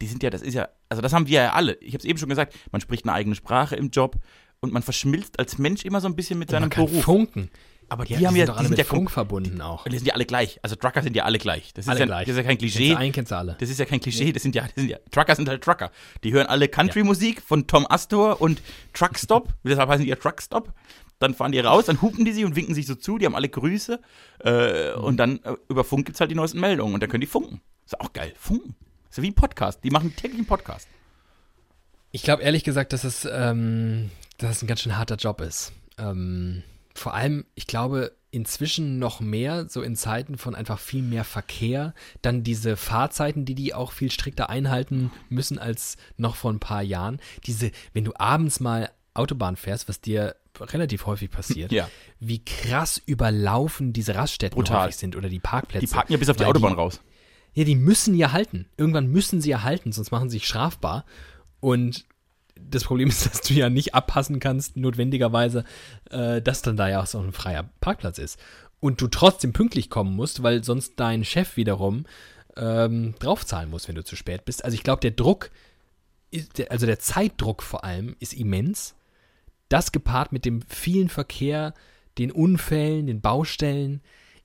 die 0.00 0.06
sind 0.06 0.22
ja, 0.22 0.30
das 0.30 0.42
ist 0.42 0.54
ja, 0.54 0.68
also 0.88 1.02
das 1.02 1.12
haben 1.12 1.26
wir 1.26 1.40
ja 1.42 1.52
alle. 1.52 1.74
Ich 1.80 1.94
habe 1.94 1.98
es 1.98 2.04
eben 2.04 2.18
schon 2.18 2.28
gesagt, 2.28 2.54
man 2.72 2.80
spricht 2.80 3.04
eine 3.04 3.12
eigene 3.12 3.34
Sprache 3.34 3.76
im 3.76 3.90
Job 3.90 4.16
und 4.60 4.72
man 4.72 4.82
verschmilzt 4.82 5.38
als 5.38 5.58
Mensch 5.58 5.84
immer 5.84 6.00
so 6.00 6.08
ein 6.08 6.16
bisschen 6.16 6.38
mit 6.38 6.48
Und 6.48 6.52
seinem 6.52 6.62
man 6.62 6.70
kann 6.70 6.86
Beruf. 6.86 7.04
funken. 7.04 7.50
Aber 7.90 8.04
die 8.04 8.14
Ja, 8.14 8.28
haben 8.28 8.34
die 8.34 8.40
ja, 8.40 8.46
sind 8.46 8.48
doch 8.48 8.54
die 8.54 8.58
alle 8.60 8.68
sind 8.68 8.70
mit 8.70 8.78
ja 8.78 8.84
Funk 8.84 9.10
verbunden 9.10 9.60
auch. 9.60 9.84
die 9.84 9.96
sind 9.98 10.06
ja 10.06 10.14
alle 10.14 10.24
gleich. 10.24 10.58
Also 10.62 10.76
Trucker 10.76 11.02
sind 11.02 11.14
ja 11.16 11.24
alle 11.24 11.38
gleich. 11.38 11.74
Das 11.74 11.84
ist, 11.84 11.88
Alle 11.90 12.00
ja, 12.00 12.06
gleich. 12.06 12.26
das 12.26 12.32
ist 12.32 12.38
ja 12.38 12.42
kein 12.44 12.56
Klischee. 12.58 12.94
einen, 12.94 13.12
kennst 13.12 13.32
du 13.32 13.36
alle. 13.36 13.56
Das 13.60 13.68
ist 13.68 13.78
ja 13.78 13.84
kein 13.84 14.00
Klischee, 14.00 14.32
das 14.32 14.42
sind 14.42 14.54
ja, 14.54 14.62
das 14.62 14.74
sind 14.76 14.88
ja 14.88 14.96
Trucker 15.10 15.34
sind 15.36 15.48
halt 15.48 15.62
Trucker. 15.62 15.90
Die 16.24 16.32
hören 16.32 16.46
alle 16.46 16.68
Country-Musik 16.68 17.42
von 17.42 17.66
Tom 17.66 17.86
Astor 17.90 18.40
und 18.40 18.62
Truckstop, 18.94 19.48
deshalb 19.64 19.88
heißen 19.90 20.04
die 20.04 20.10
ja 20.10 20.16
Truckstop. 20.16 20.72
dann 21.18 21.34
fahren 21.34 21.52
die 21.52 21.60
raus, 21.60 21.84
dann 21.86 22.00
hupen 22.00 22.24
die 22.24 22.32
sich 22.32 22.44
und 22.46 22.56
winken 22.56 22.74
sich 22.74 22.86
so 22.86 22.94
zu, 22.94 23.18
die 23.18 23.26
haben 23.26 23.34
alle 23.34 23.48
Grüße. 23.50 24.00
Äh, 24.38 24.92
Und 24.92 25.18
dann 25.18 25.40
äh, 25.44 25.54
über 25.68 25.84
Funk 25.84 26.06
gibt's 26.06 26.20
halt 26.20 26.30
die 26.30 26.34
neuesten 26.34 26.60
Meldungen 26.60 26.94
und 26.94 27.02
dann 27.02 27.10
können 27.10 27.20
die 27.20 27.26
funken. 27.26 27.60
Ist 27.84 28.00
auch 28.00 28.12
geil. 28.12 28.32
Funken. 28.38 28.74
Ist 29.10 29.16
ja 29.18 29.22
wie 29.24 29.30
ein 29.30 29.34
Podcast. 29.34 29.82
Die 29.84 29.90
machen 29.90 30.14
täglich 30.16 30.38
einen 30.38 30.46
Podcast. 30.46 30.86
Ich 32.12 32.22
glaube 32.22 32.42
ehrlich 32.42 32.64
gesagt, 32.64 32.92
dass 32.92 33.04
es, 33.04 33.28
ähm, 33.30 34.10
dass 34.38 34.56
es 34.56 34.62
ein 34.62 34.66
ganz 34.68 34.80
schön 34.80 34.96
harter 34.96 35.16
Job 35.16 35.40
ist. 35.40 35.72
Ähm, 35.98 36.62
vor 36.94 37.14
allem, 37.14 37.44
ich 37.54 37.66
glaube, 37.66 38.12
inzwischen 38.32 38.98
noch 38.98 39.20
mehr, 39.20 39.68
so 39.68 39.82
in 39.82 39.96
Zeiten 39.96 40.38
von 40.38 40.54
einfach 40.54 40.78
viel 40.78 41.02
mehr 41.02 41.24
Verkehr, 41.24 41.94
dann 42.22 42.42
diese 42.44 42.76
Fahrzeiten, 42.76 43.44
die 43.44 43.54
die 43.56 43.74
auch 43.74 43.90
viel 43.92 44.10
strikter 44.10 44.48
einhalten 44.50 45.10
müssen 45.28 45.58
als 45.58 45.96
noch 46.16 46.36
vor 46.36 46.52
ein 46.52 46.60
paar 46.60 46.82
Jahren. 46.82 47.20
Diese, 47.46 47.72
wenn 47.92 48.04
du 48.04 48.12
abends 48.16 48.60
mal 48.60 48.90
Autobahn 49.14 49.56
fährst, 49.56 49.88
was 49.88 50.00
dir 50.00 50.36
relativ 50.60 51.06
häufig 51.06 51.30
passiert, 51.30 51.72
Ja. 51.72 51.88
wie 52.20 52.44
krass 52.44 53.00
überlaufen 53.04 53.92
diese 53.92 54.14
Raststätten 54.14 54.54
Brutal. 54.56 54.84
häufig 54.86 54.96
sind 54.96 55.16
oder 55.16 55.28
die 55.28 55.40
Parkplätze. 55.40 55.86
Die 55.86 55.92
parken 55.92 56.12
ja 56.12 56.18
bis 56.18 56.28
auf 56.28 56.36
die 56.36 56.44
Autobahn 56.44 56.74
raus. 56.74 57.00
ja, 57.54 57.64
die 57.64 57.74
müssen 57.76 58.14
ja 58.14 58.30
halten. 58.32 58.66
Irgendwann 58.76 59.08
müssen 59.08 59.40
sie 59.40 59.50
ja 59.50 59.62
halten, 59.62 59.90
sonst 59.92 60.10
machen 60.12 60.28
sie 60.30 60.36
sich 60.36 60.46
strafbar. 60.46 61.04
Und 61.60 62.04
das 62.68 62.84
Problem 62.84 63.08
ist, 63.08 63.26
dass 63.30 63.40
du 63.42 63.54
ja 63.54 63.70
nicht 63.70 63.94
abpassen 63.94 64.40
kannst, 64.40 64.76
notwendigerweise, 64.76 65.64
äh, 66.10 66.42
dass 66.42 66.62
dann 66.62 66.76
da 66.76 66.88
ja 66.88 67.02
auch 67.02 67.06
so 67.06 67.18
ein 67.18 67.32
freier 67.32 67.68
Parkplatz 67.80 68.18
ist. 68.18 68.38
Und 68.80 69.00
du 69.00 69.08
trotzdem 69.08 69.52
pünktlich 69.52 69.90
kommen 69.90 70.16
musst, 70.16 70.42
weil 70.42 70.64
sonst 70.64 70.94
dein 70.96 71.24
Chef 71.24 71.56
wiederum 71.56 72.06
ähm, 72.56 73.14
draufzahlen 73.18 73.70
muss, 73.70 73.88
wenn 73.88 73.94
du 73.94 74.04
zu 74.04 74.16
spät 74.16 74.44
bist. 74.44 74.64
Also 74.64 74.74
ich 74.74 74.82
glaube, 74.82 75.00
der 75.00 75.10
Druck, 75.10 75.50
ist, 76.30 76.70
also 76.70 76.86
der 76.86 76.98
Zeitdruck 76.98 77.62
vor 77.62 77.84
allem, 77.84 78.16
ist 78.20 78.32
immens. 78.32 78.94
Das 79.68 79.92
gepaart 79.92 80.32
mit 80.32 80.44
dem 80.44 80.62
vielen 80.62 81.08
Verkehr, 81.08 81.74
den 82.18 82.32
Unfällen, 82.32 83.06
den 83.06 83.20
Baustellen, 83.20 84.00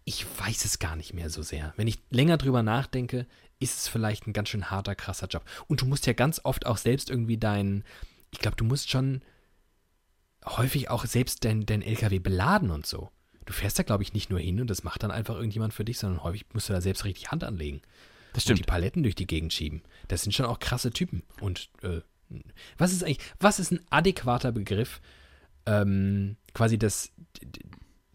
ich 0.06 0.26
weiß 0.40 0.66
es 0.66 0.78
gar 0.80 0.96
nicht 0.96 1.14
mehr 1.14 1.30
so 1.30 1.42
sehr. 1.42 1.74
Wenn 1.78 1.88
ich 1.88 2.00
länger 2.12 2.38
drüber 2.38 2.62
nachdenke, 2.62 3.26
ist 3.60 3.78
es 3.78 3.88
vielleicht 3.88 4.28
ein 4.28 4.34
ganz 4.34 4.50
schön 4.50 4.70
harter, 4.70 4.96
krasser 4.96 5.28
Job. 5.28 5.44
Und 5.68 5.82
du 5.82 5.86
musst 5.86 6.06
ja 6.08 6.14
ganz 6.14 6.42
oft 6.44 6.66
auch 6.66 6.78
selbst 6.78 7.10
irgendwie 7.10 7.38
dein, 7.38 7.84
ich 8.32 8.40
glaube, 8.40 8.58
du 8.58 8.66
musst 8.66 8.90
schon 8.90 9.22
häufig 10.46 10.90
auch 10.90 11.06
selbst 11.06 11.44
dein, 11.46 11.66
dein 11.66 11.82
LKW 11.82 12.20
beladen 12.20 12.70
und 12.70 12.86
so. 12.86 13.10
Du 13.46 13.54
fährst 13.54 13.78
da, 13.80 13.84
glaube 13.84 14.04
ich, 14.04 14.14
nicht 14.14 14.30
nur 14.30 14.40
hin 14.40 14.60
und 14.62 14.70
das 14.70 14.84
macht 14.84 15.04
dann 15.04 15.12
einfach 15.12 15.36
irgendjemand 15.36 15.74
für 15.74 15.86
dich, 15.86 15.98
sondern 16.00 16.24
häufig 16.24 16.46
musst 16.54 16.70
du 16.70 16.74
da 16.74 16.82
selbst 16.82 17.06
richtig 17.06 17.32
Hand 17.32 17.44
anlegen. 17.44 17.82
Das 18.34 18.44
Und 18.44 18.50
die 18.50 18.54
stimmt. 18.58 18.68
Paletten 18.68 19.04
durch 19.04 19.16
die 19.16 19.28
Gegend 19.28 19.54
schieben. 19.54 19.82
Das 20.08 20.24
sind 20.24 20.34
schon 20.34 20.46
auch 20.46 20.60
krasse 20.60 20.92
Typen. 20.92 21.24
Und 21.42 21.70
äh, 21.84 22.02
was 22.78 22.92
ist 22.92 23.04
eigentlich, 23.04 23.20
was 23.40 23.60
ist 23.60 23.72
ein 23.72 23.80
adäquater 23.90 24.52
Begriff, 24.52 25.00
ähm, 25.66 26.36
quasi 26.54 26.78
das, 26.78 27.12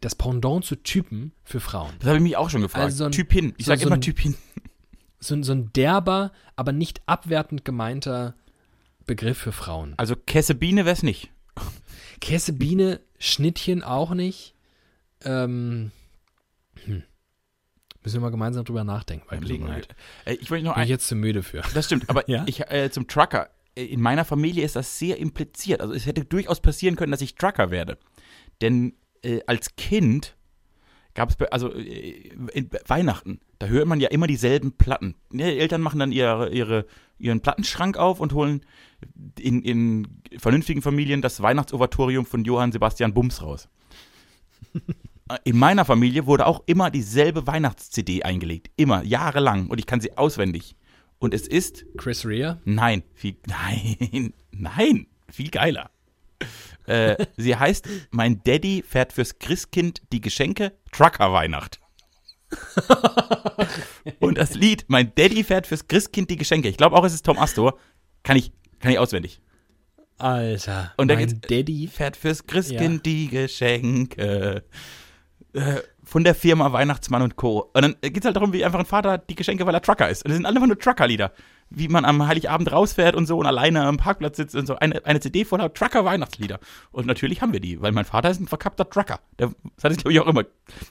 das 0.01 0.15
Pendant 0.15 0.65
zu 0.65 0.77
Typen 0.77 1.33
für 1.45 1.61
Frauen? 1.61 1.95
Das 2.01 2.09
habe 2.09 2.19
ich 2.19 2.23
mich 2.23 2.37
auch 2.37 2.51
schon 2.51 2.61
gefragt. 2.63 2.85
Also 2.85 2.99
so 2.99 3.05
ein- 3.05 3.13
typ 3.13 3.33
hin. 3.33 3.55
Ich 3.57 3.67
so- 3.67 3.71
sage 3.71 3.81
so 3.83 3.87
immer 3.87 4.01
Typ 4.01 4.19
hin. 4.19 4.35
So, 5.21 5.35
ein- 5.35 5.43
so 5.43 5.53
ein 5.53 5.73
derber, 5.75 6.33
aber 6.57 6.73
nicht 6.73 7.03
abwertend 7.07 7.65
gemeinter 7.65 8.35
Begriff 9.07 9.39
für 9.39 9.53
Frauen. 9.53 9.95
Also 9.99 10.17
Kessebine 10.17 10.85
wär's 10.87 11.03
nicht. 11.03 11.31
Käsebiene, 12.21 13.01
Schnittchen 13.19 13.83
auch 13.83 14.13
nicht. 14.15 14.55
Ähm, 15.25 15.91
hm. 16.85 17.03
Müssen 18.03 18.15
wir 18.17 18.21
mal 18.21 18.31
gemeinsam 18.31 18.65
drüber 18.65 18.85
nachdenken 18.85 19.27
bei 19.29 19.37
Gelegenheit. 19.37 19.89
Äh, 20.25 20.35
Ich 20.35 20.51
wollte 20.51 20.65
noch 20.65 20.73
Bin 20.75 20.81
ein, 20.83 20.85
ich 20.85 20.91
jetzt 20.91 21.07
zu 21.09 21.15
müde 21.15 21.43
für. 21.43 21.63
Das 21.75 21.87
stimmt, 21.87 22.09
aber 22.09 22.29
Ja? 22.31 22.45
ich 22.47 22.61
äh, 22.71 22.91
zum 22.91 23.07
Trucker. 23.09 23.51
äh, 23.75 23.85
In 23.85 24.01
meiner 24.01 24.25
Familie 24.25 24.65
ist 24.65 24.77
das 24.77 24.99
sehr 24.99 25.19
impliziert. 25.19 25.81
Also 25.83 25.93
es 25.93 26.07
hätte 26.07 26.25
durchaus 26.25 26.61
passieren 26.61 26.97
können, 26.97 27.13
dass 27.13 27.21
ich 27.21 27.35
Trucker 27.35 27.71
werde. 27.71 27.99
Denn 28.63 28.95
äh, 29.23 29.41
als 29.47 29.77
Kind 29.77 30.35
gab 31.21 31.29
es, 31.29 31.53
also 31.53 31.71
äh, 31.75 32.31
in 32.55 32.71
Weihnachten, 32.87 33.41
da 33.59 33.67
hört 33.67 33.87
man 33.87 34.01
ja 34.01 34.09
immer 34.09 34.27
dieselben 34.27 34.73
Platten. 34.73 35.17
Die 35.31 35.43
Eltern 35.43 35.83
machen 35.83 36.01
dann 36.01 36.13
ihre, 36.13 36.49
ihre, 36.51 36.87
ihren 37.19 37.43
Plattenschrank 37.43 37.99
auf 37.99 38.21
und 38.21 38.33
holen 38.33 38.65
in, 39.39 39.63
in 39.63 40.23
vernünftigen 40.39 40.81
Familien 40.81 41.21
das 41.21 41.43
Weihnachtsovatorium 41.43 42.25
von 42.25 42.45
Johann 42.45 42.73
Sebastian 42.73 43.13
Bums 43.13 43.43
raus. 43.43 43.69
In 45.45 45.57
meiner 45.57 45.85
Familie 45.85 46.27
wurde 46.27 46.45
auch 46.45 46.65
immer 46.67 46.91
dieselbe 46.91 47.47
Weihnachts-CD 47.47 48.25
eingelegt. 48.25 48.69
Immer, 48.75 49.05
jahrelang. 49.05 49.69
Und 49.69 49.79
ich 49.79 49.87
kann 49.87 50.01
sie 50.01 50.19
auswendig. 50.19 50.75
Und 51.21 51.35
es 51.35 51.47
ist 51.47 51.85
Chris 51.97 52.27
Rea? 52.27 52.59
Nein, 52.65 53.05
viel, 53.15 53.37
nein, 53.47 54.33
nein, 54.51 55.07
viel 55.29 55.51
geiler. 55.51 55.91
Äh, 56.87 57.27
sie 57.37 57.57
heißt 57.57 57.89
Mein 58.11 58.43
Daddy 58.45 58.83
fährt 58.87 59.13
fürs 59.13 59.39
Christkind 59.39 60.03
die 60.13 60.21
Geschenke 60.21 60.73
Trucker 60.93 61.33
Weihnacht. 61.33 61.81
Und 64.19 64.39
das 64.39 64.55
Lied 64.55 64.85
Mein 64.89 65.13
Daddy 65.15 65.45
fährt 65.45 65.67
fürs 65.67 65.87
Christkind 65.89 66.31
die 66.31 66.37
Geschenke. 66.37 66.69
Ich 66.69 66.77
glaube 66.77 66.97
auch, 66.97 67.05
es 67.05 67.15
ist 67.15 67.25
Tom 67.27 67.39
Astor. 67.39 67.79
Kann 68.23 68.37
ich, 68.37 68.53
kann 68.81 68.91
ich 68.93 68.99
auswendig. 68.99 69.41
Alter. 70.19 70.93
Und 70.97 71.09
da 71.09 71.15
mein 71.15 71.29
geht's- 71.29 71.41
Daddy. 71.49 71.89
Fährt 71.89 72.17
fürs 72.17 72.47
Christkind 72.47 73.07
die 73.07 73.29
Geschenke. 73.29 74.65
Äh, 75.55 75.77
von 76.11 76.25
der 76.25 76.35
Firma 76.35 76.73
Weihnachtsmann 76.73 77.23
und 77.23 77.37
Co. 77.37 77.71
Und 77.73 77.83
dann 77.83 77.95
geht 78.03 78.19
es 78.19 78.25
halt 78.25 78.35
darum, 78.35 78.53
wie 78.53 78.65
einfach 78.65 78.81
ein 78.81 78.85
Vater 78.85 79.17
die 79.17 79.37
Geschenke, 79.37 79.65
weil 79.65 79.75
er 79.75 79.81
Trucker 79.81 80.09
ist. 80.09 80.25
Und 80.25 80.31
das 80.31 80.37
sind 80.39 80.45
alle 80.45 80.57
einfach 80.57 80.67
nur 80.67 80.77
Trucker-Lieder. 80.77 81.31
Wie 81.71 81.87
man 81.87 82.05
am 82.05 82.27
Heiligabend 82.27 82.73
rausfährt 82.73 83.15
und 83.15 83.27
so 83.27 83.39
und 83.39 83.47
alleine 83.47 83.85
am 83.85 83.97
Parkplatz 83.97 84.37
sitzt 84.37 84.57
und 84.57 84.67
so. 84.67 84.75
Eine, 84.75 85.07
eine 85.07 85.21
CD 85.21 85.45
voller 85.45 85.73
Trucker-Weihnachtslieder. 85.73 86.59
Und 86.91 87.07
natürlich 87.07 87.43
haben 87.43 87.53
wir 87.53 87.61
die, 87.61 87.81
weil 87.81 87.93
mein 87.93 88.05
Vater 88.05 88.29
ist 88.29 88.41
ein 88.41 88.49
verkappter 88.49 88.91
Trucker. 88.91 89.21
Der, 89.39 89.53
das 89.77 89.85
hatte 89.85 89.95
ich, 89.95 89.99
glaube 89.99 90.13
ich, 90.13 90.19
auch 90.19 90.27
immer. 90.27 90.43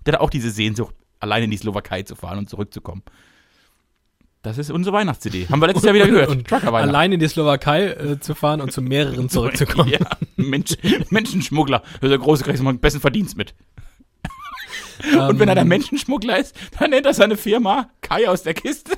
Der 0.05 0.13
hat 0.13 0.21
auch 0.21 0.29
diese 0.29 0.51
Sehnsucht, 0.51 0.95
alleine 1.19 1.45
in 1.45 1.51
die 1.51 1.57
Slowakei 1.57 2.03
zu 2.03 2.15
fahren 2.15 2.37
und 2.37 2.49
zurückzukommen. 2.49 3.03
Das 4.41 4.57
ist 4.57 4.71
unsere 4.71 4.95
Weihnachts-CD. 4.95 5.49
Haben 5.49 5.61
wir 5.61 5.67
letztes 5.67 5.83
Jahr 5.83 5.95
wieder 5.95 6.07
gehört. 6.07 6.29
Und 6.29 6.47
Trucker-Weihnacht. 6.47 6.95
allein 6.95 7.11
in 7.11 7.19
die 7.19 7.27
Slowakei 7.27 7.87
äh, 7.87 8.19
zu 8.21 8.35
fahren 8.35 8.61
und 8.61 8.71
zu 8.71 8.81
mehreren 8.81 9.27
zurückzukommen. 9.29 9.89
Ja, 9.89 9.99
Mensch, 10.37 10.77
Menschenschmuggler. 11.09 11.79
Das 11.79 12.03
ist 12.03 12.09
der 12.09 12.19
große 12.19 12.45
mal 12.63 12.69
einen 12.69 12.79
besten 12.79 13.01
Verdienst 13.01 13.35
mit. 13.35 13.53
Und 15.03 15.39
wenn 15.39 15.47
er 15.47 15.55
der 15.55 15.63
Ähm, 15.63 15.69
Menschenschmuggler 15.69 16.37
ist, 16.39 16.55
dann 16.77 16.89
nennt 16.91 17.05
er 17.05 17.13
seine 17.13 17.37
Firma 17.37 17.89
Kai 18.01 18.27
aus 18.27 18.43
der 18.43 18.53
Kiste. 18.53 18.97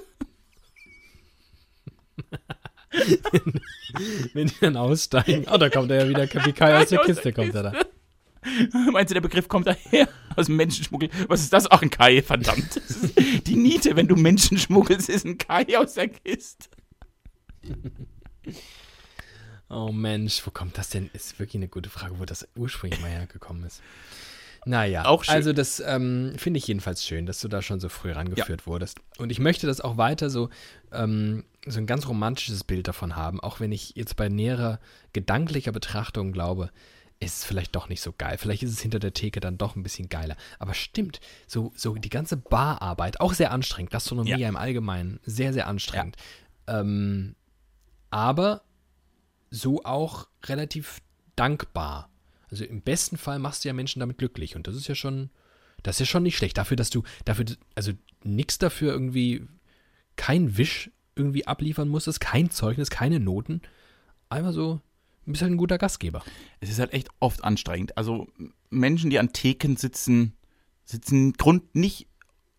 Wenn 4.33 4.47
die 4.47 4.59
dann 4.59 4.77
aussteigen. 4.77 5.45
Oh, 5.51 5.57
da 5.57 5.69
kommt 5.69 5.91
er 5.91 6.03
ja 6.03 6.09
wieder. 6.09 6.45
Wie 6.45 6.53
Kai 6.53 6.77
aus 6.77 6.89
der 6.89 6.99
Kiste 6.99 7.31
kommt 7.33 7.55
er 7.55 7.63
da. 7.63 7.73
Meinst 8.91 9.11
du, 9.11 9.13
der 9.13 9.21
Begriff 9.21 9.47
kommt 9.47 9.67
daher? 9.67 10.09
Aus 10.35 10.47
dem 10.47 10.55
Menschenschmuggel. 10.55 11.09
Was 11.27 11.41
ist 11.41 11.53
das? 11.53 11.69
Ach, 11.69 11.81
ein 11.81 11.89
Kai, 11.91 12.21
verdammt. 12.21 12.81
Die 13.45 13.55
Niete, 13.55 13.95
wenn 13.95 14.07
du 14.07 14.15
Menschen 14.15 14.57
schmuggelst, 14.57 15.09
ist 15.09 15.25
ein 15.25 15.37
Kai 15.37 15.77
aus 15.77 15.93
der 15.93 16.09
Kiste. 16.09 16.69
Oh 19.69 19.91
Mensch, 19.91 20.45
wo 20.45 20.51
kommt 20.51 20.77
das 20.77 20.89
denn? 20.89 21.09
Ist 21.13 21.39
wirklich 21.39 21.55
eine 21.55 21.67
gute 21.69 21.89
Frage, 21.89 22.19
wo 22.19 22.25
das 22.25 22.47
ursprünglich 22.55 22.99
mal 23.01 23.11
hergekommen 23.11 23.63
ist. 23.63 23.81
Naja, 24.65 25.05
Auch 25.05 25.23
schön. 25.23 25.33
also 25.33 25.53
das 25.53 25.79
ähm, 25.79 26.33
finde 26.37 26.59
ich 26.59 26.67
jedenfalls 26.67 27.03
schön, 27.05 27.25
dass 27.25 27.39
du 27.41 27.47
da 27.47 27.61
schon 27.63 27.79
so 27.79 27.89
früh 27.89 28.11
rangeführt 28.11 28.67
wurdest. 28.67 28.99
Und 29.17 29.31
ich 29.31 29.39
möchte 29.39 29.65
das 29.65 29.81
auch 29.81 29.97
weiter 29.97 30.29
so, 30.29 30.49
ähm, 30.91 31.43
so 31.65 31.79
ein 31.79 31.87
ganz 31.87 32.07
romantisches 32.07 32.63
Bild 32.63 32.87
davon 32.87 33.15
haben, 33.15 33.39
auch 33.39 33.59
wenn 33.59 33.71
ich 33.71 33.95
jetzt 33.95 34.15
bei 34.15 34.29
näherer 34.29 34.79
gedanklicher 35.13 35.71
Betrachtung 35.71 36.31
glaube, 36.31 36.69
ist 37.19 37.37
es 37.39 37.45
vielleicht 37.45 37.75
doch 37.75 37.87
nicht 37.89 38.01
so 38.01 38.13
geil. 38.15 38.37
Vielleicht 38.37 38.61
ist 38.63 38.71
es 38.71 38.81
hinter 38.81 38.99
der 38.99 39.13
Theke 39.13 39.39
dann 39.39 39.57
doch 39.57 39.75
ein 39.75 39.83
bisschen 39.83 40.09
geiler. 40.09 40.35
Aber 40.59 40.73
stimmt, 40.73 41.21
so, 41.47 41.71
so 41.75 41.95
die 41.95 42.09
ganze 42.09 42.37
Bararbeit, 42.37 43.19
auch 43.19 43.33
sehr 43.33 43.51
anstrengend, 43.51 43.91
Gastronomie 43.91 44.29
Ja. 44.37 44.49
im 44.49 44.55
Allgemeinen, 44.55 45.19
sehr, 45.23 45.53
sehr 45.53 45.67
anstrengend. 45.67 46.17
Ähm, 46.67 47.35
aber 48.11 48.61
so 49.49 49.83
auch 49.83 50.27
relativ 50.45 50.99
dankbar. 51.35 52.09
Also 52.51 52.65
im 52.65 52.81
besten 52.81 53.17
Fall 53.17 53.39
machst 53.39 53.63
du 53.63 53.69
ja 53.69 53.73
Menschen 53.73 54.01
damit 54.01 54.17
glücklich 54.17 54.55
und 54.55 54.67
das 54.67 54.75
ist 54.75 54.87
ja 54.87 54.95
schon, 54.95 55.29
das 55.83 55.95
ist 55.95 55.99
ja 56.01 56.05
schon 56.05 56.23
nicht 56.23 56.37
schlecht. 56.37 56.57
Dafür, 56.57 56.77
dass 56.77 56.89
du, 56.89 57.03
dafür, 57.25 57.45
also 57.75 57.93
nichts 58.23 58.57
dafür 58.57 58.91
irgendwie, 58.91 59.47
kein 60.17 60.57
Wisch 60.57 60.91
irgendwie 61.15 61.47
abliefern 61.47 61.87
musstest, 61.87 62.19
kein 62.19 62.51
Zeugnis, 62.51 62.89
keine 62.89 63.19
Noten. 63.19 63.61
Einfach 64.29 64.53
so, 64.53 64.81
du 65.25 65.31
bist 65.31 65.41
halt 65.41 65.51
ein 65.51 65.57
guter 65.57 65.77
Gastgeber. 65.77 66.23
Es 66.59 66.69
ist 66.69 66.79
halt 66.79 66.93
echt 66.93 67.09
oft 67.19 67.43
anstrengend. 67.43 67.97
Also 67.97 68.27
Menschen, 68.69 69.09
die 69.09 69.19
an 69.19 69.33
Theken 69.33 69.77
sitzen, 69.77 70.33
sitzen 70.85 71.33
Grund 71.33 71.75
nicht, 71.75 72.07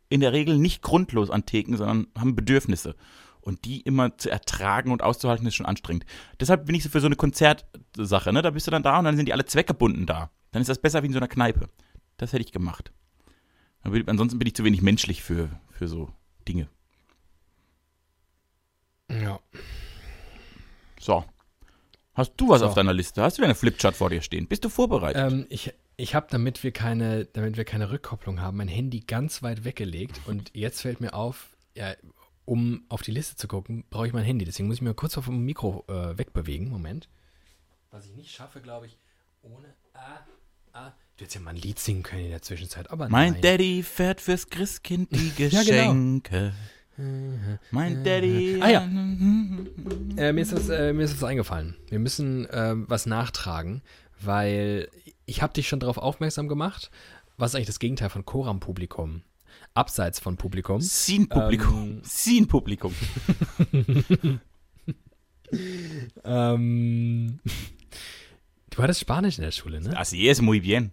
in 0.08 0.20
der 0.20 0.32
Regel 0.32 0.58
nicht 0.58 0.82
grundlos 0.82 1.30
an 1.30 1.46
Theken, 1.46 1.76
sondern 1.76 2.06
haben 2.16 2.36
Bedürfnisse. 2.36 2.94
Und 3.42 3.64
die 3.64 3.80
immer 3.80 4.16
zu 4.18 4.30
ertragen 4.30 4.92
und 4.92 5.02
auszuhalten, 5.02 5.46
ist 5.46 5.54
schon 5.56 5.66
anstrengend. 5.66 6.06
Deshalb 6.40 6.64
bin 6.66 6.74
ich 6.74 6.82
so 6.84 6.88
für 6.88 7.00
so 7.00 7.06
eine 7.06 7.16
Konzertsache, 7.16 8.32
ne? 8.32 8.40
Da 8.40 8.50
bist 8.50 8.66
du 8.66 8.70
dann 8.70 8.82
da 8.82 8.98
und 8.98 9.04
dann 9.04 9.16
sind 9.16 9.26
die 9.26 9.32
alle 9.32 9.44
zweckgebunden 9.44 10.06
da. 10.06 10.30
Dann 10.52 10.62
ist 10.62 10.68
das 10.68 10.78
besser 10.78 11.02
wie 11.02 11.06
in 11.08 11.12
so 11.12 11.18
einer 11.18 11.28
Kneipe. 11.28 11.68
Das 12.18 12.32
hätte 12.32 12.44
ich 12.44 12.52
gemacht. 12.52 12.92
Ansonsten 13.82 14.38
bin 14.38 14.46
ich 14.46 14.54
zu 14.54 14.62
wenig 14.64 14.80
menschlich 14.80 15.22
für, 15.24 15.50
für 15.72 15.88
so 15.88 16.08
Dinge. 16.46 16.68
Ja. 19.10 19.40
So. 21.00 21.24
Hast 22.14 22.34
du 22.36 22.48
was 22.48 22.60
So. 22.60 22.66
auf 22.66 22.74
deiner 22.74 22.92
Liste? 22.92 23.22
Hast 23.22 23.38
du 23.38 23.42
deine 23.42 23.54
Flipchart 23.54 23.96
vor 23.96 24.10
dir 24.10 24.22
stehen? 24.22 24.46
Bist 24.46 24.64
du 24.64 24.68
vorbereitet? 24.68 25.32
Ähm, 25.32 25.46
ich, 25.48 25.72
Ich 25.96 26.14
habe, 26.14 26.26
damit 26.30 26.62
wir 26.62 26.70
keine, 26.72 27.24
damit 27.24 27.56
wir 27.56 27.64
keine 27.64 27.90
Rückkopplung 27.90 28.40
haben, 28.40 28.58
mein 28.58 28.68
Handy 28.68 29.00
ganz 29.00 29.42
weit 29.42 29.64
weggelegt 29.64 30.20
und 30.26 30.50
jetzt 30.54 30.82
fällt 30.82 31.00
mir 31.00 31.14
auf, 31.14 31.56
ja, 31.74 31.94
um 32.44 32.84
auf 32.88 33.02
die 33.02 33.10
Liste 33.12 33.36
zu 33.36 33.48
gucken, 33.48 33.84
brauche 33.90 34.06
ich 34.06 34.12
mein 34.12 34.24
Handy. 34.24 34.44
Deswegen 34.44 34.68
muss 34.68 34.76
ich 34.76 34.82
mir 34.82 34.94
kurz 34.94 35.14
vom 35.14 35.44
Mikro 35.44 35.84
äh, 35.88 36.16
wegbewegen. 36.18 36.68
Moment. 36.68 37.08
Was 37.90 38.06
ich 38.06 38.14
nicht 38.14 38.30
schaffe, 38.30 38.60
glaube 38.60 38.86
ich, 38.86 38.98
ohne. 39.42 39.74
Ah, 39.94 40.20
ah. 40.72 40.92
Du 41.16 41.22
hättest 41.24 41.34
ja 41.34 41.40
mal 41.42 41.50
ein 41.50 41.56
Lied 41.56 41.78
singen 41.78 42.02
können 42.02 42.24
in 42.24 42.30
der 42.30 42.42
Zwischenzeit, 42.42 42.90
aber 42.90 43.08
Mein 43.08 43.34
nein. 43.34 43.42
Daddy 43.42 43.82
fährt 43.82 44.20
fürs 44.20 44.48
Christkind 44.48 45.10
die 45.12 45.32
Ja, 45.38 45.62
genau. 45.62 45.92
Geschenke. 45.92 46.54
Mein 47.70 48.04
Daddy. 48.04 48.60
Ah, 48.62 48.70
ja. 48.70 48.82
Äh, 48.82 50.32
mir, 50.32 50.40
ist 50.40 50.52
das, 50.52 50.68
äh, 50.68 50.92
mir 50.92 51.04
ist 51.04 51.14
das 51.14 51.24
eingefallen. 51.24 51.76
Wir 51.88 51.98
müssen 51.98 52.46
ähm, 52.52 52.84
was 52.88 53.06
nachtragen, 53.06 53.82
weil 54.20 54.88
ich 55.26 55.42
habe 55.42 55.52
dich 55.52 55.68
schon 55.68 55.80
darauf 55.80 55.98
aufmerksam 55.98 56.48
gemacht. 56.48 56.90
Was 57.38 57.50
ist 57.52 57.54
eigentlich 57.56 57.66
das 57.66 57.78
Gegenteil 57.78 58.10
von 58.10 58.24
Koram-Publikum? 58.24 59.22
Abseits 59.74 60.20
von 60.20 60.36
Publikum. 60.36 60.80
Scene-Publikum. 60.80 61.82
Ähm, 61.82 62.02
Scene-Publikum. 62.04 62.94
Ähm, 66.24 67.40
du 68.70 68.82
hattest 68.82 69.00
Spanisch 69.00 69.38
in 69.38 69.44
der 69.44 69.50
Schule, 69.50 69.80
ne? 69.80 69.98
Así 69.98 70.28
es, 70.28 70.40
muy 70.40 70.60
bien. 70.60 70.92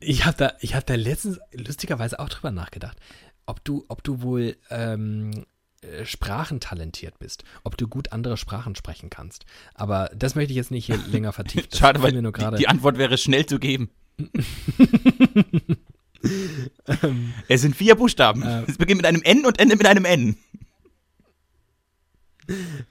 Ich 0.00 0.24
habe 0.26 0.36
da, 0.36 0.52
ich 0.60 0.74
hab 0.74 0.86
da 0.86 0.94
letztens 0.94 1.40
lustigerweise 1.52 2.18
auch 2.18 2.28
drüber 2.28 2.50
nachgedacht, 2.50 2.98
ob 3.46 3.64
du, 3.64 3.84
ob 3.88 4.02
du 4.04 4.22
wohl 4.22 4.56
ähm, 4.70 5.44
äh, 5.80 6.04
sprachentalentiert 6.04 7.18
bist, 7.18 7.44
ob 7.62 7.76
du 7.76 7.88
gut 7.88 8.12
andere 8.12 8.36
Sprachen 8.36 8.76
sprechen 8.76 9.10
kannst. 9.10 9.44
Aber 9.74 10.10
das 10.14 10.34
möchte 10.34 10.52
ich 10.52 10.56
jetzt 10.56 10.70
nicht 10.70 10.86
hier 10.86 10.98
länger 11.10 11.32
vertiefen. 11.32 11.68
Schade, 11.72 12.02
weil 12.02 12.12
mir 12.12 12.22
nur 12.22 12.32
die, 12.32 12.56
die 12.58 12.68
Antwort 12.68 12.98
wäre 12.98 13.18
schnell 13.18 13.46
zu 13.46 13.58
geben. 13.58 13.90
es 17.48 17.62
sind 17.62 17.76
vier 17.76 17.94
Buchstaben. 17.94 18.42
Ähm. 18.46 18.64
es 18.66 18.78
beginnt 18.78 18.98
mit 18.98 19.06
einem 19.06 19.22
N 19.22 19.44
und 19.44 19.58
endet 19.60 19.78
mit 19.78 19.86
einem 19.86 20.04
N. 20.04 20.36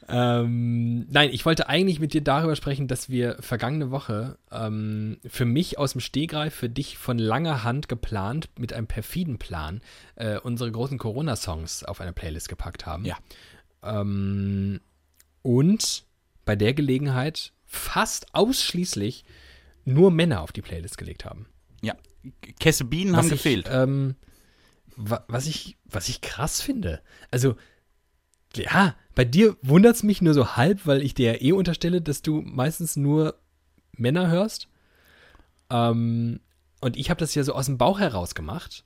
Ähm, 0.08 1.08
nein, 1.10 1.30
ich 1.32 1.46
wollte 1.46 1.70
eigentlich 1.70 2.00
mit 2.00 2.14
dir 2.14 2.22
darüber 2.22 2.56
sprechen, 2.56 2.88
dass 2.88 3.10
wir 3.10 3.38
vergangene 3.40 3.92
Woche 3.92 4.38
ähm, 4.52 5.20
für 5.26 5.46
mich 5.46 5.78
aus 5.78 5.92
dem 5.92 6.02
Stehgreif, 6.02 6.56
für 6.56 6.70
dich 6.70 6.98
von 6.98 7.18
langer 7.18 7.64
Hand 7.64 7.88
geplant, 7.88 8.50
mit 8.58 8.74
einem 8.74 8.88
perfiden 8.88 9.38
Plan, 9.38 9.82
äh, 10.16 10.38
unsere 10.40 10.72
großen 10.72 10.98
Corona-Songs 10.98 11.84
auf 11.84 12.02
eine 12.02 12.14
Playlist 12.14 12.50
gepackt 12.50 12.86
haben. 12.86 13.06
Ja. 13.06 13.18
Ähm, 13.84 14.80
und 15.42 16.06
bei 16.46 16.56
der 16.56 16.74
Gelegenheit 16.74 17.54
fast 17.66 18.34
ausschließlich 18.34 19.24
nur 19.86 20.12
Männer 20.12 20.42
auf 20.42 20.52
die 20.52 20.62
Playlist 20.62 20.98
gelegt 20.98 21.26
haben. 21.26 21.48
Ja. 22.24 22.32
Kesse 22.60 22.86
Bienen 22.86 23.16
haben 23.16 23.26
ich, 23.26 23.32
gefehlt. 23.32 23.68
Ähm, 23.70 24.16
wa 24.96 25.24
was, 25.28 25.48
ich, 25.48 25.78
was 25.86 26.10
ich 26.10 26.22
krass 26.22 26.62
finde. 26.62 27.02
Also, 27.32 27.56
ja, 28.56 28.96
bei 29.16 29.26
dir 29.26 29.58
wundert 29.62 29.96
es 29.96 30.04
mich 30.04 30.22
nur 30.22 30.34
so 30.34 30.56
halb, 30.56 30.86
weil 30.86 31.02
ich 31.02 31.14
dir 31.14 31.34
ja 31.34 31.42
eh 31.42 31.52
unterstelle, 31.52 32.02
dass 32.02 32.22
du 32.22 32.42
meistens 32.42 32.96
nur 32.96 33.40
Männer 33.94 34.28
hörst. 34.30 34.68
Ähm, 35.70 36.40
und 36.82 36.98
ich 36.98 37.10
habe 37.10 37.20
das 37.20 37.36
ja 37.36 37.44
so 37.44 37.54
aus 37.54 37.66
dem 37.68 37.78
Bauch 37.78 38.00
heraus 38.00 38.36
gemacht. 38.36 38.84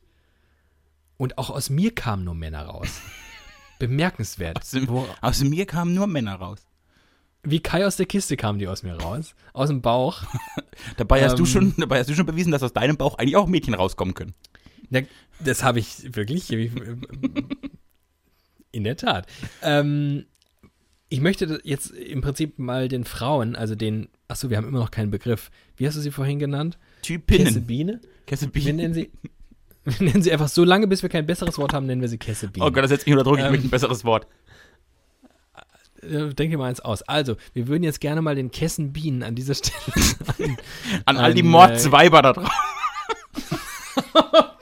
Und 1.17 1.37
auch 1.37 1.49
aus 1.49 1.69
mir 1.69 1.93
kamen 1.93 2.23
nur 2.23 2.35
Männer 2.35 2.63
raus. 2.63 3.01
Bemerkenswert. 3.79 4.57
Aus, 4.57 4.71
dem, 4.71 4.87
aus 5.21 5.43
mir 5.43 5.65
kamen 5.65 5.93
nur 5.93 6.07
Männer 6.07 6.35
raus. 6.35 6.65
Wie 7.49 7.59
Kai 7.59 7.85
aus 7.85 7.95
der 7.97 8.05
Kiste 8.05 8.37
kamen 8.37 8.59
die 8.59 8.67
aus 8.67 8.83
mir 8.83 8.93
raus. 8.95 9.35
Aus 9.53 9.69
dem 9.69 9.81
Bauch. 9.81 10.23
Dabei 10.97 11.23
hast, 11.23 11.37
du 11.39 11.43
Ähm. 11.43 11.47
schon, 11.47 11.73
dabei 11.77 11.99
hast 11.99 12.09
du 12.09 12.13
schon 12.15 12.25
bewiesen, 12.25 12.51
dass 12.51 12.61
aus 12.63 12.73
deinem 12.73 12.97
Bauch 12.97 13.17
eigentlich 13.17 13.35
auch 13.35 13.47
Mädchen 13.47 13.73
rauskommen 13.73 14.13
können. 14.13 14.33
Ja, 14.89 15.01
das 15.43 15.63
habe 15.63 15.79
ich 15.79 16.15
wirklich. 16.15 16.51
In 18.71 18.83
der 18.83 18.95
Tat. 18.97 19.27
Ähm, 19.63 20.25
ich 21.09 21.21
möchte 21.21 21.59
jetzt 21.63 21.91
im 21.91 22.21
Prinzip 22.21 22.59
mal 22.59 22.87
den 22.89 23.05
Frauen, 23.05 23.55
also 23.55 23.75
den, 23.75 24.09
achso, 24.27 24.49
wir 24.49 24.57
haben 24.57 24.67
immer 24.67 24.79
noch 24.79 24.91
keinen 24.91 25.09
Begriff. 25.09 25.49
Wie 25.77 25.87
hast 25.87 25.95
du 25.95 26.01
sie 26.01 26.11
vorhin 26.11 26.37
genannt? 26.39 26.77
Typinnen. 27.01 27.45
Kessebiene? 27.45 28.01
Kesse 28.25 28.49
Wir 28.53 28.73
nennen 28.73 28.93
sie, 28.93 29.09
wir 29.85 30.05
nennen 30.07 30.21
sie 30.21 30.31
einfach 30.31 30.49
so 30.49 30.63
lange, 30.63 30.85
bis 30.87 31.01
wir 31.01 31.09
kein 31.09 31.25
besseres 31.25 31.57
Wort 31.57 31.73
haben, 31.73 31.85
nennen 31.85 32.01
wir 32.01 32.09
sie 32.09 32.17
Kessebiene. 32.17 32.65
Oh 32.65 32.71
Gott, 32.71 32.83
das 32.83 32.89
setzt 32.89 33.07
mich 33.07 33.13
unter 33.15 33.23
Druck. 33.23 33.37
Ich 33.39 33.45
Ähm. 33.45 33.51
möchte 33.51 33.67
ein 33.67 33.71
besseres 33.71 34.03
Wort. 34.03 34.27
Äh, 36.01 36.33
Denk 36.33 36.51
dir 36.51 36.57
mal 36.57 36.69
eins 36.69 36.79
aus. 36.79 37.01
Also, 37.03 37.35
wir 37.53 37.67
würden 37.67 37.83
jetzt 37.83 37.99
gerne 38.01 38.21
mal 38.21 38.35
den 38.35 38.51
Kessenbienen 38.51 39.23
an 39.23 39.35
dieser 39.35 39.55
Stelle 39.55 39.75
An 41.05 41.17
all 41.17 41.33
die 41.33 41.43
Mordsweiber 41.43 42.21
da 42.21 42.33
drauf. 42.33 42.49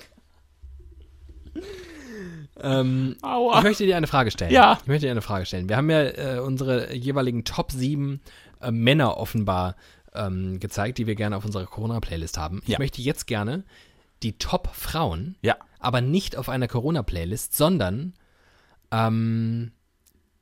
ähm. 2.62 3.16
Ich 3.22 3.64
möchte 3.64 3.86
dir 3.86 3.98
eine 3.98 4.08
Frage 4.08 4.32
stellen. 4.32 4.52
Ja. 4.52 4.78
Ich 4.82 4.88
möchte 4.88 5.06
dir 5.08 5.12
eine 5.12 5.22
Frage 5.22 5.46
stellen. 5.46 5.70
Wir 5.70 5.78
haben 5.78 5.90
ja 5.90 6.04
äh, 6.04 6.40
unsere 6.40 6.94
jeweiligen 6.94 7.44
Top 7.44 7.72
7 7.72 8.22
äh, 8.62 8.72
Männer 8.72 9.18
offenbar 9.18 9.76
ähm, 10.14 10.60
gezeigt, 10.60 10.98
die 10.98 11.08
wir 11.08 11.16
gerne 11.16 11.36
auf 11.38 11.46
unserer 11.46 11.66
Corona-Playlist 11.66 12.38
haben. 12.38 12.62
Ich 12.64 12.70
Ja. 12.70 12.80
möchte 12.80 13.02
jetzt 13.02 13.28
gerne 13.28 13.64
die 14.24 14.38
Top 14.38 14.70
Frauen, 14.74 15.36
Ja. 15.42 15.58
aber 15.80 16.02
nicht 16.02 16.38
auf 16.38 16.50
einer 16.50 16.68
Corona-Playlist, 16.68 17.56
sondern 17.56 18.14
ähm, 18.92 19.72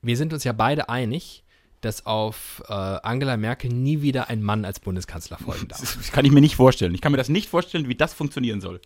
wir 0.04 0.18
sind 0.18 0.34
uns 0.34 0.44
ja 0.44 0.52
beide 0.52 0.90
einig, 0.90 1.44
dass 1.82 2.06
auf 2.06 2.64
äh, 2.68 2.74
Angela 2.74 3.38
Merkel 3.38 3.72
nie 3.72 4.02
wieder 4.02 4.30
ein 4.30 4.42
Mann 4.42 4.66
als 4.66 4.80
Bundeskanzler 4.80 5.38
folgen 5.38 5.68
darf. 5.68 5.80
Das 5.98 6.12
kann 6.12 6.26
ich 6.26 6.32
mir 6.32 6.42
nicht 6.42 6.56
vorstellen. 6.56 6.94
Ich 6.94 7.02
kann 7.02 7.12
mir 7.12 7.18
das 7.18 7.30
nicht 7.30 7.50
vorstellen, 7.50 7.88
wie 7.88 7.96
das 7.96 8.14
funktionieren 8.14 8.62
soll. 8.62 8.80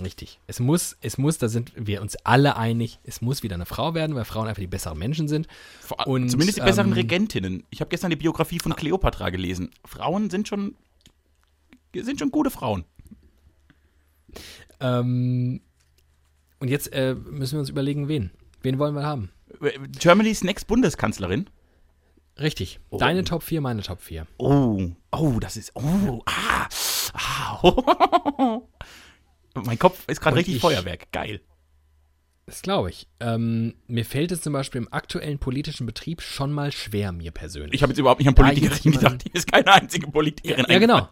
Richtig. 0.00 0.38
Es 0.46 0.58
muss, 0.58 0.96
es 1.02 1.18
muss, 1.18 1.36
da 1.36 1.48
sind 1.48 1.72
wir 1.76 2.00
uns 2.00 2.16
alle 2.24 2.56
einig, 2.56 2.98
es 3.04 3.20
muss 3.20 3.42
wieder 3.42 3.56
eine 3.56 3.66
Frau 3.66 3.92
werden, 3.92 4.16
weil 4.16 4.24
Frauen 4.24 4.48
einfach 4.48 4.60
die 4.60 4.66
besseren 4.66 4.98
Menschen 4.98 5.28
sind. 5.28 5.48
Vor, 5.80 6.06
Und, 6.06 6.30
zumindest 6.30 6.58
die 6.58 6.62
besseren 6.62 6.88
ähm, 6.88 6.94
Regentinnen. 6.94 7.64
Ich 7.68 7.80
habe 7.80 7.90
gestern 7.90 8.08
die 8.08 8.16
Biografie 8.16 8.58
von 8.58 8.74
Cleopatra 8.74 9.28
gelesen. 9.28 9.70
Frauen 9.84 10.30
sind 10.30 10.48
schon 10.48 10.76
sind 11.94 12.18
schon 12.18 12.30
gute 12.30 12.50
Frauen. 12.50 12.84
Ähm, 14.80 15.60
und 16.58 16.68
jetzt 16.68 16.90
äh, 16.94 17.14
müssen 17.14 17.54
wir 17.54 17.60
uns 17.60 17.68
überlegen, 17.68 18.08
wen. 18.08 18.30
Wen 18.62 18.78
wollen 18.78 18.94
wir 18.94 19.02
haben? 19.02 19.30
Germany's 19.98 20.44
Next 20.44 20.66
Bundeskanzlerin. 20.66 21.48
Richtig. 22.38 22.80
Oh. 22.90 22.98
Deine 22.98 23.24
Top 23.24 23.42
4, 23.42 23.60
meine 23.60 23.82
Top 23.82 24.00
4. 24.00 24.26
Oh, 24.38 24.90
oh, 25.10 25.38
das 25.38 25.56
ist 25.56 25.72
oh, 25.74 26.22
ah, 26.26 26.68
ah. 27.14 28.60
mein 29.64 29.78
Kopf 29.78 30.08
ist 30.08 30.20
gerade 30.20 30.36
richtig 30.36 30.56
ich- 30.56 30.60
Feuerwerk. 30.60 31.12
Geil. 31.12 31.40
Das 32.46 32.62
glaube 32.62 32.90
ich. 32.90 33.06
Ähm, 33.20 33.74
mir 33.86 34.04
fällt 34.04 34.32
es 34.32 34.40
zum 34.40 34.52
Beispiel 34.52 34.80
im 34.80 34.92
aktuellen 34.92 35.38
politischen 35.38 35.86
Betrieb 35.86 36.20
schon 36.22 36.52
mal 36.52 36.72
schwer, 36.72 37.12
mir 37.12 37.30
persönlich. 37.30 37.74
Ich 37.74 37.82
habe 37.82 37.92
jetzt 37.92 37.98
überhaupt 37.98 38.20
nicht 38.20 38.28
an 38.28 38.34
Politikerin 38.34 38.92
gedacht. 38.92 39.22
Hier 39.22 39.34
ist 39.34 39.50
keine 39.50 39.72
einzige 39.72 40.08
Politikerin. 40.08 40.66
ja, 40.68 40.78
genau. 40.78 41.08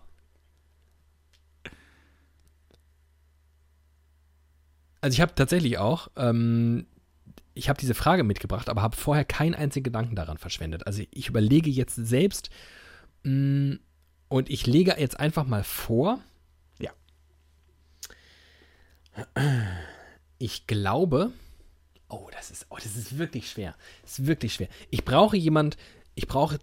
Also 5.01 5.15
ich 5.15 5.21
habe 5.21 5.35
tatsächlich 5.35 5.79
auch, 5.79 6.09
ähm, 6.17 6.87
ich 7.55 7.69
habe 7.69 7.81
diese 7.81 7.95
Frage 7.95 8.25
mitgebracht, 8.25 8.69
aber 8.69 8.83
habe 8.83 8.97
vorher 8.97 9.25
keinen 9.25 9.55
einzigen 9.55 9.85
Gedanken 9.85 10.17
daran 10.17 10.39
verschwendet. 10.39 10.87
Also 10.87 11.03
ich 11.11 11.29
überlege 11.29 11.71
jetzt 11.71 11.97
selbst 11.97 12.51
mh, 13.25 13.79
und 14.29 14.51
ich 14.51 14.67
lege 14.67 14.95
jetzt 14.99 15.19
einfach 15.19 15.47
mal 15.47 15.65
vor. 15.65 16.21
Ja. 16.79 16.93
Ich 20.39 20.67
glaube, 20.67 21.33
oh, 22.09 22.29
das 22.33 22.51
ist, 22.51 22.67
oh, 22.71 22.77
das 22.77 22.97
ist 22.97 23.19
wirklich 23.19 23.51
schwer. 23.51 23.75
Das 24.03 24.19
ist 24.19 24.27
wirklich 24.27 24.55
schwer. 24.55 24.69
Ich 24.91 25.05
brauche 25.05 25.37
jemand, 25.37 25.77
ich 26.15 26.29
brauche 26.29 26.59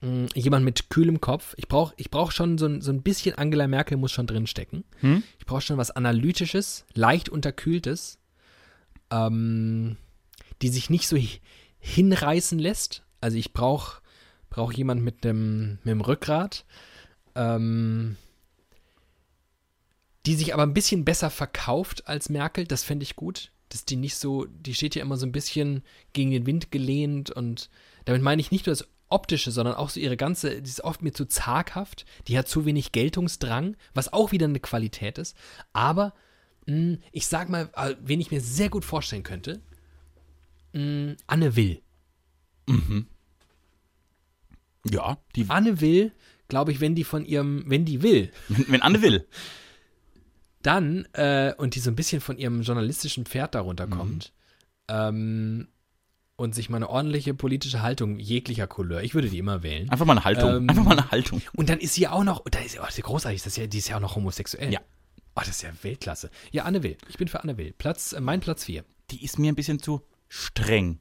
mh, 0.00 0.28
jemand 0.34 0.64
mit 0.64 0.88
kühlem 0.88 1.20
Kopf. 1.20 1.54
Ich 1.56 1.68
brauche 1.68 1.94
ich 1.96 2.10
brauch 2.10 2.30
schon 2.30 2.58
so 2.58 2.66
ein, 2.66 2.80
so 2.80 2.92
ein 2.92 3.02
bisschen 3.02 3.36
Angela 3.36 3.66
Merkel 3.66 3.96
muss 3.96 4.12
schon 4.12 4.26
drinstecken. 4.28 4.84
Hm? 5.00 5.24
Ich 5.38 5.46
brauche 5.46 5.62
schon 5.62 5.78
was 5.78 5.90
Analytisches, 5.90 6.86
leicht 6.94 7.28
unterkühltes, 7.28 8.18
ähm, 9.10 9.96
die 10.62 10.68
sich 10.68 10.90
nicht 10.90 11.08
so 11.08 11.16
hi- 11.16 11.40
hinreißen 11.78 12.58
lässt. 12.58 13.04
Also 13.20 13.36
ich 13.36 13.52
brauche 13.52 14.00
brauch 14.48 14.72
jemand 14.72 15.02
mit 15.02 15.24
dem, 15.24 15.72
mit 15.84 15.88
dem 15.88 16.00
Rückgrat, 16.00 16.64
ähm, 17.34 18.16
die 20.24 20.34
sich 20.34 20.54
aber 20.54 20.62
ein 20.62 20.74
bisschen 20.74 21.04
besser 21.04 21.30
verkauft 21.30 22.08
als 22.08 22.28
Merkel. 22.28 22.64
Das 22.64 22.82
fände 22.82 23.02
ich 23.02 23.16
gut. 23.16 23.52
Dass 23.68 23.84
die 23.84 23.96
nicht 23.96 24.16
so, 24.16 24.44
die 24.46 24.74
steht 24.74 24.94
ja 24.94 25.02
immer 25.02 25.16
so 25.16 25.26
ein 25.26 25.32
bisschen 25.32 25.82
gegen 26.12 26.30
den 26.30 26.46
Wind 26.46 26.70
gelehnt 26.70 27.30
und 27.30 27.68
damit 28.04 28.22
meine 28.22 28.40
ich 28.40 28.52
nicht 28.52 28.66
nur 28.66 28.72
das 28.72 28.88
Optische, 29.08 29.50
sondern 29.50 29.74
auch 29.74 29.90
so 29.90 30.00
ihre 30.00 30.16
ganze, 30.16 30.62
die 30.62 30.68
ist 30.70 30.82
oft 30.84 31.02
mir 31.02 31.12
zu 31.12 31.26
zaghaft, 31.26 32.06
die 32.28 32.38
hat 32.38 32.48
zu 32.48 32.64
wenig 32.64 32.92
Geltungsdrang, 32.92 33.76
was 33.92 34.12
auch 34.12 34.30
wieder 34.32 34.46
eine 34.46 34.60
Qualität 34.60 35.18
ist. 35.18 35.36
Aber 35.72 36.14
ich 37.12 37.26
sag 37.26 37.48
mal, 37.48 37.70
äh, 37.76 37.94
wen 38.00 38.20
ich 38.20 38.30
mir 38.30 38.40
sehr 38.40 38.68
gut 38.68 38.84
vorstellen 38.84 39.22
könnte, 39.22 39.60
mh, 40.72 41.14
Anne 41.26 41.54
Will. 41.56 41.80
Ja, 44.88 45.18
die 45.34 45.46
Anne 45.48 45.80
Will 45.80 46.12
glaube 46.48 46.72
ich, 46.72 46.80
wenn 46.80 46.94
die 46.94 47.04
von 47.04 47.24
ihrem, 47.24 47.64
wenn 47.66 47.84
die 47.84 48.02
will, 48.02 48.30
Wenn, 48.48 48.64
wenn 48.68 48.82
Anne 48.82 49.02
will. 49.02 49.26
dann, 50.62 51.06
äh, 51.12 51.52
und 51.56 51.74
die 51.74 51.80
so 51.80 51.90
ein 51.90 51.96
bisschen 51.96 52.20
von 52.20 52.38
ihrem 52.38 52.62
journalistischen 52.62 53.26
Pferd 53.26 53.54
darunter 53.54 53.86
kommt, 53.86 54.32
ähm, 54.88 55.68
und 56.36 56.54
sich 56.54 56.68
mal 56.68 56.76
eine 56.76 56.90
ordentliche 56.90 57.32
politische 57.34 57.80
Haltung 57.82 58.18
jeglicher 58.20 58.66
Couleur, 58.66 59.02
ich 59.02 59.14
würde 59.14 59.30
die 59.30 59.38
immer 59.38 59.62
wählen. 59.62 59.88
Einfach 59.90 60.04
mal 60.04 60.12
eine 60.12 60.24
Haltung. 60.24 60.50
Ähm, 60.56 60.68
Einfach 60.70 60.84
mal 60.84 60.98
eine 60.98 61.10
Haltung. 61.10 61.40
Und 61.54 61.68
dann 61.70 61.78
ist 61.78 61.94
sie 61.94 62.02
ja 62.02 62.12
auch 62.12 62.24
noch, 62.24 62.44
da 62.50 62.58
ist 62.58 62.72
sie, 62.72 62.78
oh, 62.78 62.82
das 62.82 62.90
ist 62.90 62.98
ja 62.98 63.04
großartig, 63.04 63.40
das 63.42 63.46
ist 63.54 63.56
ja, 63.56 63.66
die 63.66 63.78
ist 63.78 63.88
ja 63.88 63.96
auch 63.96 64.00
noch 64.00 64.16
homosexuell. 64.16 64.72
Ja. 64.72 64.80
Oh, 65.36 65.40
das 65.40 65.48
ist 65.50 65.62
ja 65.62 65.70
Weltklasse. 65.82 66.30
Ja, 66.50 66.64
Anne 66.64 66.82
Will. 66.82 66.96
Ich 67.08 67.18
bin 67.18 67.28
für 67.28 67.42
Anne 67.42 67.58
Will. 67.58 67.74
Platz, 67.76 68.12
äh, 68.12 68.20
mein 68.20 68.40
Platz 68.40 68.64
4. 68.64 68.84
Die 69.10 69.22
ist 69.24 69.38
mir 69.38 69.52
ein 69.52 69.54
bisschen 69.54 69.78
zu 69.80 70.02
streng. 70.28 70.98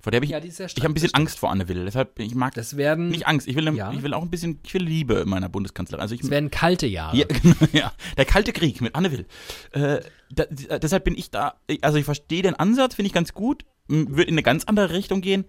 Vor 0.00 0.12
der 0.12 0.18
habe 0.18 0.26
ich, 0.26 0.30
Ja, 0.30 0.38
die 0.38 0.46
ist 0.48 0.58
sehr 0.58 0.66
ich 0.68 0.76
habe 0.76 0.88
ein 0.90 0.94
bisschen 0.94 1.08
streng, 1.08 1.24
das 1.24 1.32
Angst 1.32 1.38
vor 1.40 1.50
Anne 1.50 1.66
Will. 1.68 1.84
Deshalb, 1.84 2.20
ich 2.20 2.34
mag 2.36 2.54
Das 2.54 2.76
werden, 2.76 3.08
nicht 3.08 3.26
Angst. 3.26 3.48
Ich 3.48 3.56
will, 3.56 3.64
Ja. 3.76 3.92
ich 3.92 4.02
will 4.02 4.14
auch 4.14 4.22
ein 4.22 4.30
bisschen, 4.30 4.60
ich 4.62 4.72
will 4.74 4.84
Liebe 4.84 5.14
in 5.14 5.28
meiner 5.28 5.48
Bundeskanzlerin. 5.48 6.00
Also 6.00 6.14
ich, 6.14 6.20
das 6.20 6.30
werden 6.30 6.50
kalte 6.50 6.86
Jahre. 6.86 7.16
ja, 7.16 7.26
genau, 7.42 7.56
ja, 7.72 7.92
der 8.16 8.24
kalte 8.24 8.52
Krieg 8.52 8.80
mit 8.80 8.94
Anne 8.94 9.10
Will. 9.10 9.26
Äh, 9.72 10.00
da, 10.30 10.44
deshalb 10.78 11.02
bin 11.04 11.16
ich 11.18 11.30
da, 11.32 11.60
also 11.82 11.98
ich 11.98 12.04
verstehe 12.04 12.42
den 12.42 12.54
Ansatz, 12.54 12.94
finde 12.94 13.08
ich 13.08 13.12
ganz 13.12 13.34
gut, 13.34 13.64
würde 13.88 14.22
in 14.22 14.34
eine 14.34 14.42
ganz 14.44 14.64
andere 14.64 14.90
Richtung 14.92 15.20
gehen. 15.20 15.44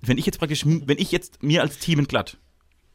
Wenn 0.00 0.18
ich 0.18 0.26
jetzt 0.26 0.38
praktisch, 0.38 0.64
wenn 0.66 0.98
ich 0.98 1.12
jetzt 1.12 1.42
mir 1.44 1.62
als 1.62 1.78
Team 1.78 2.00
in 2.00 2.06
Glatt 2.08 2.38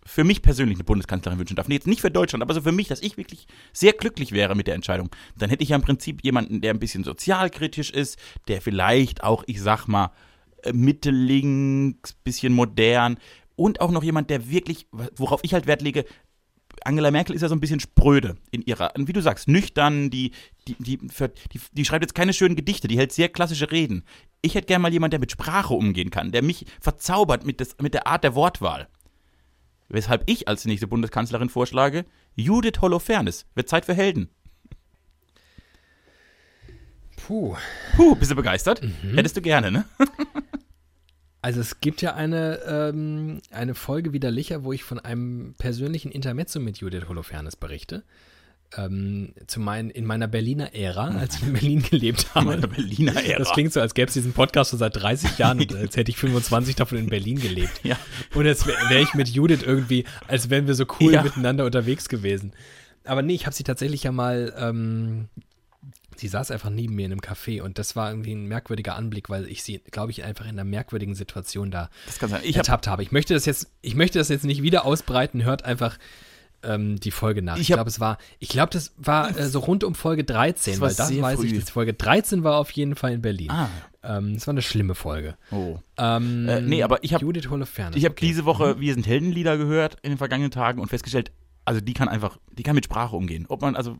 für 0.06 0.24
mich 0.24 0.41
persönlich 0.41 0.78
eine 0.78 0.84
Bundeskanzlerin 0.84 1.39
wünschen 1.39 1.56
darf, 1.56 1.68
nee, 1.68 1.76
jetzt 1.76 1.88
nicht 1.88 2.02
für 2.02 2.12
Deutschland, 2.12 2.41
aber 2.41 2.54
so 2.54 2.62
für 2.62 2.72
mich, 2.72 2.88
dass 2.88 3.02
ich 3.02 3.18
wirklich 3.18 3.47
sehr 3.72 3.93
glücklich 3.93 4.32
wäre 4.32 4.56
mit 4.56 4.68
der 4.68 4.76
Entscheidung, 4.76 5.10
dann 5.38 5.49
hätte 5.49 5.64
ich 5.64 5.70
ja 5.70 5.76
im 5.76 5.82
Prinzip 5.82 6.24
jemanden, 6.24 6.62
der 6.62 6.74
ein 6.74 6.80
bisschen 6.80 7.04
sozialkritisch 7.04 7.91
ist, 7.91 8.18
der 8.47 8.62
vielleicht 8.62 9.24
auch, 9.24 9.43
ich 9.47 9.62
sag 9.62 9.88
mal, 9.88 10.12
äh, 10.64 10.74
mittellinks, 10.74 12.14
bisschen 12.24 12.54
modern 12.54 13.18
und 13.56 13.82
auch 13.82 13.91
noch 13.91 14.04
jemand, 14.04 14.30
der 14.30 14.49
wirklich, 14.49 14.88
worauf 15.16 15.41
ich 15.43 15.54
halt 15.54 15.68
Wert 15.68 15.82
lege, 15.82 16.06
Angela 16.84 17.12
Merkel 17.12 17.36
ist 17.36 17.41
ja 17.41 17.49
so 17.49 17.56
ein 17.56 17.60
bisschen 17.60 17.80
spröde 17.80 18.38
in 18.49 18.62
ihrer, 18.64 18.91
wie 18.95 19.14
du 19.14 19.22
sagst, 19.22 19.47
nüchtern, 19.47 20.10
die, 20.10 20.32
die, 20.68 20.76
die, 20.80 20.97
die, 20.97 21.60
die 21.72 21.86
schreibt 21.86 22.04
jetzt 22.04 22.16
keine 22.16 22.34
schönen 22.34 22.56
Gedichte, 22.56 22.88
die 22.88 22.97
hält 22.97 23.12
sehr 23.12 23.30
klassische 23.30 23.70
Reden. 23.72 24.04
Ich 24.41 24.56
hätte 24.56 24.68
gerne 24.68 24.82
mal 24.82 24.91
jemanden, 24.91 25.12
der 25.12 25.20
mit 25.20 25.32
Sprache 25.32 25.74
umgehen 25.74 26.10
kann, 26.10 26.32
der 26.32 26.41
mich 26.41 26.66
verzaubert 26.80 27.45
mit, 27.45 27.60
des, 27.60 27.76
mit 27.82 27.93
der 27.93 28.08
Art 28.08 28.24
der 28.24 28.36
Wortwahl. 28.36 28.88
Weshalb 29.92 30.24
ich 30.26 30.48
als 30.48 30.66
nächste 30.66 30.88
Bundeskanzlerin 30.88 31.50
vorschlage, 31.50 32.06
Judith 32.36 32.80
Holofernes, 32.82 33.46
wird 33.56 33.68
Zeit 33.68 33.86
für 33.86 33.94
Helden. 33.94 34.30
Puh. 37.18 37.56
Puh, 37.96 38.16
bist 38.16 38.32
du 38.32 38.36
begeistert? 38.36 38.82
Hättest 39.14 39.38
du 39.38 39.42
gerne, 39.42 39.72
ne? 39.72 39.86
Also 41.44 41.60
es 41.60 41.80
gibt 41.80 42.04
ja 42.04 42.14
eine, 42.14 42.60
ähm, 42.68 43.42
eine 43.50 43.74
Folge 43.74 44.14
widerlicher, 44.14 44.64
wo 44.64 44.74
ich 44.74 44.84
von 44.84 45.00
einem 45.00 45.56
persönlichen 45.58 46.12
Intermezzo 46.12 46.60
mit 46.60 46.78
Judith 46.78 47.08
Holofernes 47.10 47.56
berichte. 47.56 48.04
Ähm, 48.78 49.34
zu 49.47 49.59
mein, 49.59 49.89
in 49.89 50.05
meiner 50.05 50.28
Berliner 50.28 50.74
Ära, 50.74 51.09
als 51.17 51.36
ich 51.36 51.43
in 51.43 51.53
Berlin 51.53 51.84
gelebt 51.89 52.34
habe. 52.34 52.45
Meine 52.45 52.67
Berliner 52.69 53.22
Ära. 53.22 53.39
Das 53.39 53.51
klingt 53.51 53.74
so, 53.74 53.82
als 53.82 53.93
gäbe 53.93 54.07
es 54.07 54.13
diesen 54.13 54.32
Podcast 54.32 54.69
schon 54.69 54.80
seit 54.80 54.95
30 54.95 55.38
Jahren 55.38 55.59
und 55.59 55.76
als 55.76 55.97
hätte 55.97 56.09
ich 56.09 56.17
25 56.17 56.76
davon 56.78 56.97
in 56.97 57.07
Berlin 57.09 57.39
gelebt. 57.39 57.82
Ja. 57.84 57.97
Und 58.34 58.45
jetzt 58.45 58.65
wäre 58.65 58.78
wär 58.89 59.01
ich 59.01 59.13
mit 59.13 59.28
Judith 59.28 59.61
irgendwie, 59.63 60.05
als 60.28 60.49
wären 60.49 60.67
wir 60.67 60.76
so 60.76 60.86
cool 61.01 61.11
Ja. 61.13 61.22
miteinander 61.24 61.65
unterwegs 61.65 62.07
gewesen. 62.07 62.53
Aber 63.03 63.22
nee, 63.22 63.34
ich 63.34 63.45
habe 63.45 63.55
sie 63.55 63.63
tatsächlich 63.63 64.03
ja 64.03 64.11
mal, 64.13 64.53
ähm, 64.57 65.28
sie 66.15 66.28
saß 66.30 66.51
einfach 66.51 66.69
neben 66.69 66.95
mir 66.95 67.05
in 67.07 67.11
einem 67.11 67.22
Café 67.22 67.61
und 67.61 67.78
das 67.78 67.95
war 67.97 68.09
irgendwie 68.09 68.34
ein 68.34 68.45
merkwürdiger 68.45 68.95
Anblick, 68.95 69.30
weil 69.30 69.47
ich 69.47 69.63
sie, 69.63 69.80
glaube 69.91 70.11
ich, 70.11 70.24
einfach 70.24 70.45
in 70.45 70.51
einer 70.51 70.63
merkwürdigen 70.63 71.15
Situation 71.15 71.72
da 71.72 71.89
Das 72.05 72.19
kann 72.19 72.30
sein. 72.30 72.41
Ich 72.43 72.57
hab, 72.57 72.65
ertappt 72.65 72.88
habe. 72.88 73.03
Ich 73.03 73.11
möchte 73.11 73.34
das 73.34 73.45
jetzt, 73.45 73.69
ich 73.82 73.95
möchte 73.95 74.19
das 74.19 74.30
jetzt 74.30 74.45
nicht 74.45 74.61
wieder 74.61 74.86
ausbreiten, 74.86 75.43
hört 75.43 75.65
einfach 75.65 75.97
ähm, 76.64 76.99
die 76.99 77.12
Folge 77.12 77.41
nach. 77.41 77.55
Ich 77.55 77.62
Ich, 77.62 77.68
glaube, 77.68 77.89
es 77.89 77.99
war, 77.99 78.18
ich 78.39 78.49
glaube, 78.49 78.70
das 78.72 78.93
war 78.97 79.38
äh, 79.38 79.47
so 79.47 79.59
rund 79.59 79.84
um 79.84 79.95
Folge 79.95 80.24
13, 80.24 80.74
Das 80.74 80.82
weil 80.82 80.89
das 80.93 81.22
weiß 81.22 81.43
ich, 81.43 81.51
früh. 81.51 81.59
dass 81.59 81.70
Folge 81.70 81.93
13 81.93 82.43
war 82.43 82.57
auf 82.57 82.72
jeden 82.72 82.95
Fall 82.95 83.14
in 83.14 83.22
Berlin. 83.22 83.49
ah, 83.51 83.70
Ähm, 84.03 84.34
das 84.36 84.47
war 84.47 84.53
eine 84.53 84.62
schlimme 84.62 84.95
Folge. 84.95 85.36
oh. 85.51 85.80
Ähm, 85.97 86.47
Äh, 86.49 86.62
nee, 86.62 86.84
aber 86.84 87.03
ich 87.03 87.14
hab- 87.14 87.22
Judith 87.22 87.49
Holofernes. 87.49 87.95
Ich 87.95 88.05
habe 88.05 88.14
okay. 88.14 88.26
diese 88.28 88.45
Woche 88.45 88.80
Wir 88.80 88.93
sind 88.93 89.05
Heldenlieder 89.07 89.57
gehört 89.57 89.97
in 90.03 90.12
den 90.12 90.18
vergangenen 90.18 90.51
Tagen 90.51 90.80
und 90.82 90.88
festgestellt, 90.88 91.32
also 91.66 91.80
die 91.82 91.93
kann 91.93 92.07
einfach, 92.09 92.38
die 92.51 92.64
kann 92.64 92.76
mit 92.76 92.86
Sprache 92.86 93.16
umgehen. 93.16 93.45
Ob 93.47 93.62
man, 93.62 93.76
also, 93.76 93.97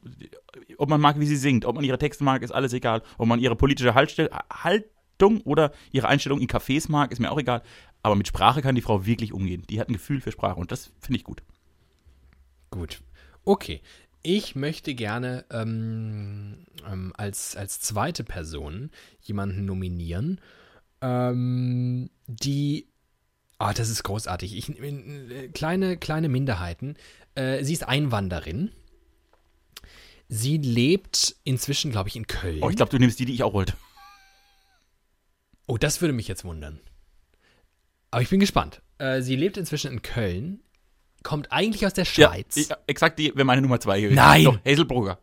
ob 0.78 0.90
man 0.90 1.00
mag, 1.00 1.20
wie 1.20 1.28
sie 1.28 1.36
singt, 1.38 1.66
ob 1.66 1.76
man 1.76 1.84
ihre 1.84 1.98
Texte 2.00 2.24
mag, 2.24 2.42
ist 2.42 2.52
alles 2.52 2.74
egal. 2.74 3.04
Ob 3.20 3.28
man 3.28 3.40
ihre 3.40 3.56
politische 3.56 3.94
Haltung 3.96 5.42
oder 5.42 5.72
ihre 5.92 6.08
Einstellung 6.08 6.40
in 6.42 6.48
Cafés 6.48 6.90
mag, 6.92 7.12
ist 7.12 7.20
mir 7.20 7.32
auch 7.32 7.40
egal. 7.40 7.62
Aber 8.04 8.16
mit 8.16 8.28
Sprache 8.28 8.62
kann 8.64 8.74
die 8.76 8.82
Frau 8.82 9.06
wirklich 9.06 9.32
umgehen. 9.34 9.64
Die 9.70 9.80
hat 9.80 9.90
ein 9.90 9.94
Gefühl 9.94 10.22
für 10.22 10.32
Sprache 10.32 10.60
und 10.60 10.72
das 10.72 10.92
finde 11.00 11.18
ich 11.20 11.24
gut. 11.24 11.44
Gut. 12.72 13.02
Okay. 13.44 13.82
Ich 14.24 14.56
möchte 14.56 14.94
gerne 14.94 15.46
ähm, 15.50 16.66
ähm, 16.88 17.12
als, 17.18 17.56
als 17.56 17.80
zweite 17.80 18.24
Person 18.24 18.92
jemanden 19.22 19.66
nominieren, 19.66 20.40
ähm, 21.02 22.10
die. 22.28 22.88
Ah, 23.58 23.74
das 23.74 23.90
ist 23.90 24.04
großartig. 24.04 24.56
Ich, 24.56 24.70
äh, 24.80 25.50
kleine, 25.50 25.98
kleine 25.98 26.30
Minderheiten. 26.30 26.96
Äh, 27.36 27.64
sie 27.64 27.74
ist 27.74 27.88
Einwanderin. 27.88 28.72
Sie 30.28 30.58
lebt 30.58 31.36
inzwischen, 31.44 31.92
glaube 31.92 32.10
ich, 32.10 32.16
in 32.16 32.26
Köln. 32.26 32.60
Oh, 32.62 32.70
ich 32.70 32.76
glaube, 32.76 32.92
du 32.92 33.00
nimmst 33.00 33.20
die, 33.20 33.26
die 33.26 33.34
ich 33.34 33.44
auch 33.44 33.54
wollte. 33.54 33.74
Oh, 35.68 35.78
das 35.78 36.02
würde 36.02 36.14
mich 36.14 36.28
jetzt 36.28 36.44
wundern. 36.44 36.80
Aber 38.12 38.22
ich 38.22 38.30
bin 38.30 38.40
gespannt. 38.40 38.82
Äh, 38.98 39.22
sie 39.22 39.36
lebt 39.36 39.58
inzwischen 39.58 39.92
in 39.92 40.02
Köln, 40.02 40.62
kommt 41.24 41.52
eigentlich 41.52 41.86
aus 41.86 41.94
der 41.94 42.06
Schweiz. 42.06 42.56
Ja, 42.56 42.62
ich, 42.62 42.70
exakt, 42.88 43.20
die 43.20 43.34
wäre 43.36 43.46
meine 43.46 43.62
Nummer 43.62 43.80
zwei 43.80 44.02
gewesen. 44.02 44.16
Nein! 44.16 44.46
Doch, 44.46 44.60
Hazelbrugger. 44.66 45.20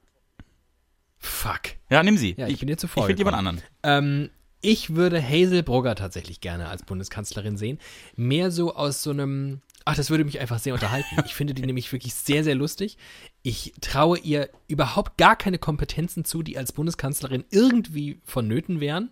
Fuck. 1.18 1.60
Ja, 1.90 2.02
nimm 2.02 2.16
sie. 2.16 2.34
Ja, 2.36 2.46
ich, 2.46 2.60
bin 2.60 2.68
dir 2.68 2.74
ich 2.74 2.78
zuvor. 2.78 3.06
finde 3.06 3.20
jemand 3.20 3.36
anderen. 3.36 3.62
Ähm, 3.82 4.30
ich 4.60 4.94
würde 4.94 5.22
Hazel 5.22 5.62
Brugger 5.62 5.94
tatsächlich 5.94 6.40
gerne 6.40 6.68
als 6.68 6.82
Bundeskanzlerin 6.82 7.56
sehen. 7.56 7.78
Mehr 8.16 8.50
so 8.50 8.74
aus 8.74 9.02
so 9.02 9.10
einem. 9.10 9.60
Ach, 9.84 9.94
das 9.94 10.10
würde 10.10 10.24
mich 10.24 10.40
einfach 10.40 10.58
sehr 10.58 10.74
unterhalten. 10.74 11.16
Ich 11.24 11.34
finde 11.34 11.54
die 11.54 11.62
nämlich 11.66 11.92
wirklich 11.92 12.14
sehr, 12.14 12.44
sehr 12.44 12.54
lustig. 12.54 12.98
Ich 13.42 13.72
traue 13.80 14.18
ihr 14.18 14.50
überhaupt 14.66 15.16
gar 15.16 15.36
keine 15.36 15.58
Kompetenzen 15.58 16.24
zu, 16.24 16.42
die 16.42 16.58
als 16.58 16.72
Bundeskanzlerin 16.72 17.44
irgendwie 17.50 18.20
vonnöten 18.24 18.80
wären. 18.80 19.10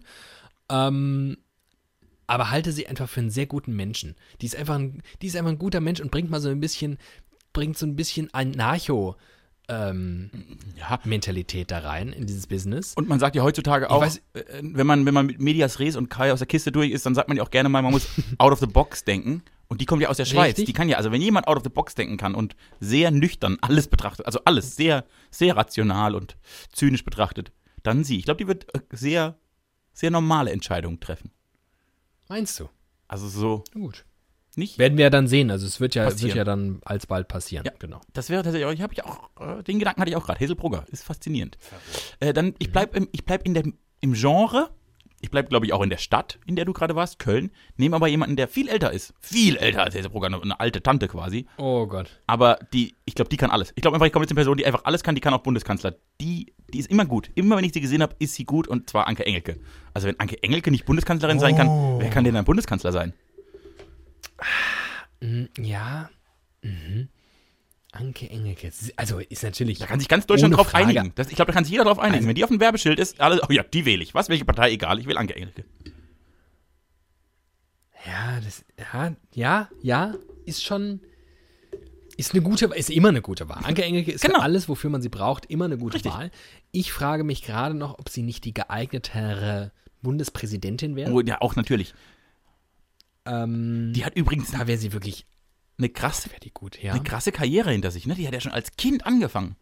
Ähm, 0.68 1.38
aber 2.26 2.50
halte 2.50 2.72
sie 2.72 2.86
einfach 2.86 3.08
für 3.08 3.20
einen 3.20 3.30
sehr 3.30 3.46
guten 3.46 3.74
Menschen. 3.76 4.14
Die 4.40 4.46
ist 4.46 4.56
einfach 4.56 4.76
ein, 4.76 5.02
die 5.22 5.26
ist 5.28 5.36
einfach 5.36 5.50
ein 5.50 5.58
guter 5.58 5.80
Mensch 5.80 6.00
und 6.00 6.10
bringt 6.10 6.30
mal 6.30 6.40
so 6.40 6.48
ein 6.48 6.60
bisschen, 6.60 6.98
bringt 7.52 7.76
so 7.78 7.86
ein 7.86 7.96
bisschen 7.96 8.32
Anarcho. 8.34 9.16
Ähm, 9.68 10.30
Ja. 10.78 11.00
Mentalität 11.04 11.72
da 11.72 11.78
rein 11.80 12.12
in 12.12 12.26
dieses 12.26 12.46
Business. 12.46 12.94
Und 12.94 13.08
man 13.08 13.18
sagt 13.18 13.34
ja 13.34 13.42
heutzutage 13.42 13.90
auch, 13.90 14.02
weiß- 14.04 14.20
äh, 14.34 14.44
wenn 14.62 14.86
man, 14.86 15.04
wenn 15.06 15.14
man 15.14 15.26
mit 15.26 15.40
Medias 15.40 15.80
Res 15.80 15.96
und 15.96 16.08
Kai 16.08 16.32
aus 16.32 16.38
der 16.38 16.46
Kiste 16.46 16.70
durch 16.70 16.90
ist, 16.92 17.04
dann 17.04 17.16
sagt 17.16 17.26
man 17.28 17.36
ja 17.36 17.42
auch 17.42 17.50
gerne 17.50 17.68
mal, 17.68 17.82
man 17.82 17.90
muss 17.90 18.06
out 18.38 18.52
of 18.52 18.60
the 18.60 18.66
box 18.66 19.02
denken. 19.04 19.42
Und 19.68 19.80
die 19.80 19.84
kommt 19.86 20.00
ja 20.02 20.08
aus 20.08 20.18
der 20.18 20.24
Schweiz. 20.24 20.50
Richtig. 20.50 20.66
Die 20.66 20.72
kann 20.72 20.88
ja, 20.88 20.96
also 20.98 21.10
wenn 21.10 21.20
jemand 21.20 21.48
out 21.48 21.56
of 21.56 21.64
the 21.64 21.68
box 21.68 21.96
denken 21.96 22.16
kann 22.16 22.36
und 22.36 22.54
sehr 22.78 23.10
nüchtern 23.10 23.58
alles 23.60 23.88
betrachtet, 23.88 24.24
also 24.26 24.38
alles 24.44 24.76
sehr, 24.76 25.04
sehr 25.32 25.56
rational 25.56 26.14
und 26.14 26.36
zynisch 26.72 27.04
betrachtet, 27.04 27.50
dann 27.82 28.04
sie. 28.04 28.18
Ich 28.18 28.24
glaube, 28.26 28.38
die 28.38 28.46
wird 28.46 28.72
äh, 28.72 28.80
sehr, 28.92 29.36
sehr 29.92 30.12
normale 30.12 30.52
Entscheidungen 30.52 31.00
treffen. 31.00 31.32
Meinst 32.28 32.58
du? 32.60 32.68
Also 33.08 33.28
so 33.28 33.62
Gut. 33.72 34.04
nicht. 34.56 34.78
Werden 34.78 34.98
wir 34.98 35.04
ja 35.04 35.10
dann 35.10 35.28
sehen. 35.28 35.50
Also 35.50 35.66
es 35.66 35.80
wird 35.80 35.94
ja, 35.94 36.04
Passieren. 36.04 36.28
wird 36.28 36.36
ja 36.36 36.44
dann 36.44 36.80
alsbald 36.84 37.28
passieren. 37.28 37.64
Ja. 37.66 37.72
Genau. 37.78 38.00
Das 38.12 38.30
wäre 38.30 38.42
tatsächlich, 38.42 38.66
auch- 38.66 38.72
ich 38.72 38.82
habe 38.82 38.94
ja 38.94 39.04
auch, 39.04 39.30
äh, 39.58 39.62
den 39.62 39.78
Gedanken 39.78 40.00
hatte 40.00 40.10
ich 40.10 40.16
auch 40.16 40.26
gerade. 40.26 40.40
Hazelbrugger 40.40 40.84
ist 40.90 41.04
faszinierend. 41.04 41.56
Äh, 42.20 42.32
dann, 42.32 42.54
ich 42.58 42.72
bleib, 42.72 42.96
im, 42.96 43.08
ich 43.12 43.24
bleib 43.24 43.44
in 43.46 43.54
der, 43.54 43.64
im 44.00 44.12
Genre, 44.14 44.70
ich 45.20 45.30
bleib, 45.30 45.48
glaube 45.48 45.66
ich, 45.66 45.72
auch 45.72 45.82
in 45.82 45.88
der 45.90 45.96
Stadt, 45.98 46.38
in 46.46 46.56
der 46.56 46.64
du 46.66 46.72
gerade 46.72 46.94
warst, 46.94 47.18
Köln, 47.18 47.50
nehme 47.76 47.96
aber 47.96 48.06
jemanden, 48.08 48.36
der 48.36 48.48
viel 48.48 48.68
älter 48.68 48.92
ist. 48.92 49.14
Viel 49.20 49.56
älter 49.56 49.82
als 49.82 49.94
Hazelbrugger, 49.94 50.26
eine, 50.26 50.42
eine 50.42 50.60
alte 50.60 50.82
Tante 50.82 51.08
quasi. 51.08 51.46
Oh 51.58 51.86
Gott. 51.86 52.20
Aber 52.26 52.58
die, 52.72 52.94
ich 53.06 53.14
glaube, 53.14 53.28
die 53.30 53.36
kann 53.38 53.50
alles. 53.50 53.72
Ich 53.76 53.82
glaube 53.82 53.94
einfach, 53.96 54.06
ich 54.06 54.12
komme 54.12 54.24
jetzt 54.24 54.32
eine 54.32 54.36
Person, 54.36 54.56
die 54.56 54.66
einfach 54.66 54.84
alles 54.84 55.02
kann, 55.02 55.14
die 55.14 55.20
kann 55.20 55.32
auch 55.32 55.42
Bundeskanzler. 55.42 55.94
Die, 56.20 56.52
die 56.72 56.78
ist 56.78 56.90
immer 56.90 57.04
gut. 57.04 57.30
Immer 57.34 57.56
wenn 57.56 57.64
ich 57.64 57.72
sie 57.72 57.80
gesehen 57.80 58.02
habe, 58.02 58.14
ist 58.18 58.34
sie 58.34 58.44
gut 58.44 58.66
und 58.68 58.90
zwar 58.90 59.06
Anke 59.06 59.24
Engelke. 59.26 59.58
Also 59.94 60.08
wenn 60.08 60.18
Anke 60.20 60.42
Engelke 60.42 60.70
nicht 60.70 60.84
Bundeskanzlerin 60.86 61.38
sein 61.38 61.56
kann, 61.56 61.68
wer 62.00 62.10
kann 62.10 62.24
denn 62.24 62.34
dann 62.34 62.44
Bundeskanzler 62.44 62.92
sein? 62.92 63.12
Mhm, 65.20 65.48
ja. 65.58 66.10
Mhm. 66.62 67.08
Anke 67.92 68.28
Engelke. 68.28 68.70
Also 68.96 69.20
ist 69.20 69.42
natürlich. 69.42 69.78
Da 69.78 69.86
kann 69.86 69.98
sich 70.00 70.08
ganz 70.08 70.26
Deutschland 70.26 70.54
drauf 70.54 70.68
Frage. 70.68 70.84
einigen. 70.86 71.12
Das, 71.14 71.28
ich 71.28 71.36
glaube, 71.36 71.50
da 71.50 71.54
kann 71.54 71.64
sich 71.64 71.72
jeder 71.72 71.84
drauf 71.84 71.98
einigen. 71.98 72.16
Also- 72.18 72.28
Wenn 72.28 72.34
die 72.34 72.44
auf 72.44 72.50
dem 72.50 72.60
Werbeschild 72.60 72.98
ist, 73.00 73.20
alle, 73.20 73.40
oh 73.48 73.52
ja, 73.52 73.62
die 73.62 73.84
wähle 73.86 74.02
ich. 74.02 74.14
Was, 74.14 74.28
welche 74.28 74.44
Partei, 74.44 74.72
egal, 74.72 74.98
ich 74.98 75.06
will 75.06 75.16
Anke 75.16 75.34
Engelke. 75.34 75.64
Ja, 78.06 78.38
das. 78.44 78.64
Ja, 78.92 79.16
ja, 79.34 79.68
ja. 79.82 80.14
Ist 80.44 80.62
schon. 80.64 81.00
Ist 82.16 82.32
eine 82.32 82.42
gute, 82.42 82.66
ist 82.66 82.88
immer 82.90 83.08
eine 83.10 83.20
gute 83.22 83.48
Wahl. 83.48 83.62
Anke 83.64 83.84
Engelke 83.84 84.10
ist 84.12 84.22
Genau. 84.22 84.36
für 84.36 84.42
alles, 84.42 84.68
wofür 84.68 84.88
man 84.90 85.02
sie 85.02 85.08
braucht, 85.10 85.46
immer 85.46 85.66
eine 85.66 85.76
gute 85.76 85.94
Richtig. 85.96 86.12
Wahl. 86.12 86.30
Ich 86.72 86.92
frage 86.92 87.24
mich 87.24 87.42
gerade 87.42 87.74
noch, 87.74 87.98
ob 87.98 88.08
sie 88.08 88.22
nicht 88.22 88.44
die 88.44 88.54
geeignetere 88.54 89.70
Bundespräsidentin 90.02 90.96
wäre. 90.96 91.12
Oh, 91.12 91.20
ja, 91.20 91.40
auch 91.42 91.56
natürlich. 91.56 91.94
Ähm, 93.26 93.92
Die 93.94 94.04
hat 94.04 94.14
übrigens, 94.16 94.50
da 94.50 94.66
wäre 94.66 94.78
sie 94.78 94.92
wirklich 94.92 95.26
eine 95.78 95.88
krasse, 95.90 96.30
Wäre 96.30 96.40
die 96.40 96.52
gut, 96.52 96.82
ja. 96.82 96.92
eine 96.94 97.02
krasse 97.02 97.32
Karriere 97.32 97.70
hinter 97.70 97.90
sich, 97.90 98.06
ne? 98.06 98.14
Die 98.14 98.26
hat 98.26 98.32
ja 98.32 98.40
schon 98.40 98.52
als 98.52 98.76
Kind 98.76 99.04
angefangen. 99.04 99.56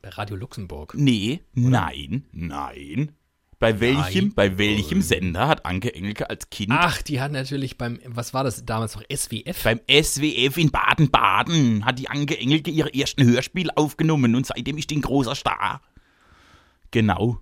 Bei 0.00 0.08
Radio 0.10 0.36
Luxemburg. 0.36 0.94
Nee, 0.96 1.40
nein, 1.52 2.24
nein. 2.32 3.12
Bei 3.58 3.80
welchem, 3.80 4.26
Nein. 4.26 4.34
bei 4.34 4.58
welchem 4.58 5.00
Sender 5.00 5.48
hat 5.48 5.64
Anke 5.64 5.94
Engelke 5.94 6.28
als 6.28 6.50
Kind 6.50 6.72
Ach, 6.74 7.00
die 7.00 7.22
hat 7.22 7.32
natürlich 7.32 7.78
beim, 7.78 7.98
was 8.04 8.34
war 8.34 8.44
das 8.44 8.64
damals 8.66 8.94
noch, 8.96 9.02
SWF? 9.10 9.62
beim 9.64 9.80
SWF 9.90 10.58
in 10.58 10.70
Baden-Baden 10.70 11.84
hat 11.86 11.98
die 11.98 12.08
Anke 12.10 12.38
Engelke 12.38 12.70
ihre 12.70 12.92
ersten 12.92 13.24
Hörspiel 13.24 13.70
aufgenommen 13.74 14.34
und 14.34 14.44
seitdem 14.46 14.76
ist 14.76 14.90
die 14.90 14.96
ein 14.96 15.02
großer 15.02 15.34
Star. 15.34 15.80
Genau. 16.90 17.40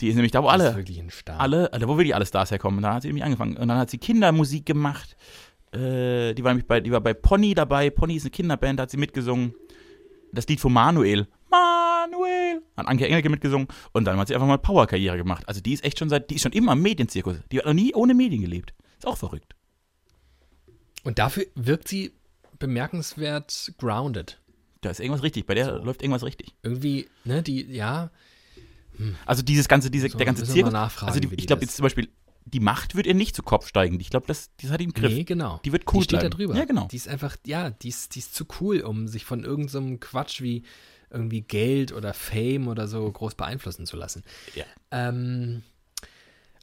Die 0.00 0.08
ist 0.08 0.14
nämlich 0.14 0.30
da, 0.32 0.42
wo 0.42 0.46
Das 0.48 0.56
ist 0.56 0.62
alle, 0.66 0.76
wirklich 0.76 0.98
ein 1.00 1.10
Star. 1.10 1.40
alle, 1.40 1.70
da 1.72 1.88
wo 1.88 1.96
wirklich 1.96 2.14
alle 2.14 2.26
Stars 2.26 2.50
herkommen. 2.50 2.82
Da 2.82 2.94
hat 2.94 3.02
sie 3.02 3.08
nämlich 3.08 3.24
angefangen. 3.24 3.56
Und 3.56 3.66
dann 3.68 3.78
hat 3.78 3.90
sie 3.90 3.98
Kindermusik 3.98 4.64
gemacht. 4.66 5.16
Äh, 5.72 6.34
die 6.34 6.44
war 6.44 6.52
nämlich 6.52 6.66
bei, 6.66 6.80
die 6.80 6.92
war 6.92 7.00
bei 7.00 7.14
Pony 7.14 7.54
dabei. 7.54 7.90
Pony 7.90 8.16
ist 8.16 8.22
eine 8.24 8.30
Kinderband, 8.30 8.78
da 8.78 8.82
hat 8.84 8.90
sie 8.90 8.96
mitgesungen. 8.98 9.54
Das 10.32 10.46
Lied 10.46 10.60
von 10.60 10.72
Manuel. 10.72 11.26
Manuel! 11.50 11.87
Hat 12.76 12.86
Anke 12.86 13.06
Engelke 13.06 13.28
mitgesungen. 13.28 13.68
Und 13.92 14.04
dann 14.04 14.16
hat 14.18 14.28
sie 14.28 14.34
einfach 14.34 14.46
mal 14.46 14.58
Power-Karriere 14.58 15.16
gemacht. 15.16 15.46
Also 15.48 15.60
die 15.60 15.72
ist 15.72 15.84
echt 15.84 15.98
schon 15.98 16.08
seit, 16.08 16.30
die 16.30 16.36
ist 16.36 16.42
schon 16.42 16.52
immer 16.52 16.72
im 16.72 16.82
Medienzirkus. 16.82 17.36
Die 17.52 17.58
hat 17.58 17.66
noch 17.66 17.72
nie 17.74 17.94
ohne 17.94 18.14
Medien 18.14 18.42
gelebt. 18.42 18.72
Ist 18.98 19.06
auch 19.06 19.16
verrückt. 19.18 19.54
Und 21.04 21.18
dafür 21.18 21.46
wirkt 21.54 21.88
sie 21.88 22.12
bemerkenswert 22.58 23.72
grounded. 23.78 24.40
Da 24.80 24.90
ist 24.90 25.00
irgendwas 25.00 25.22
richtig. 25.22 25.46
Bei 25.46 25.54
der 25.54 25.78
läuft 25.78 26.02
irgendwas 26.02 26.22
richtig. 26.24 26.54
Irgendwie, 26.62 27.08
ne, 27.24 27.42
die, 27.42 27.62
ja, 27.66 28.10
Also 29.26 29.42
dieses 29.42 29.68
ganze, 29.68 29.90
diese, 29.90 30.08
So, 30.08 30.18
der 30.18 30.26
ganze 30.26 30.44
Zirkus. 30.44 30.72
also 30.74 31.20
die, 31.20 31.28
ich 31.36 31.46
glaube 31.46 31.62
jetzt 31.62 31.76
zum 31.76 31.82
Beispiel, 31.84 32.08
die 32.44 32.60
Macht 32.60 32.94
wird 32.94 33.06
ihr 33.06 33.14
nicht 33.14 33.34
zu 33.36 33.42
Kopf 33.42 33.66
steigen. 33.68 33.98
Ich 34.00 34.10
glaube, 34.10 34.26
das, 34.26 34.50
das 34.60 34.70
hat 34.70 34.80
im 34.80 34.92
Griff. 34.92 35.12
nee, 35.12 35.24
genau. 35.24 35.60
Die 35.64 35.72
wird 35.72 35.84
cool 35.92 36.00
Die 36.00 36.04
steht 36.04 36.20
bleiben. 36.20 36.30
da 36.30 36.36
drüber. 36.36 36.56
Ja, 36.56 36.64
genau. 36.64 36.88
Die 36.88 36.96
ist 36.96 37.08
einfach, 37.08 37.36
ja, 37.46 37.70
die 37.70 37.88
ist, 37.88 38.14
die 38.14 38.20
ist 38.20 38.34
zu 38.34 38.46
cool, 38.60 38.80
um 38.80 39.06
sich 39.08 39.24
von 39.24 39.44
irgendeinem 39.44 40.00
Quatsch 40.00 40.40
wie 40.40 40.62
irgendwie 41.10 41.42
Geld 41.42 41.92
oder 41.92 42.14
Fame 42.14 42.68
oder 42.68 42.88
so 42.88 43.10
groß 43.10 43.34
beeinflussen 43.34 43.86
zu 43.86 43.96
lassen. 43.96 44.22
Ja. 44.54 44.64
Ähm, 44.90 45.62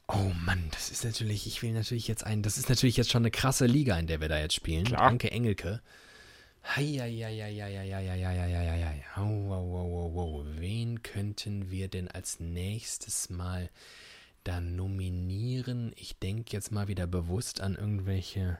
oh 0.08 0.32
Mann, 0.44 0.64
das 0.72 0.90
ist 0.90 1.04
natürlich, 1.04 1.46
ich 1.46 1.62
will 1.62 1.72
natürlich 1.72 2.08
jetzt 2.08 2.24
ein, 2.24 2.42
das 2.42 2.58
ist 2.58 2.68
natürlich 2.68 2.96
jetzt 2.96 3.10
schon 3.10 3.22
eine 3.22 3.30
krasse 3.30 3.66
Liga, 3.66 3.98
in 3.98 4.06
der 4.06 4.20
wir 4.20 4.28
da 4.28 4.38
jetzt 4.38 4.54
spielen. 4.54 4.84
Klar. 4.84 5.02
Anke 5.02 5.30
Engelke. 5.30 5.80
Wen 10.58 11.02
könnten 11.02 11.70
wir 11.70 11.88
denn 11.88 12.08
als 12.08 12.40
nächstes 12.40 13.30
mal 13.30 13.70
da 14.42 14.60
nominieren? 14.60 15.92
Ich 15.96 16.18
denke 16.18 16.52
jetzt 16.52 16.72
mal 16.72 16.88
wieder 16.88 17.06
bewusst 17.06 17.60
an 17.60 17.76
irgendwelche. 17.76 18.58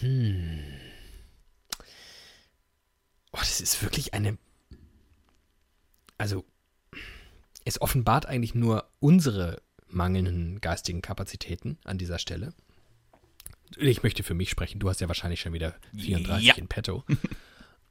Hm. 0.00 0.60
Oh, 3.32 3.38
das 3.38 3.60
ist 3.60 3.82
wirklich 3.82 4.14
eine. 4.14 4.38
Also, 6.18 6.44
es 7.64 7.80
offenbart 7.80 8.26
eigentlich 8.26 8.54
nur 8.54 8.90
unsere 8.98 9.62
mangelnden 9.88 10.60
geistigen 10.60 11.02
Kapazitäten 11.02 11.78
an 11.84 11.98
dieser 11.98 12.18
Stelle. 12.18 12.52
Ich 13.76 14.02
möchte 14.02 14.22
für 14.22 14.34
mich 14.34 14.50
sprechen. 14.50 14.80
Du 14.80 14.88
hast 14.88 15.00
ja 15.00 15.08
wahrscheinlich 15.08 15.40
schon 15.40 15.52
wieder 15.52 15.76
34 15.96 16.46
Ja. 16.46 16.54
in 16.56 16.68
petto. 16.68 17.04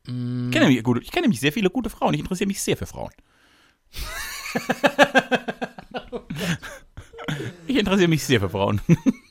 Ich 0.07 0.51
kenne, 0.51 0.81
gut, 0.81 1.03
ich 1.03 1.11
kenne 1.11 1.23
nämlich 1.23 1.39
sehr 1.41 1.51
viele 1.53 1.69
gute 1.69 1.89
Frauen. 1.91 2.13
Ich 2.15 2.21
interessiere 2.21 2.47
mich 2.47 2.61
sehr 2.63 2.75
für 2.77 2.87
Frauen. 2.87 3.11
ich 7.67 7.75
interessiere 7.77 8.07
mich 8.07 8.23
sehr 8.23 8.39
für 8.39 8.49
Frauen. 8.49 8.81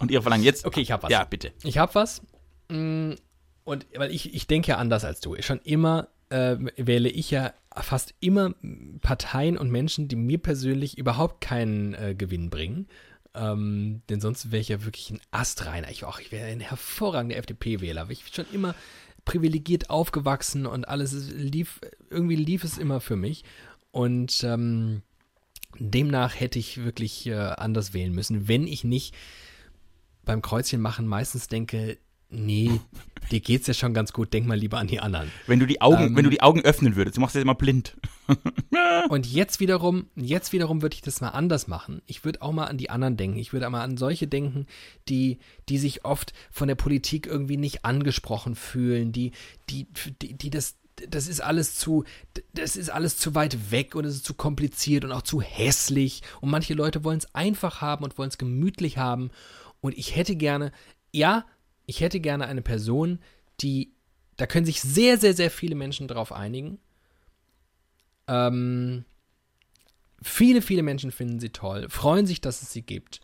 Und 0.00 0.10
ihre 0.10 0.22
Verlangen 0.22 0.44
jetzt. 0.44 0.64
Okay, 0.64 0.80
ich 0.80 0.90
hab 0.90 1.02
was. 1.02 1.10
Ja, 1.10 1.24
bitte. 1.24 1.52
Ich 1.62 1.78
habe 1.78 1.94
was. 1.94 2.22
Mm, 2.68 3.12
Und 3.64 3.86
weil 3.94 4.10
ich, 4.10 4.34
ich 4.34 4.46
denke 4.46 4.70
ja 4.72 4.78
anders 4.78 5.04
als 5.04 5.20
du. 5.20 5.36
Schon 5.40 5.60
immer 5.60 6.08
äh, 6.30 6.56
wähle 6.76 7.08
ich 7.08 7.30
ja 7.30 7.52
fast 7.76 8.14
immer 8.20 8.54
Parteien 9.00 9.56
und 9.56 9.70
Menschen, 9.70 10.08
die 10.08 10.16
mir 10.16 10.38
persönlich 10.38 10.98
überhaupt 10.98 11.40
keinen 11.40 11.94
äh, 11.94 12.14
Gewinn 12.16 12.50
bringen. 12.50 12.88
Ähm, 13.34 14.02
denn 14.08 14.20
sonst 14.20 14.50
wäre 14.50 14.60
ich 14.60 14.68
ja 14.68 14.84
wirklich 14.84 15.10
ein 15.10 15.20
Astreiner. 15.30 15.90
Ich, 15.90 16.02
ich 16.20 16.32
wäre 16.32 16.48
ein 16.48 16.60
hervorragender 16.60 17.36
FDP-Wähler. 17.36 18.08
Ich 18.10 18.24
bin 18.24 18.32
schon 18.32 18.52
immer 18.52 18.74
privilegiert 19.24 19.90
aufgewachsen 19.90 20.66
und 20.66 20.88
alles 20.88 21.30
lief, 21.30 21.80
irgendwie 22.08 22.36
lief 22.36 22.64
es 22.64 22.78
immer 22.78 23.00
für 23.00 23.16
mich. 23.16 23.44
Und 23.92 24.42
ähm, 24.42 25.02
demnach 25.78 26.38
hätte 26.38 26.58
ich 26.58 26.82
wirklich 26.82 27.26
äh, 27.26 27.34
anders 27.34 27.92
wählen 27.92 28.12
müssen, 28.12 28.48
wenn 28.48 28.66
ich 28.66 28.82
nicht 28.82 29.14
beim 30.24 30.42
Kreuzchen 30.42 30.80
machen 30.80 31.06
meistens 31.06 31.48
denke, 31.48 31.98
nee, 32.30 32.80
dir 33.30 33.40
geht's 33.40 33.66
ja 33.66 33.74
schon 33.74 33.94
ganz 33.94 34.12
gut, 34.12 34.32
denk 34.32 34.46
mal 34.46 34.58
lieber 34.58 34.78
an 34.78 34.86
die 34.86 35.00
anderen. 35.00 35.30
Wenn 35.46 35.60
du 35.60 35.66
die 35.66 35.80
Augen, 35.80 36.08
Ähm, 36.08 36.16
wenn 36.16 36.24
du 36.24 36.30
die 36.30 36.42
Augen 36.42 36.62
öffnen 36.62 36.96
würdest, 36.96 37.16
du 37.16 37.20
machst 37.20 37.34
das 37.34 37.42
immer 37.42 37.54
blind. 37.54 37.96
Und 39.08 39.26
jetzt 39.26 39.60
wiederum, 39.60 40.06
jetzt 40.14 40.52
wiederum 40.52 40.82
würde 40.82 40.94
ich 40.94 41.02
das 41.02 41.20
mal 41.20 41.30
anders 41.30 41.66
machen. 41.66 42.02
Ich 42.06 42.24
würde 42.24 42.42
auch 42.42 42.52
mal 42.52 42.66
an 42.66 42.78
die 42.78 42.90
anderen 42.90 43.16
denken. 43.16 43.38
Ich 43.38 43.52
würde 43.52 43.66
auch 43.66 43.70
mal 43.70 43.82
an 43.82 43.96
solche 43.96 44.26
denken, 44.26 44.66
die, 45.08 45.38
die 45.68 45.78
sich 45.78 46.04
oft 46.04 46.32
von 46.50 46.68
der 46.68 46.76
Politik 46.76 47.26
irgendwie 47.26 47.56
nicht 47.56 47.84
angesprochen 47.84 48.54
fühlen, 48.54 49.12
die, 49.12 49.32
die, 49.68 49.86
die, 50.22 50.34
die 50.34 50.50
das, 50.50 50.76
das 51.08 51.26
ist 51.26 51.40
alles 51.40 51.76
zu, 51.76 52.04
das 52.54 52.76
ist 52.76 52.90
alles 52.90 53.16
zu 53.16 53.34
weit 53.34 53.70
weg 53.70 53.94
und 53.94 54.04
es 54.04 54.16
ist 54.16 54.24
zu 54.24 54.34
kompliziert 54.34 55.04
und 55.04 55.12
auch 55.12 55.22
zu 55.22 55.40
hässlich. 55.40 56.22
Und 56.40 56.50
manche 56.50 56.74
Leute 56.74 57.04
wollen 57.04 57.18
es 57.18 57.34
einfach 57.34 57.80
haben 57.80 58.04
und 58.04 58.18
wollen 58.18 58.28
es 58.28 58.38
gemütlich 58.38 58.98
haben. 58.98 59.30
Und 59.80 59.96
ich 59.96 60.16
hätte 60.16 60.36
gerne, 60.36 60.72
ja, 61.12 61.46
ich 61.86 62.00
hätte 62.00 62.20
gerne 62.20 62.46
eine 62.46 62.62
Person, 62.62 63.18
die, 63.60 63.92
da 64.36 64.46
können 64.46 64.66
sich 64.66 64.80
sehr, 64.80 65.18
sehr, 65.18 65.34
sehr 65.34 65.50
viele 65.50 65.74
Menschen 65.74 66.08
drauf 66.08 66.32
einigen. 66.32 66.78
Ähm, 68.26 69.04
viele, 70.22 70.62
viele 70.62 70.82
Menschen 70.82 71.10
finden 71.10 71.40
sie 71.40 71.50
toll, 71.50 71.88
freuen 71.88 72.26
sich, 72.26 72.40
dass 72.40 72.62
es 72.62 72.72
sie 72.72 72.82
gibt. 72.82 73.20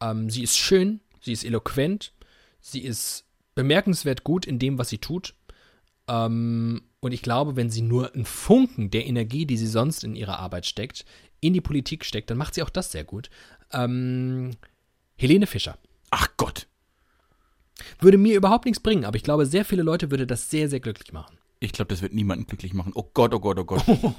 Ähm, 0.00 0.30
sie 0.30 0.42
ist 0.42 0.56
schön, 0.56 1.00
sie 1.20 1.32
ist 1.32 1.44
eloquent, 1.44 2.12
sie 2.60 2.80
ist 2.80 3.24
bemerkenswert 3.54 4.24
gut 4.24 4.46
in 4.46 4.58
dem, 4.58 4.78
was 4.78 4.88
sie 4.88 4.98
tut. 4.98 5.34
Ähm, 6.08 6.82
und 7.00 7.12
ich 7.12 7.22
glaube, 7.22 7.56
wenn 7.56 7.70
sie 7.70 7.82
nur 7.82 8.14
einen 8.14 8.24
Funken 8.24 8.90
der 8.90 9.06
Energie, 9.06 9.46
die 9.46 9.56
sie 9.56 9.66
sonst 9.66 10.04
in 10.04 10.14
ihre 10.14 10.38
Arbeit 10.38 10.66
steckt, 10.66 11.04
in 11.40 11.52
die 11.52 11.60
Politik 11.60 12.04
steckt, 12.04 12.30
dann 12.30 12.38
macht 12.38 12.54
sie 12.54 12.62
auch 12.62 12.70
das 12.70 12.92
sehr 12.92 13.04
gut. 13.04 13.30
Ähm, 13.72 14.52
Helene 15.16 15.46
Fischer. 15.46 15.78
Ach 16.10 16.28
Gott. 16.36 16.66
Würde 18.00 18.18
mir 18.18 18.36
überhaupt 18.36 18.64
nichts 18.64 18.80
bringen, 18.80 19.04
aber 19.04 19.16
ich 19.16 19.22
glaube, 19.22 19.46
sehr 19.46 19.64
viele 19.64 19.82
Leute 19.82 20.10
würde 20.10 20.26
das 20.26 20.50
sehr, 20.50 20.68
sehr 20.68 20.80
glücklich 20.80 21.12
machen. 21.12 21.36
Ich 21.60 21.72
glaube, 21.72 21.88
das 21.88 22.02
wird 22.02 22.12
niemanden 22.14 22.46
glücklich 22.46 22.74
machen. 22.74 22.92
Oh 22.94 23.08
Gott, 23.14 23.32
oh 23.34 23.40
Gott, 23.40 23.58
oh 23.58 23.64
Gott. 23.64 23.84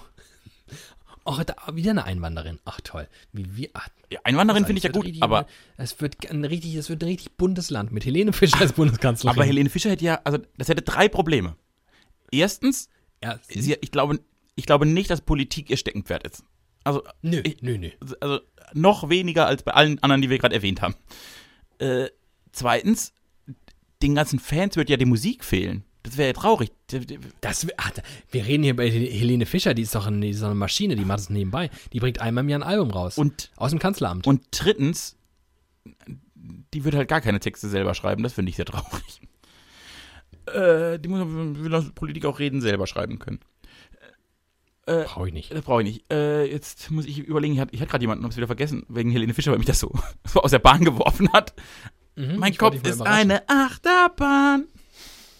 Oh, 1.29 1.41
da, 1.45 1.55
wieder 1.73 1.91
eine 1.91 2.05
Einwanderin. 2.05 2.57
Ach 2.63 2.79
toll. 2.79 3.09
Wie 3.33 3.57
wir. 3.57 3.69
Ach, 3.73 3.89
Ja, 4.09 4.21
Einwanderin 4.23 4.63
Das 4.63 4.67
finde 4.67 4.77
ich 4.77 4.83
ja 4.85 4.91
gut, 4.91 5.03
richtig- 5.03 5.23
aber, 5.23 5.45
es 5.75 5.99
wird 5.99 6.29
ein 6.31 6.45
richtig, 6.45 6.73
es 6.75 6.87
wird 6.89 7.03
ein 7.03 7.07
richtig 7.09 7.33
buntes 7.35 7.69
Land 7.69 7.91
mit 7.91 8.05
Helene 8.05 8.31
Fischer 8.31 8.61
als 8.61 8.71
Bundeskanzlerin. 8.71 9.37
aber 9.37 9.43
Helene 9.45 9.69
Fischer 9.69 9.89
hätte 9.89 10.05
ja, 10.05 10.21
also 10.23 10.39
das 10.57 10.69
hätte 10.69 10.83
drei 10.83 11.09
Probleme. 11.09 11.57
Erstens, 12.31 12.87
ja, 13.21 13.37
sie, 13.49 13.75
ich, 13.81 13.91
glaube, 13.91 14.21
ich 14.55 14.65
glaube 14.65 14.85
nicht, 14.85 15.09
dass 15.09 15.19
Politik 15.19 15.69
ihr 15.69 15.75
Steckenpferd 15.75 16.25
ist. 16.25 16.43
Also, 16.85 17.03
nö, 17.21 17.41
ich- 17.43 17.61
nö, 17.61 17.77
nö. 17.77 17.89
also 18.21 18.39
noch 18.73 19.09
weniger 19.09 19.47
als 19.47 19.63
bei 19.63 19.73
allen 19.73 20.01
anderen, 20.01 20.21
die 20.21 20.29
wir 20.29 20.37
gerade 20.37 20.55
erwähnt 20.55 20.81
haben. 20.81 20.95
Äh, 21.79 22.07
zweitens, 22.51 23.13
den 24.01 24.15
ganzen 24.15 24.39
Fans 24.39 24.75
wird 24.75 24.89
ja 24.89 24.97
die 24.97 25.05
Musik 25.05 25.43
fehlen. 25.43 25.83
Das 26.03 26.17
wäre 26.17 26.29
ja 26.29 26.33
traurig. 26.33 26.71
Das, 27.41 27.67
ach, 27.75 27.91
wir 28.31 28.45
reden 28.45 28.63
hier 28.63 28.75
bei 28.75 28.89
Helene 28.89 29.45
Fischer, 29.45 29.73
die 29.73 29.81
ist 29.81 29.93
doch 29.93 30.07
eine, 30.07 30.29
ist 30.29 30.41
doch 30.41 30.47
eine 30.47 30.55
Maschine, 30.55 30.95
die 30.95 31.03
macht 31.03 31.19
es 31.19 31.29
nebenbei. 31.29 31.69
Die 31.91 31.99
bringt 31.99 32.21
einmal 32.21 32.45
im 32.45 32.49
Jahr 32.49 32.59
ein 32.59 32.67
Album 32.67 32.91
raus. 32.91 33.17
Und, 33.17 33.51
aus 33.57 33.71
dem 33.71 33.79
Kanzleramt. 33.79 34.25
und 34.25 34.43
drittens, 34.51 35.17
die 36.73 36.85
wird 36.85 36.95
halt 36.95 37.09
gar 37.09 37.19
keine 37.19 37.39
Texte 37.41 37.67
selber 37.67 37.93
schreiben. 37.93 38.23
Das 38.23 38.33
finde 38.33 38.49
ich 38.49 38.55
sehr 38.55 38.65
traurig. 38.65 39.21
Äh, 40.45 40.97
die 40.99 41.09
muss 41.09 41.27
will 41.61 41.75
aus 41.75 41.91
Politik 41.91 42.23
auch 42.23 42.39
reden 42.39 42.61
selber 42.61 42.87
schreiben 42.87 43.19
können. 43.19 43.39
Brauche 44.87 45.27
ich 45.27 45.33
nicht. 45.33 45.51
Das 45.51 45.61
brauche 45.61 45.83
ich 45.83 45.87
nicht. 45.87 46.13
Äh, 46.13 46.45
jetzt 46.45 46.89
muss 46.91 47.05
ich 47.05 47.19
überlegen, 47.19 47.53
ich 47.53 47.59
hatte, 47.59 47.73
ich 47.73 47.81
hatte 47.81 47.91
gerade 47.91 48.03
jemanden, 48.03 48.23
hab's 48.23 48.37
wieder 48.37 48.47
vergessen, 48.47 48.85
wegen 48.89 49.11
Helene 49.11 49.33
Fischer, 49.33 49.51
weil 49.51 49.57
mich 49.57 49.67
das 49.67 49.79
so, 49.79 49.93
aus 50.35 50.51
der 50.51 50.59
Bahn 50.59 50.83
geworfen 50.83 51.31
hat. 51.33 51.53
Mhm, 52.15 52.37
Mein 52.37 52.55
Kopf 52.55 52.75
ist 52.83 53.01
eine 53.01 53.47
Achterbahn. 53.47 54.65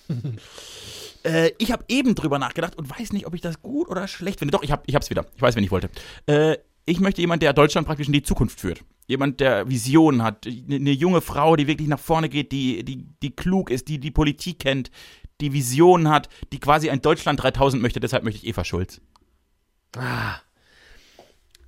äh, 1.23 1.51
ich 1.57 1.71
habe 1.71 1.83
eben 1.87 2.15
drüber 2.15 2.39
nachgedacht 2.39 2.77
und 2.77 2.89
weiß 2.89 3.13
nicht, 3.13 3.25
ob 3.25 3.33
ich 3.33 3.41
das 3.41 3.61
gut 3.61 3.89
oder 3.89 4.07
schlecht 4.07 4.39
finde. 4.39 4.51
Doch, 4.51 4.63
ich, 4.63 4.71
hab, 4.71 4.87
ich 4.87 4.95
hab's 4.95 5.09
wieder. 5.09 5.25
Ich 5.35 5.41
weiß, 5.41 5.55
wen 5.55 5.63
ich 5.63 5.71
wollte. 5.71 5.89
Äh, 6.27 6.57
ich 6.85 6.99
möchte 6.99 7.21
jemand, 7.21 7.43
der 7.43 7.53
Deutschland 7.53 7.85
praktisch 7.85 8.07
in 8.07 8.13
die 8.13 8.23
Zukunft 8.23 8.61
führt. 8.61 8.83
Jemand, 9.07 9.39
der 9.39 9.69
Visionen 9.69 10.23
hat. 10.23 10.47
Eine 10.47 10.75
eine 10.75 10.91
junge 10.91 11.21
Frau, 11.21 11.55
die 11.55 11.67
wirklich 11.67 11.87
nach 11.87 11.99
vorne 11.99 12.29
geht, 12.29 12.51
die, 12.51 12.83
die, 12.83 13.07
die 13.21 13.31
klug 13.35 13.69
ist, 13.69 13.87
die 13.89 13.99
die 13.99 14.11
Politik 14.11 14.59
kennt, 14.59 14.89
die 15.41 15.51
Visionen 15.51 16.09
hat, 16.09 16.29
die 16.53 16.59
quasi 16.59 16.89
ein 16.89 17.01
Deutschland 17.01 17.41
3000 17.41 17.81
möchte. 17.81 17.99
Deshalb 17.99 18.23
möchte 18.23 18.41
ich 18.41 18.47
Eva 18.47 18.63
Schulz. 18.63 19.01
Ah. 19.99 20.41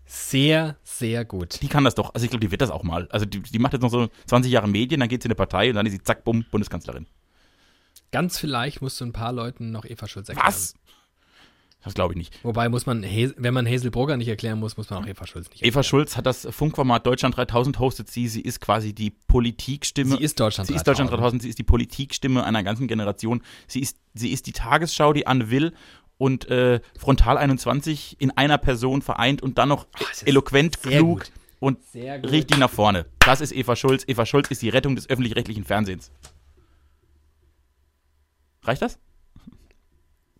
Sehr, 0.05 0.75
sehr 0.83 1.23
gut. 1.23 1.61
Die 1.61 1.67
kann 1.67 1.83
das 1.83 1.95
doch. 1.95 2.13
Also 2.13 2.23
ich 2.23 2.31
glaube, 2.31 2.43
die 2.43 2.51
wird 2.51 2.61
das 2.61 2.71
auch 2.71 2.83
mal. 2.83 3.07
Also 3.11 3.25
die, 3.25 3.41
die 3.41 3.59
macht 3.59 3.73
jetzt 3.73 3.81
noch 3.81 3.91
so 3.91 4.09
20 4.25 4.51
Jahre 4.51 4.67
Medien, 4.67 4.99
dann 4.99 5.09
geht 5.09 5.21
sie 5.21 5.27
in 5.27 5.31
eine 5.31 5.35
Partei 5.35 5.69
und 5.69 5.75
dann 5.75 5.85
ist 5.85 5.91
sie 5.93 6.03
zack, 6.03 6.23
bumm, 6.23 6.45
Bundeskanzlerin. 6.49 7.05
Ganz 8.11 8.39
vielleicht 8.39 8.81
musst 8.81 8.99
du 9.01 9.05
ein 9.05 9.13
paar 9.13 9.31
Leuten 9.31 9.71
noch 9.71 9.85
Eva 9.85 10.07
Schulz 10.07 10.29
erklären. 10.29 10.47
Was? 10.47 10.73
Das 11.83 11.93
glaube 11.93 12.13
ich 12.13 12.17
nicht. 12.17 12.43
Wobei 12.43 12.67
muss 12.67 12.85
man, 12.85 13.03
wenn 13.03 13.53
man 13.53 13.65
Hazel 13.65 13.89
Brugger 13.89 14.17
nicht 14.17 14.27
erklären 14.27 14.59
muss, 14.59 14.75
muss 14.75 14.89
man 14.89 15.03
auch 15.03 15.07
Eva 15.07 15.25
Schulz 15.25 15.49
nicht 15.49 15.63
Eva 15.63 15.81
Schulz 15.81 16.17
hat 16.17 16.25
das 16.25 16.45
Funkformat 16.49 17.05
Deutschland 17.05 17.37
3000 17.37 17.79
hostet 17.79 18.09
sie. 18.09 18.27
Sie 18.27 18.41
ist 18.41 18.59
quasi 18.59 18.93
die 18.93 19.11
Politikstimme. 19.11 20.17
Sie 20.17 20.23
ist 20.23 20.39
Deutschland 20.39 20.67
Sie 20.67 20.73
ist 20.73 20.85
3000. 20.85 20.87
Deutschland 20.87 21.21
3000. 21.21 21.41
Sie 21.43 21.49
ist 21.49 21.59
die 21.59 21.63
Politikstimme 21.63 22.43
einer 22.43 22.63
ganzen 22.63 22.87
Generation. 22.87 23.41
Sie 23.67 23.79
ist, 23.79 23.97
sie 24.13 24.31
ist 24.31 24.47
die 24.47 24.51
Tagesschau, 24.51 25.13
die 25.13 25.25
Anne 25.25 25.49
Will 25.51 25.73
und 26.19 26.47
äh, 26.49 26.81
Frontal 26.99 27.39
21 27.39 28.17
in 28.19 28.29
einer 28.31 28.59
Person 28.59 29.01
vereint 29.01 29.41
und 29.41 29.57
dann 29.57 29.69
noch 29.69 29.87
ist 30.11 30.27
eloquent, 30.27 30.79
klug 30.83 31.19
gut. 31.21 31.31
und 31.59 31.79
richtig 31.95 32.59
nach 32.59 32.69
vorne. 32.69 33.07
Das 33.19 33.41
ist 33.41 33.51
Eva 33.51 33.75
Schulz. 33.75 34.03
Eva 34.05 34.27
Schulz 34.27 34.51
ist 34.51 34.61
die 34.61 34.69
Rettung 34.69 34.95
des 34.95 35.09
öffentlich-rechtlichen 35.09 35.63
Fernsehens. 35.63 36.11
Reicht 38.63 38.81
das? 38.81 38.99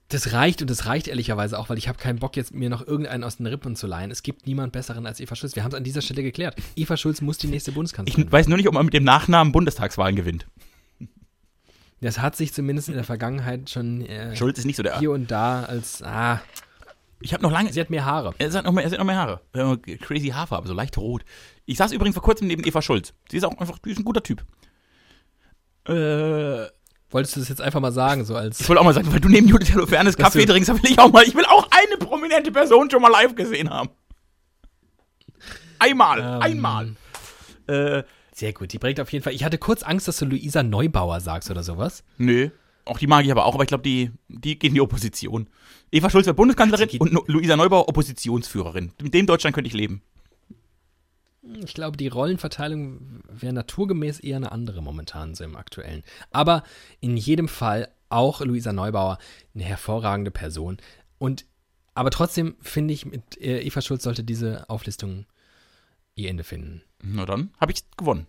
Das 0.09 0.33
reicht 0.33 0.61
und 0.61 0.69
das 0.71 0.85
reicht 0.87 1.07
ehrlicherweise 1.07 1.57
auch, 1.57 1.69
weil 1.69 1.77
ich 1.77 1.87
habe 1.87 1.99
keinen 1.99 2.17
Bock, 2.19 2.35
jetzt 2.35 2.53
mir 2.53 2.69
noch 2.69 2.85
irgendeinen 2.85 3.23
aus 3.23 3.37
den 3.37 3.45
Rippen 3.45 3.75
zu 3.75 3.85
leihen. 3.85 4.09
Es 4.11 4.23
gibt 4.23 4.47
niemand 4.47 4.73
besseren 4.73 5.05
als 5.05 5.19
Eva 5.19 5.35
Schulz. 5.35 5.55
Wir 5.55 5.63
haben 5.63 5.71
es 5.71 5.77
an 5.77 5.83
dieser 5.83 6.01
Stelle 6.01 6.23
geklärt. 6.23 6.55
Eva 6.75 6.97
Schulz 6.97 7.21
muss 7.21 7.37
die 7.37 7.47
nächste 7.47 7.71
Ich 7.71 7.75
Bundeskanzlerin. 7.75 8.31
weiß 8.31 8.47
nur 8.47 8.57
nicht, 8.57 8.67
ob 8.67 8.73
man 8.73 8.85
mit 8.85 8.93
dem 8.95 9.03
Nachnamen 9.03 9.53
Bundestagswahlen 9.53 10.15
gewinnt. 10.15 10.47
Das 12.01 12.19
hat 12.19 12.35
sich 12.35 12.53
zumindest 12.53 12.87
in 12.87 12.95
der 12.95 13.03
Vergangenheit 13.03 13.69
schon 13.69 14.01
äh, 14.05 14.35
Schulz 14.35 14.57
ist 14.59 14.65
nicht 14.65 14.77
so 14.77 14.83
der. 14.83 14.99
hier 14.99 15.11
und 15.11 15.29
da 15.31 15.63
als, 15.63 16.01
ah, 16.01 16.39
Ich 17.19 17.33
habe 17.33 17.43
noch 17.43 17.51
lange. 17.51 17.73
sie 17.73 17.81
hat 17.81 17.89
mehr 17.89 18.05
Haare. 18.05 18.33
Er 18.37 18.51
hat 18.53 18.63
noch 18.65 18.71
mehr, 18.71 18.85
er 18.85 18.91
hat 18.91 18.97
noch 18.97 19.05
mehr 19.05 19.17
Haare. 19.17 19.41
Crazy 20.01 20.29
Haarfarbe, 20.29 20.67
so 20.67 20.73
leicht 20.73 20.97
rot. 20.97 21.23
Ich 21.65 21.77
saß 21.77 21.91
übrigens 21.91 22.15
vor 22.15 22.23
kurzem 22.23 22.47
neben 22.47 22.63
Eva 22.65 22.81
Schulz. 22.81 23.13
Sie 23.29 23.37
ist 23.37 23.43
auch 23.43 23.57
einfach, 23.57 23.79
die 23.79 23.91
ist 23.91 23.99
ein 23.99 24.05
guter 24.05 24.23
Typ. 24.23 24.45
Äh, 25.87 26.67
Wolltest 27.11 27.35
du 27.35 27.39
das 27.39 27.49
jetzt 27.49 27.61
einfach 27.61 27.79
mal 27.79 27.91
sagen, 27.91 28.23
so 28.23 28.35
ich 28.35 28.39
als, 28.39 28.69
wollte 28.69 28.79
auch 28.81 28.85
mal 28.85 28.93
sagen, 28.93 29.11
weil 29.11 29.19
du 29.19 29.29
neben 29.29 29.47
Judith 29.47 29.73
Holofernes 29.73 30.15
Kaffee 30.15 30.45
du- 30.45 30.53
trinkst, 30.53 30.69
will 30.71 30.91
ich 30.91 30.99
auch 30.99 31.11
mal, 31.11 31.23
ich 31.23 31.33
will 31.35 31.45
auch 31.45 31.67
eine 31.71 31.97
prominente 31.97 32.51
Person 32.51 32.89
schon 32.91 33.01
mal 33.01 33.09
live 33.09 33.33
gesehen 33.35 33.69
haben. 33.71 33.89
Einmal, 35.79 36.19
Ähm. 36.19 36.41
einmal. 36.41 36.95
Äh, 37.67 38.03
sehr 38.39 38.53
gut, 38.53 38.73
die 38.73 38.79
bringt 38.79 38.99
auf 38.99 39.11
jeden 39.11 39.23
Fall, 39.23 39.33
ich 39.33 39.43
hatte 39.43 39.57
kurz 39.57 39.83
Angst, 39.83 40.07
dass 40.07 40.17
du 40.17 40.25
Luisa 40.25 40.63
Neubauer 40.63 41.19
sagst 41.19 41.51
oder 41.51 41.63
sowas. 41.63 42.03
nö. 42.17 42.49
Auch 42.85 42.97
die 42.97 43.05
mag 43.05 43.23
ich 43.23 43.29
aber 43.29 43.45
auch, 43.45 43.53
aber 43.53 43.63
ich 43.63 43.67
glaube, 43.67 43.83
die, 43.83 44.11
die 44.29 44.57
geht 44.57 44.69
in 44.69 44.73
die 44.73 44.81
Opposition. 44.81 45.47
Eva 45.91 46.09
Schulz 46.09 46.25
wird 46.25 46.37
Bundeskanzlerin 46.37 46.89
und 46.99 47.13
no 47.13 47.23
Luisa 47.27 47.55
Neubauer 47.55 47.87
Oppositionsführerin. 47.87 48.93
Mit 48.99 49.13
dem 49.13 49.27
Deutschland 49.27 49.53
könnte 49.53 49.67
ich 49.67 49.75
leben. 49.75 50.01
Ich 51.63 51.75
glaube, 51.75 51.97
die 51.97 52.07
Rollenverteilung 52.07 53.21
wäre 53.29 53.53
naturgemäß 53.53 54.19
eher 54.21 54.37
eine 54.37 54.51
andere 54.51 54.81
momentan 54.81 55.35
so 55.35 55.43
im 55.43 55.55
aktuellen. 55.55 56.03
Aber 56.31 56.63
in 56.99 57.15
jedem 57.15 57.47
Fall 57.47 57.89
auch 58.07 58.41
Luisa 58.41 58.73
Neubauer 58.73 59.19
eine 59.53 59.65
hervorragende 59.65 60.31
Person. 60.31 60.77
Und 61.19 61.45
aber 61.93 62.09
trotzdem 62.09 62.55
finde 62.59 62.93
ich, 62.93 63.05
mit 63.05 63.39
äh, 63.39 63.61
Eva 63.61 63.81
Schulz 63.81 64.03
sollte 64.03 64.23
diese 64.23 64.67
Auflistung 64.69 65.25
ihr 66.15 66.29
Ende 66.29 66.43
finden. 66.43 66.81
Na 67.01 67.25
dann, 67.25 67.51
habe 67.59 67.71
ich 67.71 67.83
gewonnen. 67.97 68.27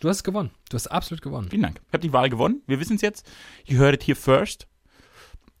Du 0.00 0.08
hast 0.08 0.24
gewonnen. 0.24 0.50
Du 0.68 0.74
hast 0.74 0.88
absolut 0.88 1.22
gewonnen. 1.22 1.48
Vielen 1.50 1.62
Dank. 1.62 1.80
Ich 1.86 1.92
habe 1.92 2.00
die 2.02 2.12
Wahl 2.12 2.28
gewonnen. 2.28 2.62
Wir 2.66 2.80
wissen 2.80 2.96
es 2.96 3.02
jetzt. 3.02 3.24
You 3.64 3.78
heard 3.78 3.94
it 3.94 4.02
here 4.06 4.16
first. 4.16 4.66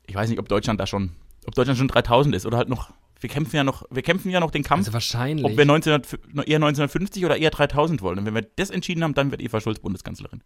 Ich 0.06 0.14
weiß 0.16 0.28
nicht, 0.28 0.40
ob 0.40 0.48
Deutschland 0.48 0.80
da 0.80 0.86
schon, 0.86 1.12
ob 1.46 1.54
Deutschland 1.54 1.78
schon 1.78 1.88
3000 1.88 2.34
ist 2.34 2.44
oder 2.44 2.56
halt 2.58 2.68
noch. 2.68 2.92
Wir 3.20 3.28
kämpfen 3.30 3.54
ja 3.54 3.62
noch, 3.62 3.84
wir 3.88 4.02
kämpfen 4.02 4.30
ja 4.30 4.40
noch 4.40 4.50
den 4.50 4.64
Kampf, 4.64 4.80
Also 4.80 4.92
wahrscheinlich. 4.94 5.44
ob 5.46 5.52
wir 5.56 5.62
1900, 5.62 6.48
eher 6.48 6.56
1950 6.56 7.24
oder 7.24 7.36
eher 7.36 7.50
3000 7.50 8.02
wollen. 8.02 8.18
Und 8.18 8.26
wenn 8.26 8.34
wir 8.34 8.42
das 8.42 8.70
entschieden 8.70 9.04
haben, 9.04 9.14
dann 9.14 9.30
wird 9.30 9.40
Eva 9.40 9.60
Schulz 9.60 9.78
Bundeskanzlerin. 9.78 10.42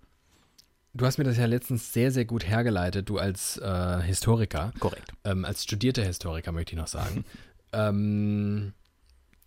du 0.93 1.07
hast 1.07 1.17
mir 1.17 1.25
das 1.25 1.39
ja 1.39 1.47
letztens 1.47 1.95
sehr, 1.95 2.11
sehr 2.11 2.27
gut 2.27 2.47
hergeleitet, 2.47 3.09
du 3.09 3.17
als 3.17 3.57
äh, 3.57 4.03
Historiker. 4.03 4.75
Korrekt. 4.79 5.11
ähm, 5.25 5.47
als 5.47 5.63
studierter 5.65 6.05
Historiker 6.05 6.53
möchte 6.53 6.73
ich 6.75 6.79
noch 6.79 6.87
sagen, 6.87 7.25
ähm, 7.73 8.75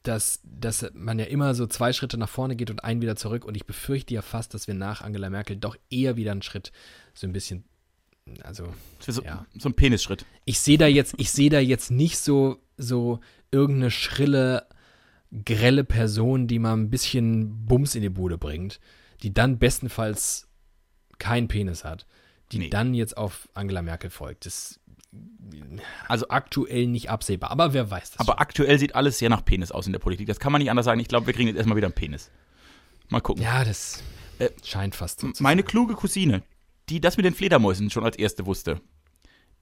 dass, 0.04 0.39
dass 0.43 0.86
man 0.93 1.20
ja 1.20 1.26
immer 1.26 1.54
so 1.56 1.68
zwei 1.68 1.91
Schritte 1.93 2.18
nach 2.18 2.30
vorne 2.30 2.56
geht 2.56 2.72
und 2.72 2.84
einen 2.84 3.02
wieder 3.02 3.16
zurück. 3.16 3.45
Und 3.45 3.56
ich 3.56 3.66
befürchte 3.66 4.14
ja 4.14 4.22
fast, 4.22 4.54
dass 4.54 4.68
wir 4.68 4.74
nach 4.74 5.02
Angela 5.02 5.30
Merkel 5.30 5.58
doch 5.58 5.76
eher 5.89 6.16
wieder 6.16 6.32
einen 6.32 6.41
Schritt 6.41 6.72
so 7.14 7.28
ein 7.28 7.34
bisschen, 7.34 7.66
also 8.43 8.74
so, 9.00 9.22
Ja. 9.24 9.45
so 9.58 9.70
ein 9.70 9.74
Penisschritt. 9.74 10.26
ich 10.45 10.60
sehe 10.60 10.78
da 10.78 10.88
jetzt, 10.88 11.16
ich 11.18 11.32
sehe 11.32 11.50
da 11.50 11.60
jetzt 11.60 11.91
nicht 11.91 12.18
so, 12.18 12.60
so 12.78 13.20
irgendeine 13.52 13.91
schrille, 13.91 14.68
grelle 15.45 15.84
Person, 15.84 16.47
die 16.47 16.60
mal 16.60 16.74
ein 16.74 16.89
bisschen 16.89 17.66
Bums 17.66 17.95
in 17.95 18.02
die 18.02 18.10
Bude 18.10 18.38
bringt, 18.38 18.80
die 19.22 19.34
dann 19.34 19.60
bestenfalls 19.60 20.47
keinen 21.18 21.47
Penis 21.50 21.84
hat, 21.84 22.06
die 22.52 22.60
Nee. 22.60 22.70
dann 22.70 22.93
jetzt 22.93 23.18
auf 23.18 23.50
Angela 23.54 23.82
Merkel 23.82 24.10
folgt. 24.10 24.45
Das 24.45 24.79
Also, 26.07 26.28
aktuell 26.30 26.88
nicht 26.88 27.10
absehbar, 27.10 27.51
aber 27.51 27.74
wer 27.74 27.89
weiß 27.89 28.12
das 28.12 28.20
aber 28.20 28.39
aktuell 28.39 28.78
sieht 28.80 28.95
alles 28.95 29.18
sehr 29.20 29.30
nach 29.30 29.43
Penis 29.43 29.72
aus 29.72 29.86
in 29.88 29.93
der 29.93 29.99
Politik. 29.99 30.28
Das 30.28 30.39
kann 30.39 30.51
man 30.51 30.60
nicht 30.62 30.70
anders 30.70 30.86
sagen. 30.86 30.99
Ich 30.99 31.07
glaube, 31.07 31.26
wir 31.28 31.34
kriegen 31.34 31.47
jetzt 31.47 31.57
erstmal 31.57 31.78
wieder 31.78 31.88
einen 31.88 31.95
Penis. 31.95 32.30
Mal 33.10 33.22
gucken. 33.22 33.43
Ja, 33.43 33.64
das 33.64 34.03
Äh, 34.39 34.49
scheint 34.64 34.95
fast 34.95 35.20
so 35.22 35.32
Meine 35.39 35.64
kluge 35.64 35.95
Cousine, 35.95 36.43
die 36.89 37.01
das 37.01 37.18
mit 37.18 37.26
den 37.26 37.34
Fledermäusen 37.34 37.89
schon 37.89 38.03
als 38.03 38.18
erste 38.18 38.45
wusste, 38.45 38.82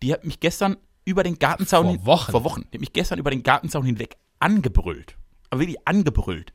die 0.03 0.11
hat 0.13 0.25
mich 0.25 0.39
gestern 0.39 0.77
über 1.05 1.23
den 1.23 1.39
Gartenzaun 1.39 1.95
Vor 1.99 2.05
Wochen. 2.05 2.31
vor 2.31 2.43
Wochen, 2.43 2.61
die 2.71 2.77
hat 2.77 2.81
mich 2.81 2.93
gestern 2.93 3.17
über 3.19 3.31
den 3.31 3.43
Gartenzaun 3.43 3.85
hinweg 3.85 4.17
angebrüllt. 4.39 5.15
Aber 5.49 5.61
wirklich 5.61 5.87
angebrüllt. 5.87 6.51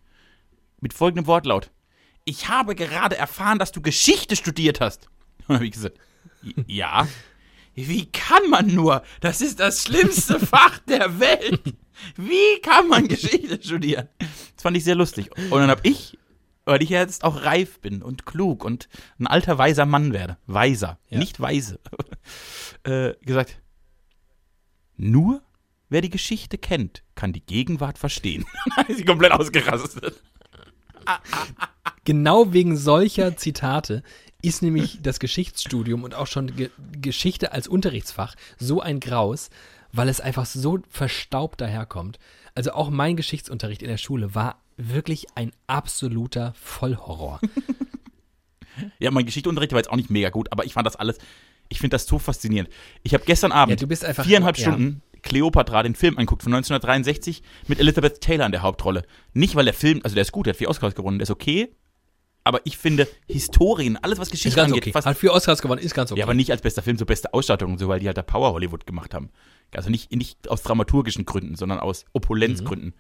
Mit 0.81 0.93
folgendem 0.93 1.27
Wortlaut. 1.27 1.71
Ich 2.25 2.49
habe 2.49 2.75
gerade 2.75 3.17
erfahren, 3.17 3.59
dass 3.59 3.73
du 3.73 3.81
Geschichte 3.81 4.37
studiert 4.37 4.81
hast. 4.81 5.07
Und 5.39 5.49
dann 5.49 5.57
habe 5.57 5.67
ich 5.67 5.73
gesagt, 5.73 5.99
"J- 6.43 6.55
ja. 6.69 7.09
Wie 7.75 8.07
kann 8.07 8.51
man 8.51 8.67
nur? 8.75 9.03
Das 9.21 9.41
ist 9.41 9.61
das 9.61 9.83
schlimmste 9.85 10.39
Fach 10.47 10.79
der 10.81 11.19
Welt. 11.21 11.63
Wie 12.17 12.61
kann 12.63 12.89
man 12.89 13.09
Geschichte 13.09 13.59
studieren? 13.63 14.09
Das 14.19 14.63
fand 14.63 14.77
ich 14.77 14.85
sehr 14.85 14.95
lustig. 14.95 15.31
Und 15.51 15.61
dann 15.61 15.71
habe 15.71 15.81
ich, 15.89 16.19
weil 16.65 16.83
ich 16.83 16.91
ja 16.91 17.01
jetzt 17.01 17.25
auch 17.25 17.45
reif 17.45 17.81
bin 17.81 18.03
und 18.03 18.27
klug 18.27 18.65
und 18.65 18.89
ein 19.19 19.27
alter 19.27 19.57
weiser 19.59 19.87
Mann 19.87 20.13
werde, 20.13 20.37
weiser, 20.47 20.99
Ja. 21.09 21.19
nicht 21.19 21.41
weise, 21.41 21.81
äh, 22.85 23.15
gesagt, 23.25 23.61
nur 24.97 25.43
wer 25.89 26.01
die 26.01 26.11
Geschichte 26.11 26.59
kennt, 26.59 27.03
kann 27.15 27.33
die 27.33 27.45
Gegenwart 27.45 27.99
verstehen. 27.99 28.45
Dann 28.77 28.87
ist 28.87 28.99
sie 28.99 29.05
komplett 29.05 29.33
ausgerastet. 29.33 30.23
Genau 32.05 32.53
wegen 32.53 32.77
solcher 32.77 33.37
Zitate 33.37 34.03
ist 34.43 34.63
nämlich 34.63 34.99
das 35.03 35.19
Geschichtsstudium 35.21 36.05
und 36.05 36.15
auch 36.15 36.27
schon 36.27 36.55
Ge 36.57 36.71
Geschichte 37.01 37.53
als 37.53 37.69
Unterrichtsfach 37.69 38.35
so 38.59 38.81
ein 38.81 39.01
Graus, 39.01 39.51
weil 39.93 40.09
es 40.09 40.21
einfach 40.21 40.47
so 40.47 40.81
verstaubt 40.91 41.61
daherkommt. 41.61 42.19
Also 42.55 42.73
auch 42.73 42.91
mein 42.91 43.17
Geschichtsunterricht 43.17 43.83
in 43.83 43.89
der 43.89 43.97
Schule 43.99 44.35
war 44.35 44.61
wirklich 44.77 45.27
ein 45.37 45.53
absoluter 45.67 46.53
Vollhorror. 46.57 47.41
Ja, 48.99 49.11
mein 49.11 49.27
Geschichteunterricht 49.27 49.73
war 49.73 49.81
jetzt 49.81 49.91
auch 49.91 49.97
nicht 49.97 50.09
mega 50.11 50.31
gut, 50.31 50.51
aber 50.51 50.65
ich 50.65 50.73
fand 50.73 50.87
das 50.87 50.97
alles, 50.97 51.19
ich 51.69 51.79
finde 51.79 51.95
das 51.95 52.07
so 52.07 52.19
faszinierend. 52.19 52.71
Ich 53.03 53.13
habe 53.13 53.23
gestern 53.27 53.53
Abend 53.53 53.71
Ja, 53.73 53.77
du 53.77 53.87
bist 53.87 54.03
einfach- 54.05 54.25
viereinhalb 54.25 54.57
ja. 54.57 54.63
Stunden 54.71 55.03
Cleopatra, 55.21 55.83
den 55.83 55.95
Film 55.95 56.17
anguckt 56.19 56.43
von 56.43 56.53
1963 56.55 57.43
mit 57.69 57.79
Elizabeth 57.79 58.21
Taylor 58.23 58.47
in 58.47 58.53
der 58.53 58.63
Hauptrolle. 58.63 59.05
Nicht, 59.35 59.55
weil 59.57 59.67
der 59.67 59.75
Film, 59.75 60.01
also 60.03 60.15
der 60.15 60.23
ist 60.23 60.33
gut, 60.33 60.47
der 60.47 60.53
hat 60.55 60.59
vier 60.59 60.71
Oscars 60.71 60.95
gewonnen, 60.95 61.19
der 61.19 61.25
ist 61.25 61.31
okay, 61.31 61.69
aber 62.45 62.61
ich 62.65 62.77
finde 62.77 63.09
Historien, 63.27 63.97
alles 63.97 64.19
was 64.19 64.29
Ist 64.29 64.33
Geschichte 64.33 64.57
ganz 64.57 64.71
angeht, 64.71 64.85
okay. 64.85 64.93
fast 64.93 65.07
Hat 65.07 65.17
vier 65.17 65.33
Oscars 65.33 65.63
gewonnen, 65.63 65.81
ist 65.81 65.95
ganz 65.95 66.11
okay. 66.11 66.21
Ja, 66.21 66.27
aber 66.27 66.35
nicht 66.35 66.51
als 66.51 66.63
bester 66.63 66.83
Film, 66.83 66.99
so 66.99 67.07
beste 67.07 67.33
Ausstattung 67.33 67.73
und 67.73 67.79
so, 67.79 67.89
weil 67.89 68.01
die 68.01 68.07
halt 68.07 68.17
da 68.17 68.23
Power 68.23 68.53
Hollywood 68.53 68.87
gemacht 68.87 69.15
haben. 69.15 69.31
Also 69.73 69.91
nicht, 69.91 70.13
nicht 70.13 70.49
aus 70.49 70.63
dramaturgischen 70.63 71.25
Gründen, 71.25 71.55
sondern 71.55 71.79
aus 71.79 72.05
Opulenzgründen. 72.13 72.95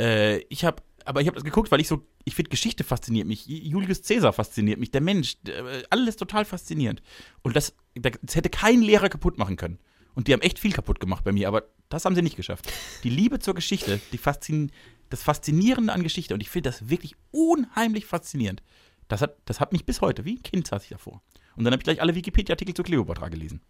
Äh, 0.00 0.38
ich 0.48 0.64
habe, 0.64 0.82
aber 1.04 1.20
ich 1.20 1.26
habe 1.28 1.36
das 1.36 1.44
geguckt, 1.44 1.70
weil 1.70 1.80
ich 1.80 1.88
so, 1.88 2.02
ich 2.24 2.34
finde 2.34 2.50
Geschichte 2.50 2.84
fasziniert 2.84 3.26
mich, 3.26 3.46
Julius 3.46 4.02
Caesar 4.02 4.32
fasziniert 4.32 4.80
mich, 4.80 4.90
der 4.90 5.02
Mensch, 5.02 5.36
äh, 5.46 5.82
alles 5.90 6.16
total 6.16 6.44
faszinierend. 6.44 7.02
Und 7.42 7.54
das, 7.54 7.74
das 7.94 8.34
hätte 8.34 8.50
kein 8.50 8.82
Lehrer 8.82 9.08
kaputt 9.08 9.38
machen 9.38 9.56
können. 9.56 9.78
Und 10.14 10.28
die 10.28 10.32
haben 10.32 10.40
echt 10.40 10.58
viel 10.58 10.72
kaputt 10.72 10.98
gemacht 10.98 11.24
bei 11.24 11.32
mir, 11.32 11.46
aber 11.46 11.64
das 11.90 12.06
haben 12.06 12.14
sie 12.14 12.22
nicht 12.22 12.36
geschafft. 12.36 12.72
Die 13.04 13.10
Liebe 13.10 13.38
zur 13.38 13.54
Geschichte, 13.54 14.00
die 14.12 14.18
Faszin 14.18 14.72
das 15.10 15.22
Faszinierende 15.22 15.92
an 15.92 16.02
Geschichte, 16.02 16.34
und 16.34 16.40
ich 16.40 16.50
finde 16.50 16.70
das 16.70 16.88
wirklich 16.88 17.14
unheimlich 17.30 18.06
faszinierend. 18.06 18.62
Das 19.08 19.20
hat, 19.22 19.36
das 19.44 19.60
hat 19.60 19.72
mich 19.72 19.84
bis 19.84 20.00
heute, 20.00 20.24
wie 20.24 20.34
ein 20.36 20.42
Kind 20.42 20.66
saß 20.66 20.82
ich 20.84 20.88
davor. 20.90 21.22
Und 21.56 21.64
dann 21.64 21.72
habe 21.72 21.80
ich 21.80 21.84
gleich 21.84 22.00
alle 22.02 22.14
Wikipedia-Artikel 22.14 22.74
zu 22.74 22.82
Cleopatra 22.82 23.28
gelesen. 23.28 23.60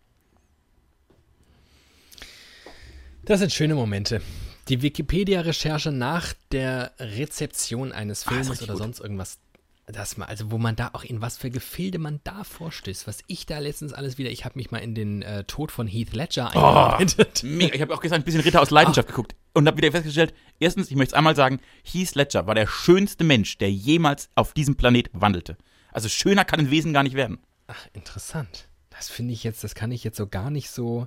Das 3.24 3.40
sind 3.40 3.52
schöne 3.52 3.74
Momente. 3.74 4.22
Die 4.68 4.82
Wikipedia-Recherche 4.82 5.92
nach 5.92 6.32
der 6.52 6.92
Rezeption 6.98 7.92
eines 7.92 8.26
Ah, 8.26 8.30
Films 8.30 8.50
richtig 8.50 8.68
oder 8.68 8.74
gut. 8.74 8.82
sonst 8.82 9.00
irgendwas, 9.00 9.38
das 9.86 10.16
mal, 10.16 10.26
also 10.26 10.50
wo 10.50 10.58
man 10.58 10.74
da 10.74 10.90
auch 10.94 11.04
in 11.04 11.20
was 11.20 11.38
für 11.38 11.48
Gefilde 11.50 11.98
man 11.98 12.20
da 12.24 12.42
vorstößt, 12.42 13.06
was 13.06 13.18
ich 13.28 13.46
da 13.46 13.58
letztens 13.60 13.92
alles 13.92 14.18
wieder, 14.18 14.30
ich 14.30 14.44
habe 14.44 14.58
mich 14.58 14.70
mal 14.72 14.78
in 14.78 14.94
den 14.96 15.22
äh, 15.22 15.44
Tod 15.44 15.70
von 15.70 15.86
Heath 15.86 16.12
Ledger 16.12 16.50
Oh. 16.54 16.58
eingearbeitet. 16.58 17.42
Mega. 17.44 17.74
Ich 17.74 17.80
habe 17.80 17.94
auch 17.94 18.00
gestern 18.00 18.20
ein 18.20 18.24
bisschen 18.24 18.40
Ritter 18.40 18.60
aus 18.60 18.70
Leidenschaft 18.70 19.08
geguckt. 19.08 19.36
und 19.54 19.66
habe 19.68 19.76
wieder 19.76 19.92
festgestellt, 19.92 20.34
erstens, 20.58 20.90
ich 20.90 20.96
möchte 20.96 21.10
es 21.12 21.14
einmal 21.18 21.36
sagen, 21.36 21.60
Heath 21.84 22.14
Ledger 22.16 22.46
war 22.48 22.54
der 22.56 22.66
schönste 22.66 23.22
Mensch, 23.22 23.58
der 23.58 23.70
jemals 23.70 24.28
auf 24.34 24.52
diesem 24.54 24.74
Planet 24.76 25.08
wandelte. 25.12 25.56
Also 25.92 26.08
schöner 26.08 26.44
kann 26.44 26.58
ein 26.60 26.70
Wesen 26.70 26.92
gar 26.92 27.04
nicht 27.04 27.14
werden. 27.14 27.38
Ach, 27.68 27.86
interessant. 27.92 28.68
Das 28.90 29.08
finde 29.08 29.34
ich 29.34 29.44
jetzt, 29.44 29.62
das 29.62 29.74
kann 29.74 29.92
ich 29.92 30.02
jetzt 30.04 30.16
so 30.16 30.26
gar 30.26 30.50
nicht 30.50 30.70
so. 30.70 31.06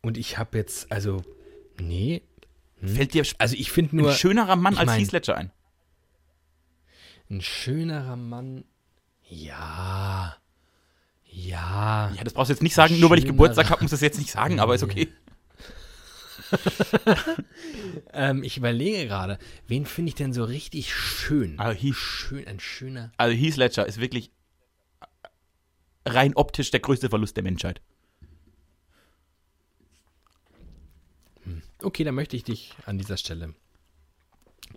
Und 0.00 0.16
ich 0.16 0.38
habe 0.38 0.56
jetzt, 0.56 0.90
also, 0.90 1.22
nee. 1.78 2.22
Fällt 2.82 3.12
dir 3.12 3.24
Also 3.36 3.56
ich 3.56 3.70
finde 3.70 3.96
nur 3.96 4.08
ein 4.10 4.16
schönerer 4.16 4.56
Mann 4.56 4.78
als 4.78 4.86
mein- 4.86 5.00
Heath 5.00 5.12
Ledger 5.12 5.36
ein? 5.36 5.50
Ein 7.30 7.40
schönerer 7.40 8.16
Mann. 8.16 8.64
Ja. 9.28 10.36
Ja. 11.24 12.12
Ja, 12.16 12.24
das 12.24 12.32
brauchst 12.32 12.50
du 12.50 12.54
jetzt 12.54 12.62
nicht 12.62 12.74
sagen, 12.74 12.98
nur 12.98 13.10
weil 13.10 13.18
ich 13.18 13.26
Geburtstag 13.26 13.70
habe, 13.70 13.82
muss 13.82 13.92
das 13.92 14.00
jetzt 14.00 14.18
nicht 14.18 14.30
sagen, 14.30 14.58
aber 14.60 14.74
ist 14.74 14.82
okay. 14.82 15.08
Ähm, 18.12 18.42
ich 18.42 18.56
überlege 18.56 19.06
gerade, 19.06 19.38
wen 19.68 19.86
finde 19.86 20.08
ich 20.08 20.14
denn 20.16 20.32
so 20.32 20.42
richtig 20.42 20.92
schön? 20.92 21.58
Also 21.60 21.80
Heath, 21.80 21.94
Schön, 21.94 22.46
ein 22.48 22.58
schöner. 22.58 23.12
also 23.16 23.36
Heath 23.36 23.56
Ledger 23.56 23.86
ist 23.86 24.00
wirklich 24.00 24.32
rein 26.04 26.34
optisch 26.34 26.72
der 26.72 26.80
größte 26.80 27.08
Verlust 27.08 27.36
der 27.36 27.44
Menschheit. 27.44 27.80
Okay, 31.82 32.04
dann 32.04 32.14
möchte 32.14 32.36
ich 32.36 32.42
dich 32.44 32.74
an 32.84 32.98
dieser 32.98 33.16
Stelle. 33.16 33.54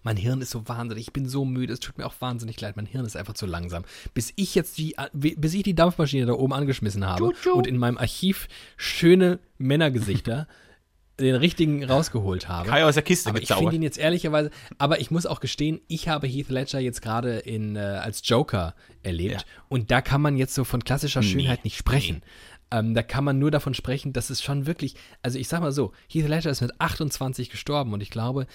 Mein 0.04 0.18
Hirn 0.18 0.42
ist 0.42 0.52
so 0.52 0.68
wahnsinnig, 0.68 1.08
ich 1.08 1.14
bin 1.14 1.28
so 1.28 1.46
müde, 1.46 1.74
es 1.74 1.80
tut 1.80 1.98
mir 1.98 2.06
auch 2.06 2.16
wahnsinnig 2.20 2.60
leid, 2.62 2.76
mein 2.76 2.86
Hirn 2.86 3.06
ist 3.06 3.16
einfach 3.16 3.34
zu 3.34 3.46
langsam. 3.46 3.84
Bis 4.14 4.34
ich 4.36 4.54
jetzt 4.56 4.78
die, 4.78 4.96
bis 5.14 5.54
ich 5.54 5.64
die 5.64 5.76
Dampfmaschine 5.76 6.26
da 6.26 6.34
oben 6.34 6.54
angeschmissen 6.54 7.06
habe 7.06 7.24
Tschu-tschu. 7.24 7.52
und 7.54 7.68
in 7.68 7.78
meinem 7.78 7.98
Archiv 7.98 8.48
schöne 8.78 9.40
Männergesichter 9.58 10.48
den 11.20 11.36
richtigen 11.36 11.84
rausgeholt 11.84 12.48
habe. 12.50 12.68
Kai 12.68 12.84
aus 12.86 12.96
der 12.96 13.04
Kiste 13.04 13.30
Aber 13.30 13.38
ich 13.40 13.48
finde 13.48 13.60
gezaubert. 13.60 13.76
ihn 13.76 13.82
jetzt 13.84 13.98
ehrlicherweise, 14.00 14.50
aber 14.80 15.00
ich 15.00 15.12
muss 15.12 15.26
auch 15.28 15.40
gestehen, 15.40 15.80
ich 15.88 16.08
habe 16.08 16.28
Heath 16.28 16.50
Ledger 16.50 16.80
jetzt 16.80 17.02
gerade 17.04 17.38
in, 17.38 17.76
äh, 17.76 17.80
als 17.80 18.28
Joker 18.28 18.74
erlebt 19.04 19.34
Ja. 19.42 19.64
und 19.70 19.92
da 19.92 20.02
kann 20.02 20.22
man 20.22 20.38
jetzt 20.38 20.56
so 20.56 20.64
von 20.64 20.84
klassischer 20.84 21.20
Nee, 21.22 21.28
Schönheit 21.28 21.64
nicht 21.64 21.78
sprechen. 21.78 22.24
Ähm, 22.72 22.96
da 22.96 23.04
kann 23.04 23.24
man 23.24 23.38
nur 23.38 23.52
davon 23.52 23.76
sprechen, 23.76 24.14
dass 24.14 24.32
es 24.32 24.42
schon 24.42 24.66
wirklich, 24.66 24.96
also 25.22 25.38
ich 25.38 25.48
sag 25.48 25.62
mal 25.62 25.72
so, 25.72 25.92
Heath 26.10 26.28
Ledger 26.28 26.50
ist 26.50 26.62
mit 26.62 26.72
28 26.82 27.52
gestorben 27.52 27.94
und 27.94 28.02
ich 28.02 28.10
glaube, 28.10 28.48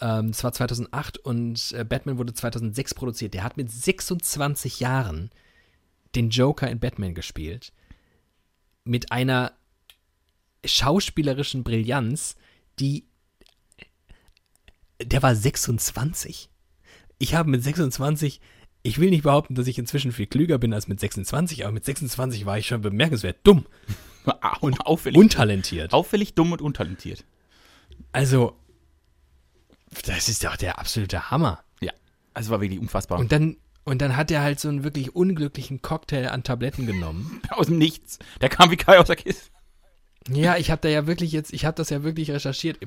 ähm, 0.00 0.26
es 0.30 0.42
war 0.42 0.52
2008 0.52 1.18
und 1.18 1.72
äh, 1.72 1.84
Batman 1.84 2.18
wurde 2.18 2.34
2006 2.34 2.94
produziert. 2.94 3.34
Der 3.34 3.44
hat 3.44 3.56
mit 3.56 3.70
26 3.70 4.80
Jahren 4.80 5.30
den 6.14 6.30
Joker 6.30 6.70
in 6.70 6.80
Batman 6.80 7.14
gespielt. 7.14 7.72
Mit 8.84 9.12
einer 9.12 9.52
schauspielerischen 10.64 11.64
Brillanz, 11.64 12.36
die. 12.78 13.04
Der 15.02 15.22
war 15.22 15.34
26. 15.34 16.48
Ich 17.18 17.34
habe 17.34 17.50
mit 17.50 17.62
26. 17.62 18.40
Ich 18.82 18.98
will 18.98 19.10
nicht 19.10 19.22
behaupten, 19.22 19.54
dass 19.54 19.66
ich 19.66 19.78
inzwischen 19.78 20.12
viel 20.12 20.26
klüger 20.26 20.58
bin 20.58 20.74
als 20.74 20.88
mit 20.88 21.00
26, 21.00 21.64
aber 21.64 21.72
mit 21.72 21.84
26 21.84 22.44
war 22.44 22.58
ich 22.58 22.66
schon 22.66 22.82
bemerkenswert 22.82 23.38
dumm 23.42 23.66
und 24.60 24.86
auffällig, 24.86 25.18
untalentiert. 25.18 25.92
auffällig 25.94 26.34
dumm 26.34 26.52
und 26.52 26.60
untalentiert. 26.60 27.24
Also, 28.12 28.56
das 30.02 30.28
ist 30.28 30.44
doch 30.44 30.56
der 30.56 30.78
absolute 30.78 31.30
Hammer. 31.30 31.62
Ja, 31.80 31.92
also 32.32 32.50
war 32.50 32.60
wirklich 32.60 32.80
unfassbar. 32.80 33.18
Und 33.18 33.32
dann, 33.32 33.56
und 33.84 34.00
dann 34.00 34.16
hat 34.16 34.30
er 34.30 34.42
halt 34.42 34.60
so 34.60 34.68
einen 34.68 34.84
wirklich 34.84 35.14
unglücklichen 35.14 35.82
Cocktail 35.82 36.28
an 36.28 36.42
Tabletten 36.42 36.86
genommen. 36.86 37.40
aus 37.50 37.66
dem 37.66 37.78
Nichts. 37.78 38.18
Der 38.40 38.48
kam 38.48 38.70
wie 38.70 38.76
Kai 38.76 38.98
aus 38.98 39.06
der 39.06 39.16
Kiste. 39.16 39.50
Ja, 40.28 40.56
ich 40.56 40.70
habe 40.70 40.80
da 40.80 40.88
ja 40.88 41.06
wirklich 41.06 41.32
jetzt, 41.32 41.52
ich 41.52 41.66
habe 41.66 41.76
das 41.76 41.90
ja 41.90 42.02
wirklich 42.02 42.30
recherchiert. 42.30 42.78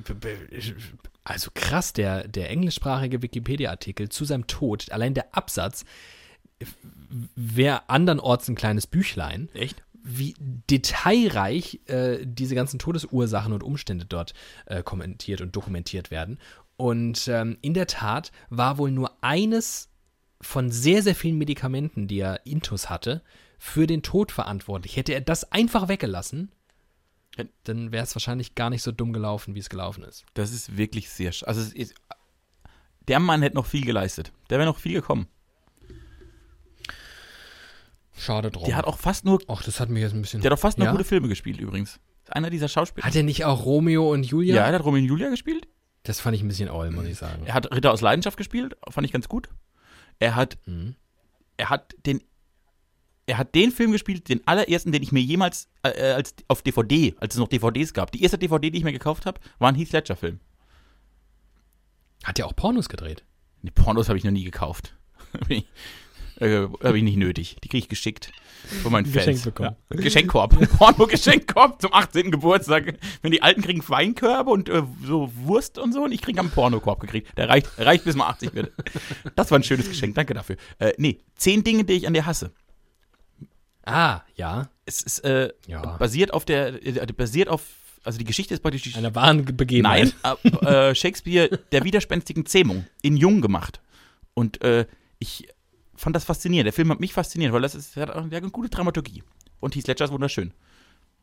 Also 1.24 1.52
krass, 1.54 1.94
der, 1.94 2.28
der 2.28 2.50
englischsprachige 2.50 3.22
Wikipedia-Artikel 3.22 4.10
zu 4.10 4.26
seinem 4.26 4.48
Tod, 4.48 4.92
allein 4.92 5.14
der 5.14 5.36
Absatz, 5.36 5.86
wäre 7.36 7.90
andernorts 7.90 8.48
ein 8.48 8.56
kleines 8.56 8.88
Büchlein, 8.88 9.50
Echt? 9.54 9.84
wie 10.04 10.36
detailreich 10.40 11.82
äh, 11.88 12.20
diese 12.24 12.56
ganzen 12.56 12.80
Todesursachen 12.80 13.54
und 13.54 13.62
Umstände 13.62 14.06
dort 14.06 14.34
äh, 14.66 14.82
kommentiert 14.82 15.42
und 15.42 15.56
dokumentiert 15.56 16.10
werden. 16.10 16.40
Und 16.78 17.28
ähm, 17.28 17.58
in 17.62 17.74
der 17.74 17.88
Tat 17.88 18.32
war 18.50 18.78
wohl 18.78 18.92
nur 18.92 19.12
eines 19.22 19.90
von 20.40 20.70
sehr, 20.72 21.02
sehr 21.02 21.16
vielen 21.16 21.38
Medikamenten, 21.38 22.08
die 22.08 22.20
er 22.20 22.46
Intus 22.46 22.90
hatte, 22.90 23.24
für 23.58 23.88
den 23.88 24.04
Tod 24.04 24.32
verantwortlich. 24.32 24.96
Hätte 24.96 25.14
er 25.14 25.22
das 25.22 25.52
einfach 25.52 25.88
weggelassen, 25.88 26.52
dann 27.64 27.92
wäre 27.92 28.04
es 28.04 28.16
wahrscheinlich 28.16 28.54
gar 28.56 28.70
nicht 28.70 28.84
so 28.84 28.92
dumm 28.92 29.14
gelaufen, 29.14 29.56
wie 29.56 29.60
es 29.60 29.70
gelaufen 29.70 30.04
ist. 30.04 30.26
Das 30.36 30.52
ist 30.52 30.78
wirklich 30.78 31.10
sehr. 31.10 31.32
Also, 31.46 31.62
ist, 31.74 31.96
der 33.08 33.20
Mann 33.20 33.42
hätte 33.42 33.56
noch 33.56 33.66
viel 33.66 33.84
geleistet. 33.86 34.32
Der 34.50 34.60
wäre 34.60 34.70
noch 34.70 34.78
viel 34.80 34.94
gekommen. 34.94 35.28
Schade 38.18 38.50
drum. 38.52 38.66
Der 38.66 38.76
hat 38.76 38.86
auch 38.86 38.98
fast 38.98 39.26
nur, 39.26 39.40
Och, 39.48 39.62
das 39.64 39.80
hat 39.80 39.90
mich 39.90 40.02
jetzt 40.02 40.14
ein 40.14 40.22
bisschen. 40.22 40.42
der 40.42 40.52
hat 40.52 40.58
auch 40.58 40.62
fast 40.62 40.78
nur 40.78 40.86
Ja? 40.88 40.92
gute 40.92 41.04
Filme 41.04 41.28
gespielt 41.28 41.60
übrigens. 41.60 42.00
Einer 42.30 42.50
dieser 42.50 42.68
Schauspieler. 42.68 43.06
Hat 43.06 43.16
er 43.16 43.24
nicht 43.24 43.46
auch 43.46 43.66
Romeo 43.66 44.12
und 44.12 44.24
Julia? 44.24 44.56
ja, 44.56 44.66
der 44.70 44.80
hat 44.80 44.86
Romeo 44.86 45.02
und 45.02 45.08
Julia 45.08 45.30
gespielt. 45.30 45.68
Das 46.08 46.20
fand 46.22 46.36
ich 46.36 46.42
ein 46.42 46.48
bisschen 46.48 46.70
oll, 46.70 46.90
muss 46.92 47.06
ich 47.06 47.18
sagen. 47.18 47.44
Er 47.46 47.54
hat 47.54 47.70
Ritter 47.74 47.92
aus 47.92 48.00
Leidenschaft 48.02 48.38
gespielt, 48.38 48.78
fand 48.90 49.06
ich 49.06 49.12
ganz 49.12 49.28
gut. 49.28 49.50
Er 50.20 50.36
hat, 50.36 50.58
Mhm. 50.66 50.96
er 51.58 51.70
hat 51.70 51.96
den, 52.06 52.24
er 53.26 53.38
hat 53.38 53.54
den 53.56 53.72
Film 53.72 53.92
gespielt, 53.92 54.30
den 54.30 54.46
allerersten, 54.48 54.92
den 54.94 55.04
ich 55.04 55.12
mir 55.12 55.20
jemals 55.22 55.68
äh, 55.84 56.12
als 56.14 56.34
auf 56.48 56.62
DVD, 56.62 57.14
als 57.20 57.36
es 57.36 57.40
noch 57.40 57.50
DVDs 57.50 57.94
gab. 57.94 58.12
Die 58.14 58.24
erste 58.24 58.38
DVD, 58.38 58.70
die 58.72 58.78
ich 58.78 58.84
mir 58.86 58.94
gekauft 58.94 59.26
habe, 59.26 59.40
war 59.60 59.68
ein 59.70 59.76
Heath 59.76 59.92
Ledger 59.92 60.16
Film. 60.16 60.40
Hat 62.24 62.40
er 62.40 62.46
auch 62.48 62.56
Pornos 62.56 62.88
gedreht? 62.90 63.26
Die 63.64 63.72
Pornos 63.72 64.08
habe 64.08 64.18
ich 64.18 64.24
noch 64.24 64.32
nie 64.32 64.44
gekauft. 64.46 64.96
äh, 66.40 66.68
habe 66.84 66.98
ich 66.98 67.04
nicht 67.04 67.18
nötig. 67.18 67.58
Die 67.64 67.68
kriege 67.70 67.84
ich 67.84 67.90
geschickt 67.90 68.32
von 68.84 68.92
meinen 68.92 69.06
Fans. 69.06 69.26
Geschenkt 69.26 69.44
bekommen. 69.44 69.76
Ja. 69.92 69.98
Geschenkkorb. 70.02 70.70
Porno-Geschenkkorb 70.78 71.82
zum 71.82 71.94
18. 71.94 72.32
Geburtstag. 72.32 72.98
Wenn 73.22 73.32
die 73.32 73.42
Alten 73.42 73.62
kriegen 73.62 73.82
Weinkörbe 73.88 74.50
und 74.50 74.70
äh, 74.70 74.84
so 75.06 75.32
Wurst 75.36 75.78
und 75.78 75.94
so 75.94 76.04
und 76.04 76.12
ich 76.12 76.22
kriege 76.22 76.40
einen 76.40 76.50
Pornokorb 76.50 77.00
gekriegt. 77.00 77.38
Der 77.38 77.50
reicht, 77.50 77.70
reicht 77.78 78.04
bis 78.04 78.16
man 78.16 78.28
80 78.28 78.54
wird. 78.54 78.72
Das 79.36 79.52
war 79.52 79.60
ein 79.60 79.64
schönes 79.64 79.88
Geschenk. 79.88 80.16
Danke 80.16 80.34
dafür. 80.34 80.58
Äh, 80.80 80.94
nee, 80.98 81.20
zehn 81.36 81.64
Dinge, 81.64 81.84
die 81.84 81.94
ich 81.94 82.08
an 82.08 82.14
dir 82.14 82.26
hasse. 82.26 82.52
Ah, 83.86 84.22
ja. 84.36 84.70
Es 84.86 85.02
ist 85.02 85.20
äh, 85.20 85.50
Ja. 85.68 85.98
basiert 85.98 86.34
auf 86.34 86.46
der, 86.46 86.86
äh, 86.86 87.06
basiert 87.14 87.48
auf, 87.48 87.64
also 88.04 88.18
die 88.20 88.26
Geschichte 88.26 88.54
ist 88.54 88.62
praktisch 88.62 88.82
die 88.84 88.96
Einer 88.96 89.16
wahren 89.16 89.46
Begebenheit. 89.46 90.14
Nein, 90.24 90.54
äh, 90.62 90.96
Shakespeare 90.96 91.58
der 91.72 91.84
widerspenstigen 91.84 92.46
Zähmung 92.46 92.86
in 93.02 93.16
Jung 93.18 93.42
gemacht. 93.42 93.82
Und 94.34 94.62
äh, 94.62 94.86
ich 95.20 95.48
fand 95.98 96.16
das 96.16 96.24
faszinierend. 96.24 96.66
Der 96.68 96.74
Film 96.74 96.90
hat 96.92 97.00
mich 97.02 97.12
fasziniert, 97.14 97.52
weil 97.52 97.62
das 97.62 97.76
ist, 97.76 97.96
der 97.96 98.04
hat, 98.04 98.10
auch- 98.12 98.28
der 98.30 98.38
hat 98.38 98.44
eine 98.44 98.52
gute 98.52 98.70
Dramaturgie. 98.70 99.24
Und 99.60 99.76
Heath 99.76 99.88
Ledger 99.88 100.06
ist 100.06 100.12
wunderschön. 100.12 100.54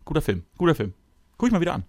Guter 0.05 0.21
Film, 0.21 0.43
guter 0.59 0.75
Film. 0.75 0.93
Guck 1.39 1.49
ich 1.49 1.53
mal 1.53 1.61
wieder 1.61 1.75
an. 1.75 1.85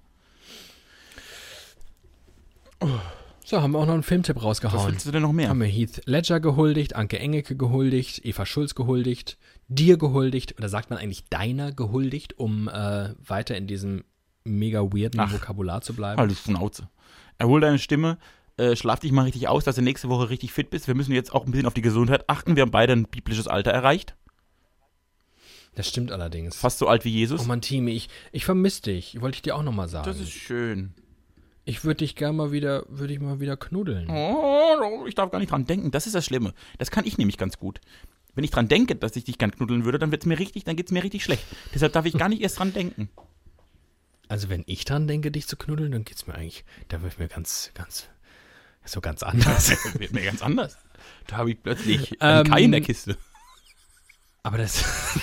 So, 3.43 3.61
haben 3.61 3.71
wir 3.73 3.79
auch 3.79 3.85
noch 3.85 3.93
einen 3.93 4.03
Filmtipp 4.03 4.37
Was 4.37 4.43
rausgehauen. 4.43 4.91
willst 4.91 5.05
du 5.05 5.11
denn 5.11 5.21
noch 5.21 5.31
mehr? 5.31 5.49
Haben 5.49 5.59
wir 5.61 5.67
Heath 5.67 6.01
Ledger 6.05 6.39
gehuldigt, 6.39 6.95
Anke 6.95 7.19
Engelke 7.19 7.55
gehuldigt, 7.55 8.25
Eva 8.25 8.45
Schulz 8.45 8.73
gehuldigt, 8.73 9.37
dir 9.67 9.97
gehuldigt, 9.97 10.57
oder 10.57 10.67
sagt 10.67 10.89
man 10.89 10.97
eigentlich 10.99 11.25
deiner 11.25 11.71
gehuldigt, 11.71 12.39
um 12.39 12.67
äh, 12.67 13.09
weiter 13.23 13.55
in 13.55 13.67
diesem 13.67 14.03
mega 14.43 14.81
weirden 14.81 15.19
Ach. 15.19 15.31
Vokabular 15.31 15.81
zu 15.81 15.93
bleiben? 15.93 16.19
Halt 16.19 16.31
die 16.31 16.35
Schnauze. 16.35 16.89
Erhol 17.37 17.61
deine 17.61 17.77
Stimme, 17.79 18.17
äh, 18.57 18.75
schlaf 18.75 18.99
dich 18.99 19.11
mal 19.11 19.23
richtig 19.23 19.47
aus, 19.47 19.63
dass 19.63 19.75
du 19.75 19.81
nächste 19.81 20.09
Woche 20.09 20.29
richtig 20.29 20.53
fit 20.53 20.69
bist. 20.69 20.87
Wir 20.87 20.95
müssen 20.95 21.13
jetzt 21.13 21.33
auch 21.33 21.45
ein 21.45 21.51
bisschen 21.51 21.67
auf 21.67 21.73
die 21.73 21.81
Gesundheit 21.81 22.29
achten. 22.29 22.55
Wir 22.55 22.61
haben 22.61 22.71
beide 22.71 22.93
ein 22.93 23.05
biblisches 23.05 23.47
Alter 23.47 23.71
erreicht. 23.71 24.15
Das 25.75 25.89
stimmt 25.89 26.11
allerdings. 26.11 26.55
Fast 26.55 26.77
so 26.77 26.87
alt 26.87 27.03
wie 27.03 27.09
Jesus. 27.09 27.41
Oh 27.41 27.45
Mann, 27.45 27.61
Timi, 27.61 27.91
ich, 27.91 28.09
ich 28.31 28.45
vermisse 28.45 28.83
dich. 28.83 29.19
Wollte 29.19 29.35
ich 29.35 29.41
dir 29.41 29.55
auch 29.55 29.63
nochmal 29.63 29.89
sagen. 29.89 30.05
das 30.05 30.19
ist 30.19 30.31
schön. 30.31 30.93
ich 31.65 31.83
würde 31.83 31.97
dich 31.97 32.15
gerne 32.15 32.33
mal 32.33 32.51
wieder, 32.53 32.85
würde 32.87 33.13
ich 33.13 33.19
mal 33.19 33.41
wieder 33.41 33.57
knuddeln. 33.57 34.09
Oh, 34.09 35.05
ich 35.05 35.15
darf 35.15 35.31
gar 35.31 35.39
nicht 35.39 35.51
dran 35.51 35.65
denken. 35.65 35.91
Das 35.91 36.05
ist 36.05 36.15
das 36.15 36.25
Schlimme. 36.25 36.53
Das 36.77 36.91
kann 36.91 37.05
ich 37.05 37.17
nämlich 37.17 37.37
ganz 37.37 37.59
gut. 37.59 37.81
Wenn 38.35 38.43
ich 38.45 38.51
dran 38.51 38.67
denke, 38.69 38.95
dass 38.95 39.15
ich 39.17 39.25
dich 39.25 39.37
gern 39.37 39.51
knuddeln 39.51 39.83
würde, 39.85 39.99
dann 39.99 40.11
wird's 40.11 40.25
mir 40.25 40.39
richtig, 40.39 40.63
dann 40.63 40.75
geht's 40.77 40.91
mir 40.91 41.03
richtig 41.03 41.23
schlecht. 41.23 41.43
Deshalb 41.73 41.91
darf 41.93 42.05
ich 42.05 42.17
gar 42.17 42.29
nicht 42.29 42.41
erst 42.41 42.59
dran 42.59 42.73
denken. 42.73 43.09
Also 44.27 44.49
wenn 44.49 44.63
ich 44.65 44.85
dran 44.85 45.07
denke, 45.07 45.31
dich 45.31 45.47
zu 45.47 45.55
knuddeln, 45.55 45.91
dann 45.91 46.03
geht's 46.03 46.25
mir 46.25 46.35
eigentlich, 46.35 46.65
da 46.87 47.01
wird 47.01 47.19
mir 47.19 47.27
ganz, 47.27 47.71
ganz, 47.75 48.07
so 48.85 49.01
ganz 49.01 49.23
anders. 49.23 49.67
Das 49.67 49.93
wird 49.99 50.13
mir 50.13 50.23
ganz 50.23 50.41
anders. 50.41 50.77
Da 51.27 51.37
habe 51.37 51.51
ich 51.51 51.61
plötzlich 51.61 52.21
einen 52.21 52.45
Ähm, 52.45 52.51
Kai 52.51 52.63
in 52.63 52.71
der 52.71 52.81
Kiste. 52.81 53.17
Aber 54.43 54.57
das, 54.57 54.83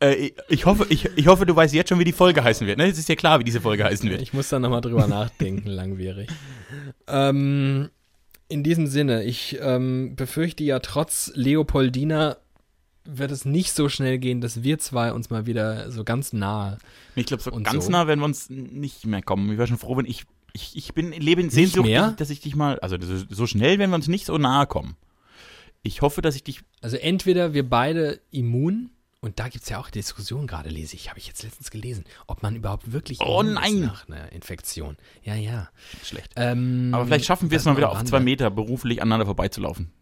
Äh, 0.00 0.32
ich, 0.48 0.66
hoffe, 0.66 0.86
ich, 0.88 1.06
ich 1.16 1.26
hoffe, 1.26 1.46
du 1.46 1.56
weißt 1.56 1.74
jetzt 1.74 1.88
schon, 1.88 1.98
wie 1.98 2.04
die 2.04 2.12
Folge 2.12 2.44
heißen 2.44 2.66
wird. 2.66 2.78
Ne? 2.78 2.86
Es 2.86 2.98
ist 2.98 3.08
ja 3.08 3.14
klar, 3.14 3.40
wie 3.40 3.44
diese 3.44 3.60
Folge 3.60 3.84
heißen 3.84 4.08
wird. 4.08 4.20
ich 4.20 4.32
muss 4.32 4.48
da 4.48 4.58
nochmal 4.58 4.80
drüber 4.80 5.06
nachdenken, 5.06 5.68
langwierig. 5.68 6.28
Ähm, 7.06 7.88
in 8.48 8.62
diesem 8.62 8.86
Sinne, 8.86 9.24
ich 9.24 9.58
ähm, 9.60 10.14
befürchte 10.16 10.64
ja 10.64 10.78
trotz 10.80 11.32
Leopoldina 11.34 12.36
wird 13.08 13.30
es 13.30 13.44
nicht 13.44 13.72
so 13.72 13.88
schnell 13.88 14.18
gehen, 14.18 14.40
dass 14.40 14.64
wir 14.64 14.78
zwei 14.78 15.12
uns 15.12 15.30
mal 15.30 15.46
wieder 15.46 15.90
so 15.92 16.02
ganz 16.02 16.32
nahe. 16.32 16.78
Ich 17.14 17.26
glaube, 17.26 17.42
so 17.42 17.52
ganz 17.52 17.86
so? 17.86 17.90
nah 17.90 18.08
werden 18.08 18.18
wir 18.18 18.24
uns 18.24 18.50
nicht 18.50 19.06
mehr 19.06 19.22
kommen. 19.22 19.50
Ich 19.52 19.58
wäre 19.58 19.68
schon 19.68 19.78
froh, 19.78 19.96
wenn 19.96 20.06
ich. 20.06 20.24
Ich, 20.56 20.74
ich 20.74 20.94
bin 20.94 21.12
lebe 21.12 21.42
in 21.42 21.50
Sehnsucht, 21.50 21.88
dass 22.16 22.30
ich 22.30 22.40
dich 22.40 22.56
mal. 22.56 22.80
Also 22.80 22.96
so, 23.28 23.46
schnell 23.46 23.78
werden 23.78 23.90
wir 23.90 23.96
uns 23.96 24.08
nicht 24.08 24.24
so 24.24 24.38
nahe 24.38 24.66
kommen. 24.66 24.96
Ich 25.82 26.00
hoffe, 26.00 26.22
dass 26.22 26.34
ich 26.34 26.44
dich. 26.44 26.62
Also 26.80 26.96
entweder 26.96 27.52
wir 27.52 27.68
beide 27.68 28.20
immun, 28.30 28.90
und 29.20 29.38
da 29.38 29.48
gibt 29.48 29.64
es 29.64 29.68
ja 29.70 29.78
auch 29.78 29.90
Diskussionen 29.90 30.46
gerade, 30.46 30.70
lese 30.70 30.96
ich, 30.96 31.10
habe 31.10 31.18
ich 31.18 31.26
jetzt 31.26 31.42
letztens 31.42 31.70
gelesen, 31.70 32.04
ob 32.26 32.42
man 32.42 32.56
überhaupt 32.56 32.90
wirklich 32.90 33.20
Oh 33.20 33.40
immun 33.40 33.54
nein! 33.54 33.74
ist 33.74 33.86
nach 33.86 34.08
einer 34.08 34.32
Infektion. 34.32 34.96
Ja, 35.22 35.34
ja. 35.34 35.68
Schlecht. 36.02 36.32
Ähm, 36.36 36.90
Aber 36.94 37.04
vielleicht 37.04 37.26
schaffen 37.26 37.50
wir 37.50 37.58
es 37.58 37.66
mal 37.66 37.76
wieder 37.76 37.90
auf 37.90 38.02
zwei 38.04 38.20
Meter 38.20 38.50
beruflich 38.50 39.02
aneinander 39.02 39.26
vorbeizulaufen. 39.26 39.92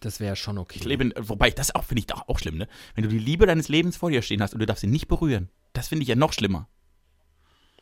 Das 0.00 0.18
wäre 0.18 0.34
schon 0.34 0.58
okay. 0.58 0.78
Ich 0.80 0.84
lebe 0.84 1.12
wobei, 1.16 1.50
das 1.50 1.72
auch 1.74 1.84
finde 1.84 2.00
ich 2.00 2.06
doch 2.06 2.28
auch 2.28 2.40
schlimm, 2.40 2.56
ne? 2.56 2.66
Wenn 2.96 3.04
du 3.04 3.10
die 3.10 3.18
Liebe 3.20 3.46
deines 3.46 3.68
Lebens 3.68 3.96
vor 3.96 4.10
dir 4.10 4.22
stehen 4.22 4.42
hast 4.42 4.52
und 4.52 4.58
du 4.60 4.66
darfst 4.66 4.80
sie 4.80 4.88
nicht 4.88 5.06
berühren. 5.06 5.48
Das 5.74 5.88
finde 5.88 6.02
ich 6.02 6.08
ja 6.08 6.16
noch 6.16 6.32
schlimmer. 6.32 6.68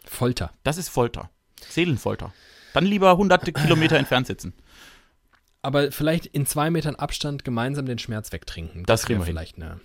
Folter. 0.04 0.52
Das 0.64 0.76
ist 0.76 0.90
Folter. 0.90 1.30
Seelenfolter. 1.70 2.32
Dann 2.72 2.84
lieber 2.86 3.16
hunderte 3.16 3.52
Kilometer 3.52 3.96
entfernt 3.96 4.26
sitzen. 4.26 4.52
Aber 5.62 5.90
vielleicht 5.92 6.26
in 6.26 6.44
zwei 6.46 6.70
Metern 6.70 6.94
Abstand 6.96 7.44
gemeinsam 7.44 7.86
den 7.86 7.98
Schmerz 7.98 8.32
wegtrinken. 8.32 8.84
Das 8.84 9.04
kriegen 9.06 9.20
wär 9.20 9.22
wir 9.22 9.26
hin. 9.26 9.34
vielleicht 9.34 9.56
eine. 9.56 9.80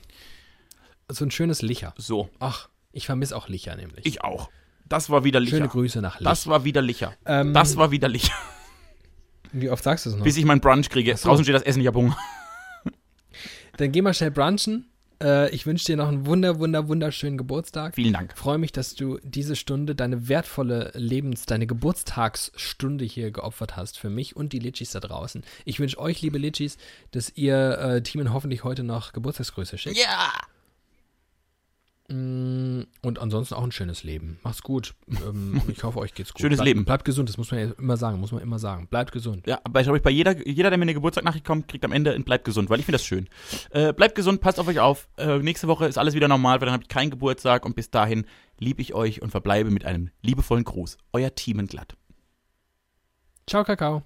So 1.09 1.23
ein 1.25 1.31
schönes 1.31 1.61
Licher. 1.61 1.93
So. 1.97 2.29
Ach, 2.39 2.69
ich 2.91 3.05
vermisse 3.05 3.35
auch 3.35 3.47
Licher 3.47 3.75
nämlich. 3.75 4.05
Ich 4.05 4.23
auch. 4.23 4.49
Das 4.87 5.09
war 5.09 5.23
wieder 5.23 5.39
Licher. 5.39 5.57
Schöne 5.57 5.69
Grüße 5.69 6.01
nach 6.01 6.19
Lich. 6.19 6.27
Das 6.27 6.47
war 6.47 6.63
wieder 6.65 6.81
Licher. 6.81 7.13
Ähm, 7.25 7.53
Das 7.53 7.77
war 7.77 7.91
wieder 7.91 8.07
Licher. 8.09 8.33
Wie 9.51 9.69
oft 9.69 9.83
sagst 9.83 10.05
du 10.05 10.09
es 10.09 10.15
noch? 10.15 10.23
Bis 10.23 10.37
ich 10.37 10.45
meinen 10.45 10.61
Brunch 10.61 10.89
kriege. 10.89 11.15
so. 11.15 11.29
Draußen 11.29 11.43
steht 11.45 11.55
das 11.55 11.63
Essen, 11.63 11.81
ich 11.81 11.87
hab 11.87 11.95
Hunger. 11.95 12.17
Dann 13.77 13.91
geh 13.91 14.01
mal 14.01 14.13
schnell 14.13 14.31
brunchen. 14.31 14.91
Äh, 15.21 15.49
ich 15.53 15.65
wünsche 15.65 15.85
dir 15.85 15.97
noch 15.97 16.07
einen 16.07 16.25
wunder, 16.25 16.59
wunder, 16.59 16.87
wunderschönen 16.87 17.37
Geburtstag. 17.37 17.95
Vielen 17.95 18.13
Dank. 18.13 18.37
freue 18.37 18.57
mich, 18.57 18.71
dass 18.71 18.95
du 18.95 19.19
diese 19.23 19.55
Stunde, 19.55 19.95
deine 19.95 20.27
wertvolle 20.27 20.91
Lebens-, 20.93 21.45
deine 21.45 21.67
Geburtstagsstunde 21.67 23.05
hier 23.05 23.31
geopfert 23.31 23.75
hast 23.75 23.97
für 23.97 24.09
mich 24.09 24.35
und 24.35 24.53
die 24.53 24.59
Litchis 24.59 24.91
da 24.91 24.99
draußen. 24.99 25.43
Ich 25.65 25.79
wünsche 25.79 25.99
euch, 25.99 26.21
liebe 26.21 26.37
Litchis, 26.37 26.77
dass 27.11 27.31
ihr 27.35 27.77
äh, 27.79 28.01
Teamen 28.01 28.33
hoffentlich 28.33 28.63
heute 28.63 28.83
noch 28.83 29.13
Geburtstagsgrüße 29.13 29.77
schickt. 29.77 29.97
Ja. 29.97 30.31
Mm, 30.31 30.58
Und 32.09 33.19
ansonsten 33.19 33.53
auch 33.53 33.63
ein 33.63 33.71
schönes 33.71 34.03
Leben. 34.03 34.39
Macht's 34.43 34.63
gut. 34.63 34.95
Ähm, 35.07 35.61
ich 35.67 35.83
hoffe, 35.83 35.99
euch 35.99 36.13
geht's 36.15 36.33
gut. 36.33 36.41
Schönes 36.41 36.57
Bleib- 36.57 36.65
Leben. 36.65 36.85
Bleibt 36.85 37.05
gesund, 37.05 37.29
das 37.29 37.37
muss 37.37 37.51
man 37.51 37.59
ja 37.59 37.71
immer 37.77 37.97
sagen, 37.97 38.19
muss 38.19 38.31
man 38.31 38.41
immer 38.41 38.57
sagen. 38.57 38.87
Bleibt 38.87 39.11
gesund. 39.11 39.45
Ja, 39.45 39.59
aber 39.63 39.81
ich 39.81 39.85
glaube, 39.85 39.99
bei 39.99 40.09
jeder, 40.09 40.47
jeder, 40.47 40.69
der 40.69 40.77
mir 40.79 40.83
eine 40.83 40.93
Geburtstagnachricht 40.95 41.45
kommt, 41.45 41.67
kriegt 41.67 41.85
am 41.85 41.91
Ende 41.91 42.13
ein 42.13 42.23
Bleibt 42.23 42.45
gesund, 42.45 42.69
weil 42.69 42.79
ich 42.79 42.85
finde 42.85 42.97
das 42.97 43.05
schön. 43.05 43.29
Äh, 43.69 43.93
bleibt 43.93 44.15
gesund, 44.15 44.41
passt 44.41 44.59
auf 44.59 44.67
euch 44.67 44.79
auf. 44.79 45.07
Äh, 45.17 45.37
nächste 45.39 45.67
Woche 45.67 45.85
ist 45.85 45.97
alles 45.97 46.15
wieder 46.15 46.27
normal, 46.27 46.59
weil 46.59 46.65
dann 46.65 46.73
habe 46.73 46.83
ich 46.83 46.89
keinen 46.89 47.11
Geburtstag 47.11 47.65
und 47.65 47.75
bis 47.75 47.91
dahin 47.91 48.25
liebe 48.57 48.81
ich 48.81 48.93
euch 48.95 49.21
und 49.21 49.29
verbleibe 49.29 49.69
mit 49.69 49.85
einem 49.85 50.09
liebevollen 50.21 50.63
Gruß. 50.63 50.97
Euer 51.13 51.33
Team 51.35 51.65
glatt. 51.67 51.95
Ciao, 53.47 53.63
Kakao. 53.63 54.03